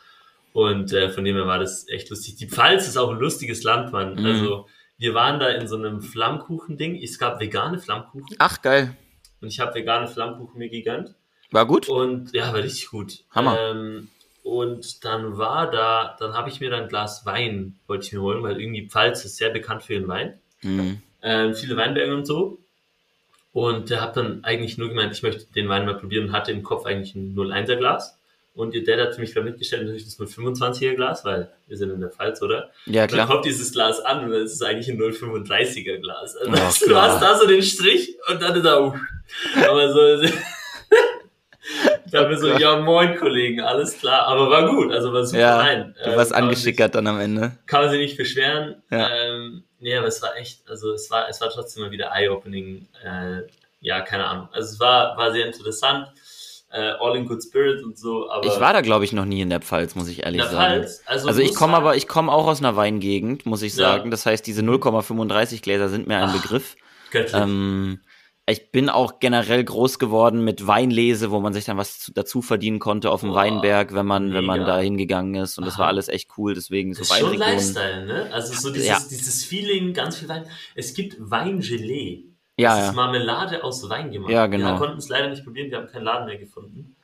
Und 0.52 0.92
äh, 0.92 1.10
von 1.10 1.24
dem 1.24 1.36
her 1.36 1.46
war 1.46 1.58
das 1.58 1.88
echt 1.88 2.10
lustig. 2.10 2.36
Die 2.36 2.48
Pfalz 2.48 2.86
ist 2.88 2.96
auch 2.96 3.10
ein 3.10 3.18
lustiges 3.18 3.62
Land, 3.62 3.92
Mann. 3.92 4.14
Mhm. 4.14 4.26
Also 4.26 4.66
wir 4.96 5.14
waren 5.14 5.40
da 5.40 5.48
in 5.48 5.68
so 5.68 5.76
einem 5.76 6.02
Flammkuchen-Ding. 6.02 7.00
Es 7.02 7.18
gab 7.18 7.40
vegane 7.40 7.78
Flammkuchen 7.78 8.36
Ach, 8.38 8.62
geil. 8.62 8.96
und 9.40 9.48
ich 9.48 9.60
habe 9.60 9.74
vegane 9.74 10.08
Flammkuchen 10.08 10.58
mir 10.58 10.68
gegönnt. 10.68 11.14
War 11.50 11.66
gut? 11.66 11.88
Und 11.88 12.34
ja, 12.34 12.52
war 12.52 12.62
richtig 12.62 12.90
gut. 12.90 13.24
Hammer. 13.30 13.58
Ähm, 13.58 14.08
und 14.42 15.04
dann 15.04 15.36
war 15.38 15.70
da, 15.70 16.16
dann 16.18 16.34
habe 16.34 16.48
ich 16.48 16.60
mir 16.60 16.70
dann 16.70 16.84
ein 16.84 16.88
Glas 16.88 17.26
Wein, 17.26 17.78
wollte 17.86 18.06
ich 18.06 18.12
mir 18.12 18.20
holen, 18.20 18.42
weil 18.42 18.60
irgendwie 18.60 18.88
Pfalz 18.88 19.24
ist 19.24 19.36
sehr 19.36 19.50
bekannt 19.50 19.82
für 19.82 19.94
ihren 19.94 20.08
Wein. 20.08 20.40
Mhm. 20.62 21.02
Ähm, 21.22 21.54
viele 21.54 21.76
Weinberge 21.76 22.14
und 22.14 22.26
so. 22.26 22.58
Und 23.52 23.90
der 23.90 24.00
hat 24.02 24.16
dann 24.16 24.44
eigentlich 24.44 24.78
nur 24.78 24.88
gemeint, 24.88 25.12
ich 25.12 25.22
möchte 25.22 25.46
den 25.52 25.68
Wein 25.68 25.84
mal 25.86 25.96
probieren 25.96 26.26
und 26.26 26.32
hatte 26.32 26.52
im 26.52 26.62
Kopf 26.62 26.84
eigentlich 26.86 27.14
ein 27.14 27.34
01er 27.36 27.76
Glas. 27.76 28.14
Und 28.54 28.74
ihr 28.74 28.84
Dad 28.84 28.98
hat 29.00 29.14
für 29.14 29.20
mich 29.20 29.32
gerade 29.34 29.48
mitgestellt, 29.48 29.82
natürlich 29.84 30.04
das 30.04 30.18
025er 30.18 30.94
Glas, 30.96 31.24
weil 31.24 31.48
wir 31.68 31.76
sind 31.76 31.90
in 31.90 32.00
der 32.00 32.10
Pfalz, 32.10 32.42
oder? 32.42 32.70
Ja, 32.86 33.02
Und 33.02 33.12
dann 33.12 33.18
klar. 33.18 33.26
kommt 33.28 33.44
dieses 33.44 33.72
Glas 33.72 34.00
an 34.00 34.24
und 34.24 34.32
dann 34.32 34.42
ist 34.42 34.52
es 34.52 34.62
eigentlich 34.62 34.88
ein 34.88 34.98
035er 35.00 35.98
Glas. 35.98 36.36
Also 36.36 36.52
weißt 36.52 36.82
du, 36.82 36.86
klar. 36.86 37.12
hast 37.12 37.22
da 37.22 37.36
so 37.38 37.46
den 37.46 37.62
Strich 37.62 38.16
und 38.28 38.42
dann 38.42 38.56
ist 38.56 38.64
er, 38.64 38.82
uff. 38.82 38.96
aber 39.68 39.92
so, 39.92 40.00
ich 42.06 42.12
dachte 42.12 42.28
mir 42.28 42.38
so, 42.38 42.48
Gott. 42.50 42.60
ja 42.60 42.80
moin 42.80 43.16
Kollegen, 43.16 43.60
alles 43.60 43.98
klar, 43.98 44.26
aber 44.26 44.50
war 44.50 44.68
gut, 44.68 44.92
also 44.92 45.12
war 45.12 45.24
super 45.24 45.40
Ja, 45.40 45.56
rein. 45.58 45.94
Du 46.02 46.10
Ähm, 46.10 46.16
warst 46.16 46.32
kann 46.32 46.44
man 46.46 46.54
sich- 46.54 46.64
angeschickert 46.66 46.94
dann 46.94 47.06
am 47.06 47.20
Ende. 47.20 47.52
kann 47.66 47.82
man 47.82 47.90
sich 47.90 48.00
nicht 48.00 48.16
beschweren. 48.16 48.82
Ja. 48.90 49.08
Ähm, 49.14 49.62
nee, 49.80 49.96
aber 49.96 50.06
es 50.08 50.20
war 50.22 50.36
echt, 50.36 50.68
also 50.68 50.92
es 50.92 51.10
war, 51.10 51.28
es 51.28 51.40
war 51.40 51.50
trotzdem 51.50 51.82
mal 51.84 51.90
wieder 51.90 52.10
eye-opening. 52.14 52.88
Äh, 53.04 53.42
ja, 53.80 54.00
keine 54.00 54.26
Ahnung. 54.26 54.48
Also 54.52 54.72
es 54.72 54.80
war, 54.80 55.16
war 55.16 55.32
sehr 55.32 55.46
interessant. 55.46 56.08
Äh, 56.70 56.92
all 57.00 57.16
in 57.16 57.24
good 57.26 57.42
spirit 57.42 57.82
und 57.82 57.96
so, 57.98 58.30
aber 58.30 58.46
Ich 58.46 58.60
war 58.60 58.74
da, 58.74 58.82
glaube 58.82 59.02
ich, 59.06 59.14
noch 59.14 59.24
nie 59.24 59.40
in 59.40 59.48
der 59.48 59.60
Pfalz, 59.62 59.94
muss 59.94 60.06
ich 60.08 60.18
in 60.18 60.24
ehrlich 60.24 60.42
der 60.42 60.50
sagen. 60.50 60.74
Pfalz. 60.82 61.02
Also, 61.06 61.28
Also 61.28 61.40
ich 61.40 61.54
komme 61.54 61.76
aber, 61.78 61.96
ich 61.96 62.06
komme 62.06 62.30
auch 62.30 62.46
aus 62.46 62.58
einer 62.58 62.76
Weingegend, 62.76 63.46
muss 63.46 63.62
ich 63.62 63.74
Ja. 63.74 63.92
sagen. 63.96 64.10
Das 64.10 64.26
heißt, 64.26 64.46
diese 64.46 64.60
0,35 64.62 65.62
Gläser 65.62 65.88
sind 65.88 66.06
mir 66.08 66.18
ein 66.18 66.24
Ach, 66.28 66.32
Begriff. 66.42 66.76
göttlich. 67.10 67.32
Ähm, 67.40 68.00
ich 68.50 68.72
bin 68.72 68.88
auch 68.88 69.18
generell 69.20 69.62
groß 69.62 69.98
geworden 69.98 70.42
mit 70.42 70.66
Weinlese, 70.66 71.30
wo 71.30 71.40
man 71.40 71.52
sich 71.52 71.66
dann 71.66 71.76
was 71.76 72.00
zu, 72.00 72.12
dazu 72.12 72.40
verdienen 72.42 72.78
konnte 72.78 73.10
auf 73.10 73.20
dem 73.20 73.30
Boah, 73.30 73.36
Weinberg, 73.36 73.94
wenn 73.94 74.06
man, 74.06 74.32
wenn 74.32 74.44
man 74.44 74.64
da 74.64 74.78
hingegangen 74.78 75.34
ist. 75.36 75.58
Und 75.58 75.66
das 75.66 75.78
war 75.78 75.86
alles 75.86 76.08
echt 76.08 76.30
cool. 76.38 76.54
Deswegen 76.54 76.94
so 76.94 77.00
das 77.00 77.10
ist 77.10 77.18
schon 77.18 77.30
Weinregionen. 77.30 77.54
Lifestyle, 77.54 78.06
ne? 78.06 78.28
Also 78.32 78.54
so 78.54 78.70
dieses, 78.72 78.88
Ja. 78.88 78.98
dieses 79.10 79.44
Feeling, 79.44 79.92
ganz 79.92 80.16
viel 80.16 80.28
Wein. 80.28 80.44
Es 80.74 80.94
gibt 80.94 81.16
Weingelee. 81.18 82.24
Ja, 82.56 82.70
das 82.70 82.78
ist 82.80 82.86
ja. 82.86 82.92
Marmelade 82.92 83.62
aus 83.62 83.88
Wein 83.88 84.10
gemacht. 84.10 84.32
Ja, 84.32 84.46
genau. 84.46 84.72
Wir 84.72 84.78
konnten 84.78 84.98
es 84.98 85.08
leider 85.08 85.28
nicht 85.28 85.44
probieren, 85.44 85.70
wir 85.70 85.78
haben 85.78 85.86
keinen 85.86 86.04
Laden 86.04 86.26
mehr 86.26 86.38
gefunden, 86.38 86.96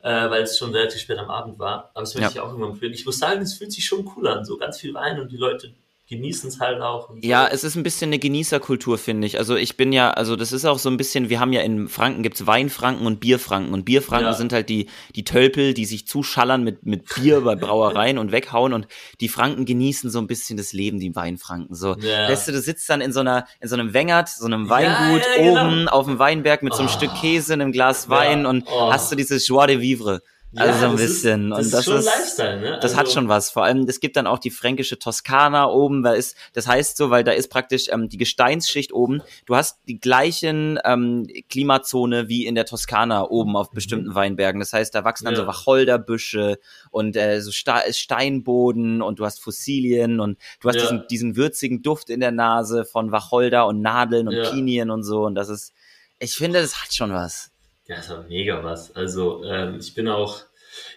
äh, 0.00 0.30
weil 0.30 0.42
es 0.44 0.56
schon 0.58 0.70
relativ 0.72 1.00
spät 1.00 1.18
am 1.18 1.28
Abend 1.28 1.58
war. 1.58 1.90
Aber 1.92 2.00
das 2.00 2.14
möchte 2.14 2.22
Ja. 2.22 2.30
ich 2.30 2.40
auch 2.40 2.50
irgendwann 2.52 2.72
probieren. 2.72 2.94
Ich 2.94 3.04
muss 3.04 3.18
sagen, 3.18 3.42
es 3.42 3.54
fühlt 3.54 3.72
sich 3.72 3.84
schon 3.84 4.10
cool 4.16 4.28
an. 4.28 4.44
So 4.44 4.56
ganz 4.56 4.78
viel 4.78 4.94
Wein 4.94 5.20
und 5.20 5.30
die 5.30 5.36
Leute 5.36 5.74
genießen 6.08 6.48
es 6.48 6.60
halt 6.60 6.80
auch. 6.82 7.08
Ja, 7.22 7.46
es 7.46 7.64
ist 7.64 7.76
ein 7.76 7.82
bisschen 7.82 8.10
eine 8.10 8.18
Genießerkultur, 8.18 8.98
finde 8.98 9.26
ich. 9.26 9.38
Also 9.38 9.56
ich 9.56 9.76
bin 9.76 9.92
ja, 9.92 10.10
also 10.10 10.36
das 10.36 10.52
ist 10.52 10.64
auch 10.66 10.78
so 10.78 10.90
ein 10.90 10.96
bisschen, 10.98 11.30
wir 11.30 11.40
haben 11.40 11.52
ja 11.52 11.62
in 11.62 11.88
Franken 11.88 12.22
gibt's 12.22 12.46
Weinfranken 12.46 13.06
und 13.06 13.20
Bierfranken. 13.20 13.72
Und 13.72 13.84
Bierfranken 13.84 14.26
Ja. 14.28 14.34
sind 14.34 14.52
halt 14.52 14.68
die, 14.68 14.88
die 15.16 15.24
Tölpel, 15.24 15.72
die 15.72 15.86
sich 15.86 16.06
zuschallern 16.06 16.62
mit, 16.62 16.84
mit 16.84 17.06
Bier 17.14 17.40
bei 17.40 17.54
Brauereien 17.56 18.18
und 18.18 18.32
weghauen. 18.32 18.72
Und 18.74 18.86
die 19.20 19.28
Franken 19.28 19.64
genießen 19.64 20.10
so 20.10 20.18
ein 20.18 20.26
bisschen 20.26 20.56
das 20.58 20.72
Leben, 20.74 21.00
die 21.00 21.14
Weinfranken. 21.16 21.74
So, 21.74 21.96
Ja. 21.98 22.28
weißt 22.28 22.48
du, 22.48 22.52
du 22.52 22.60
sitzt 22.60 22.88
dann 22.90 23.00
in 23.00 23.12
so 23.12 23.20
einer, 23.20 23.46
in 23.60 23.68
so 23.68 23.74
einem 23.74 23.94
Wengert, 23.94 24.28
so 24.28 24.44
einem 24.46 24.68
Weingut 24.68 25.22
ja, 25.36 25.42
genau. 25.42 25.66
oben 25.66 25.88
auf 25.88 26.04
dem 26.06 26.18
Weinberg 26.18 26.62
mit 26.62 26.74
so 26.74 26.80
einem 26.80 26.88
Oh. 26.88 26.92
Stück 26.96 27.14
Käse, 27.14 27.54
einem 27.54 27.72
Glas 27.72 28.08
Wein 28.10 28.42
Ja. 28.42 28.50
und 28.50 28.64
Oh. 28.70 28.92
hast 28.92 29.10
du 29.10 29.16
dieses 29.16 29.48
Joie 29.48 29.66
de 29.66 29.80
Vivre. 29.80 30.20
Also 30.56 30.78
so 30.80 30.84
ein 30.86 30.92
das 30.92 31.00
bisschen. 31.00 31.52
Ist, 31.52 31.52
das 31.52 31.58
und 31.58 31.64
ist 31.64 31.74
das 31.74 31.84
schon 31.84 31.96
ist, 31.98 32.04
Lifestyle, 32.04 32.60
ne? 32.60 32.78
Das 32.80 32.92
hat 32.94 33.00
Also- 33.06 33.12
schon 33.12 33.28
was. 33.28 33.50
Vor 33.50 33.64
allem, 33.64 33.84
es 33.88 34.00
gibt 34.00 34.16
dann 34.16 34.26
auch 34.26 34.38
die 34.38 34.50
fränkische 34.50 34.98
Toskana 34.98 35.66
oben. 35.68 36.02
Da 36.02 36.12
ist, 36.12 36.36
das 36.52 36.66
heißt 36.66 36.96
so, 36.96 37.10
weil 37.10 37.24
da 37.24 37.32
ist 37.32 37.48
praktisch 37.48 37.88
ähm, 37.90 38.08
die 38.08 38.16
Gesteinsschicht 38.18 38.92
oben. 38.92 39.22
Du 39.46 39.56
hast 39.56 39.78
die 39.88 39.98
gleichen 39.98 40.78
ähm, 40.84 41.26
Klimazone 41.48 42.28
wie 42.28 42.46
in 42.46 42.54
der 42.54 42.66
Toskana 42.66 43.28
oben 43.28 43.56
auf 43.56 43.70
bestimmten 43.70 44.14
Weinbergen. 44.14 44.60
Das 44.60 44.72
heißt, 44.72 44.94
da 44.94 45.04
wachsen 45.04 45.24
dann 45.24 45.34
Mhm. 45.34 45.40
Ja. 45.40 45.44
so 45.44 45.48
Wacholderbüsche 45.48 46.58
und 46.90 47.16
äh, 47.16 47.40
so 47.40 47.50
Sta 47.52 47.82
Steinboden 47.92 49.02
und 49.02 49.18
du 49.18 49.24
hast 49.24 49.40
Fossilien 49.40 50.20
und 50.20 50.38
du 50.60 50.68
hast 50.68 50.76
Ja. 50.76 50.82
diesen, 50.82 51.06
diesen 51.08 51.36
würzigen 51.36 51.82
Duft 51.82 52.10
in 52.10 52.20
der 52.20 52.32
Nase 52.32 52.84
von 52.84 53.12
Wacholder 53.12 53.66
und 53.66 53.80
Nadeln 53.80 54.28
und 54.28 54.34
Ja. 54.34 54.50
Pinien 54.50 54.90
und 54.90 55.02
so. 55.02 55.24
Und 55.24 55.34
das 55.34 55.48
ist, 55.48 55.72
ich 56.18 56.34
finde, 56.34 56.60
das 56.60 56.82
hat 56.82 56.92
schon 56.94 57.12
was. 57.12 57.50
Ja, 57.86 57.96
es 57.96 58.08
war 58.10 58.22
mega 58.28 58.62
was. 58.64 58.94
Also 58.96 59.44
ähm, 59.44 59.78
ich 59.78 59.94
bin 59.94 60.08
auch, 60.08 60.40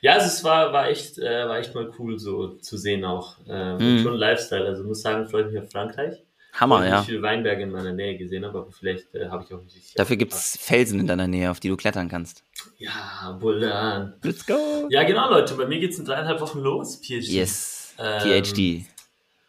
ja, 0.02 0.14
also 0.14 0.28
es 0.28 0.44
war, 0.44 0.72
war 0.74 0.90
echt, 0.90 1.18
äh, 1.20 1.48
war 1.48 1.58
echt 1.60 1.76
mal 1.76 1.92
cool 2.00 2.18
so 2.18 2.56
zu 2.56 2.78
sehen 2.78 3.04
auch. 3.06 3.38
Ähm, 3.48 3.78
Mhm. 3.78 4.04
Schon 4.04 4.16
Lifestyle. 4.16 4.66
Also 4.66 4.84
muss 4.84 5.02
sagen, 5.02 5.28
freut 5.28 5.52
mich 5.52 5.62
auf 5.62 5.70
Frankreich. 5.72 6.24
Hammer, 6.54 6.84
ich 6.84 6.90
ja. 6.90 6.98
nicht 7.00 7.10
viele 7.10 7.22
Weinberge 7.22 7.64
in 7.64 7.72
meiner 7.72 7.94
Nähe 7.94 8.18
gesehen 8.18 8.44
habe, 8.44 8.58
aber 8.60 8.72
vielleicht 8.72 9.14
äh, 9.14 9.28
habe 9.30 9.44
ich 9.44 9.54
auch 9.54 9.62
nicht. 9.62 10.00
Dafür 10.00 10.16
gibt's 10.16 10.58
Felsen 10.60 11.00
in 11.00 11.06
deiner 11.06 11.28
Nähe, 11.28 11.52
auf 11.52 11.60
die 11.60 11.68
du 11.70 11.78
klettern 11.78 12.10
kannst. 12.10 12.44
Ja, 12.80 13.38
Bullan. 13.40 14.16
Let's 14.24 14.44
go! 14.46 14.88
Ja, 14.90 15.04
genau, 15.04 15.30
Leute. 15.30 15.54
Bei 15.54 15.68
mir 15.68 15.80
geht's 15.80 16.00
in 16.00 16.06
dreieinhalb 16.06 16.40
Wochen 16.42 16.60
los. 16.60 16.96
PhD. 16.96 17.28
Yes, 17.28 17.94
Ähm, 18.00 18.22
PhD. 18.44 18.86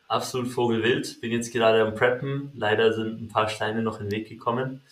Absolut 0.08 0.48
Vogelwild. 0.48 1.20
Bin 1.20 1.32
jetzt 1.32 1.52
gerade 1.52 1.82
am 1.82 1.94
Preppen. 1.94 2.50
Leider 2.54 2.92
sind 2.92 3.22
ein 3.22 3.28
paar 3.28 3.48
Steine 3.48 3.82
noch 3.82 4.00
in 4.00 4.08
den 4.08 4.12
Weg 4.18 4.28
gekommen. 4.28 4.82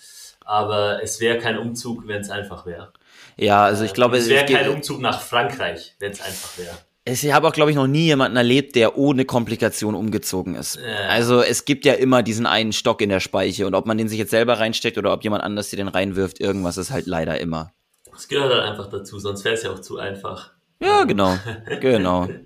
Aber 0.47 1.03
es 1.03 1.21
wäre 1.21 1.39
kein 1.39 1.59
Umzug, 1.59 2.07
wenn 2.07 2.21
es 2.21 2.31
einfach 2.31 2.67
wäre. 2.67 2.93
Ja, 3.37 3.65
also 3.65 3.85
ich 3.85 3.93
glaube, 3.93 4.17
es 4.17 4.29
wäre 4.29 4.47
kein 4.47 4.71
Umzug 4.71 5.01
nach 5.01 5.21
Frankreich, 5.21 5.95
wenn 5.99 6.13
es 6.13 6.21
einfach 6.21 6.57
wäre. 6.57 6.75
ich 7.05 7.33
habe 7.33 7.49
auch, 7.49 7.53
glaube 7.53 7.71
ich, 7.71 7.77
noch 7.77 7.89
nie 7.89 8.05
jemanden 8.05 8.37
erlebt, 8.37 8.77
der 8.77 8.97
ohne 8.97 9.25
Komplikation 9.25 9.95
umgezogen 9.95 10.55
ist. 10.55 10.77
Ja. 10.77 11.09
Also 11.09 11.43
es 11.43 11.65
gibt 11.65 11.85
ja 11.85 11.95
immer 11.95 12.23
diesen 12.23 12.47
einen 12.47 12.73
Stock 12.73 13.03
in 13.03 13.11
der 13.11 13.21
Speiche 13.21 13.67
und 13.67 13.75
ob 13.75 13.87
man 13.87 13.99
den 13.99 14.09
sich 14.09 14.19
jetzt 14.19 14.31
selber 14.31 14.59
reinsteckt 14.61 14.97
oder 14.97 15.13
ob 15.13 15.25
jemand 15.25 15.43
anders 15.43 15.69
dir 15.69 15.77
den 15.77 15.89
reinwirft, 15.89 16.41
irgendwas 16.41 16.79
ist 16.79 16.91
halt 16.91 17.07
leider 17.07 17.39
immer. 17.41 17.73
Es 18.15 18.29
gehört 18.29 18.53
halt 18.53 18.63
einfach 18.63 18.89
dazu, 18.89 19.19
sonst 19.19 19.45
wäre 19.45 19.57
es 19.57 19.65
ja 19.65 19.73
auch 19.73 19.81
zu 19.81 19.99
einfach. 19.99 20.53
Ja, 20.81 21.05
genau, 21.05 21.37
genau. 21.81 22.29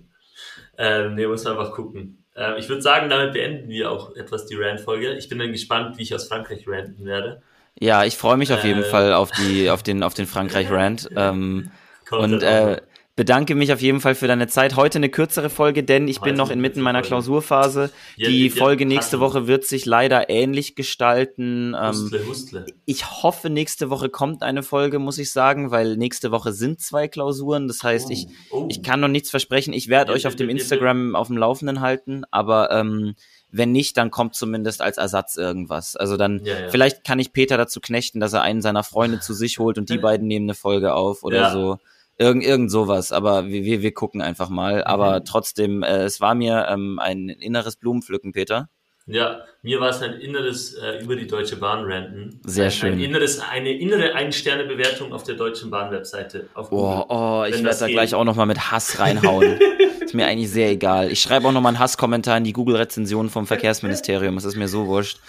Ähm, 0.82 1.14
nee, 1.14 1.26
muss 1.26 1.44
man 1.44 1.58
einfach 1.58 1.74
gucken. 1.74 2.24
Ähm, 2.34 2.54
ich 2.56 2.70
würde 2.70 2.80
sagen, 2.80 3.10
damit 3.10 3.34
beenden 3.34 3.68
wir 3.68 3.90
auch 3.90 4.16
etwas 4.16 4.46
die 4.46 4.54
Rand-Folge. 4.54 5.12
Ich 5.18 5.28
bin 5.28 5.38
dann 5.38 5.52
gespannt, 5.52 5.98
wie 5.98 6.02
ich 6.02 6.14
aus 6.14 6.26
Frankreich 6.26 6.66
ranten 6.66 7.04
werde. 7.04 7.42
Ja, 7.80 8.04
ich 8.04 8.16
freue 8.16 8.36
mich 8.36 8.52
auf 8.52 8.62
jeden 8.62 8.82
Äh. 8.82 8.90
Fall 8.90 9.14
auf 9.14 9.30
die, 9.30 9.70
auf 9.70 9.82
den, 9.82 10.02
auf 10.02 10.14
den 10.14 10.26
Frankreich-Rant. 10.26 11.08
Ähm, 11.16 11.70
und 12.10 12.42
äh, 12.42 12.80
bedanke 13.14 13.54
mich 13.54 13.72
auf 13.72 13.80
jeden 13.80 14.00
Fall 14.00 14.14
für 14.16 14.26
deine 14.26 14.48
Zeit. 14.48 14.74
Heute 14.74 14.98
eine 14.98 15.10
kürzere 15.10 15.48
Folge, 15.48 15.84
denn 15.84 16.08
ich 16.08 16.20
bin 16.20 16.30
Heute 16.32 16.38
noch 16.38 16.46
eine 16.48 16.54
inmitten 16.54 16.80
meiner. 16.80 17.02
Klausurphase. 17.02 17.90
Ja, 18.16 18.28
Die 18.28 18.48
ja, 18.48 18.52
Folge 18.54 18.84
nächste 18.84 19.16
passen. 19.18 19.20
Woche 19.34 19.46
wird 19.46 19.64
sich 19.64 19.86
leider 19.86 20.28
ähnlich 20.28 20.74
gestalten. 20.74 21.74
Ähm, 21.80 21.88
Hustle, 21.90 22.26
hustle. 22.26 22.66
ich 22.84 23.22
hoffe, 23.22 23.48
nächste 23.48 23.90
Woche 23.90 24.08
kommt 24.08 24.42
eine 24.42 24.62
Folge, 24.64 24.98
muss 24.98 25.18
ich 25.18 25.30
sagen, 25.30 25.70
weil 25.70 25.96
nächste 25.96 26.32
Woche 26.32 26.52
sind 26.52 26.80
zwei 26.80 27.06
Klausuren. 27.08 27.68
Das 27.68 27.82
heißt, 27.84 28.10
ich, 28.10 28.26
Oh, 28.50 28.62
oh. 28.62 28.66
ich 28.68 28.82
kann 28.82 28.98
noch 29.00 29.08
nichts 29.08 29.30
versprechen. 29.30 29.72
Ich 29.72 29.86
werde 29.88 30.10
Ja, 30.10 30.16
euch 30.16 30.26
auf 30.26 30.34
dem 30.36 30.48
Instagram 30.48 31.14
auf 31.14 31.28
dem 31.28 31.36
Laufenden 31.38 31.80
halten, 31.80 32.24
aber 32.32 32.70
ähm, 32.72 33.14
wenn 33.52 33.72
nicht, 33.72 33.96
dann 33.96 34.10
kommt 34.10 34.34
zumindest 34.34 34.80
als 34.80 34.96
Ersatz 34.96 35.36
irgendwas. 35.36 35.96
Also 35.96 36.16
dann, 36.16 36.44
Ja, 36.44 36.60
ja. 36.60 36.68
vielleicht 36.68 37.04
kann 37.04 37.18
ich 37.18 37.32
Peter 37.32 37.56
dazu 37.56 37.80
knechten, 37.80 38.20
dass 38.20 38.32
er 38.32 38.42
einen 38.42 38.62
seiner 38.62 38.82
Freunde 38.84 39.18
zu 39.20 39.34
sich 39.34 39.58
holt 39.58 39.78
und 39.78 39.88
die 39.90 39.98
beiden 39.98 40.26
nehmen 40.26 40.46
eine 40.46 40.54
Folge 40.54 40.94
auf 40.94 41.22
oder 41.22 41.36
Ja. 41.36 41.50
so. 41.52 41.78
Irgend, 42.18 42.44
irgend 42.44 42.70
sowas, 42.70 43.12
aber 43.12 43.46
wir, 43.46 43.64
wir, 43.64 43.80
wir 43.80 43.94
gucken 43.94 44.20
einfach 44.20 44.50
mal. 44.50 44.84
Aber 44.84 45.20
Mhm. 45.20 45.24
trotzdem, 45.24 45.82
äh, 45.82 46.02
es 46.04 46.20
war 46.20 46.34
mir 46.34 46.66
ähm, 46.68 46.98
ein 46.98 47.30
inneres 47.30 47.76
Blumenpflücken, 47.76 48.32
Peter. 48.32 48.68
Ja, 49.12 49.40
mir 49.62 49.80
war 49.80 49.90
es 49.90 50.00
ein 50.02 50.14
inneres 50.14 50.74
äh, 50.74 51.02
über 51.02 51.16
die 51.16 51.26
Deutsche 51.26 51.56
Bahn 51.56 51.84
ranten. 51.84 52.40
Sehr 52.44 52.66
ein, 52.66 52.70
schön. 52.70 52.92
Ein 52.94 53.00
inneres, 53.00 53.40
eine 53.40 53.72
innere 53.72 54.14
Ein-Sterne-Bewertung 54.14 55.12
auf 55.12 55.24
der 55.24 55.34
Deutschen 55.34 55.70
Bahn-Webseite. 55.70 56.48
Oh, 56.54 57.04
oh 57.08 57.44
ich 57.46 57.54
werde 57.54 57.64
das 57.68 57.78
da 57.80 57.86
geht. 57.86 57.96
gleich 57.96 58.14
auch 58.14 58.24
noch 58.24 58.36
mal 58.36 58.46
mit 58.46 58.70
Hass 58.70 58.98
reinhauen. 59.00 59.58
ist 60.00 60.14
mir 60.14 60.26
eigentlich 60.26 60.50
sehr 60.50 60.70
egal. 60.70 61.10
Ich 61.10 61.20
schreibe 61.20 61.46
auch 61.48 61.52
noch 61.52 61.60
mal 61.60 61.70
einen 61.70 61.78
Hasskommentar 61.78 62.36
in 62.38 62.44
die 62.44 62.52
Google-Rezension 62.52 63.28
vom 63.30 63.46
Verkehrsministerium. 63.46 64.36
Es 64.38 64.44
ist 64.44 64.56
mir 64.56 64.68
so 64.68 64.86
wurscht. 64.86 65.18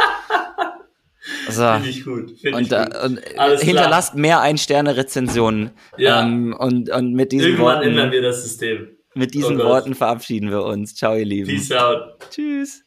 So. 1.50 1.64
Finde 1.74 1.90
ich 1.90 2.04
gut. 2.04 2.32
Finde 2.40 2.50
ich 2.50 2.56
Und, 2.56 2.72
da, 2.72 2.86
gut. 2.86 2.96
und 3.04 3.20
Alles 3.38 3.62
klar. 3.62 3.74
hinterlasst 3.74 4.16
mehr 4.16 4.42
Ein-Sterne-Rezensionen. 4.42 5.72
Ja. 5.98 6.22
Ähm, 6.24 6.56
und, 6.58 6.90
und 6.90 7.14
mit 7.14 7.32
diesen, 7.32 7.52
Irgendwann 7.52 7.84
ändern 7.84 7.98
Worten, 7.98 8.12
wir 8.12 8.22
das 8.24 8.44
System. 8.44 8.88
mit 9.14 9.34
diesen 9.34 9.60
Oh. 9.62 9.66
Worten 9.66 9.94
verabschieden 9.94 10.50
wir 10.50 10.64
uns. 10.64 10.96
Ciao, 10.96 11.16
ihr 11.16 11.26
Lieben. 11.26 11.48
Peace 11.48 11.72
out. 11.74 12.16
Tschüss. 12.32 12.84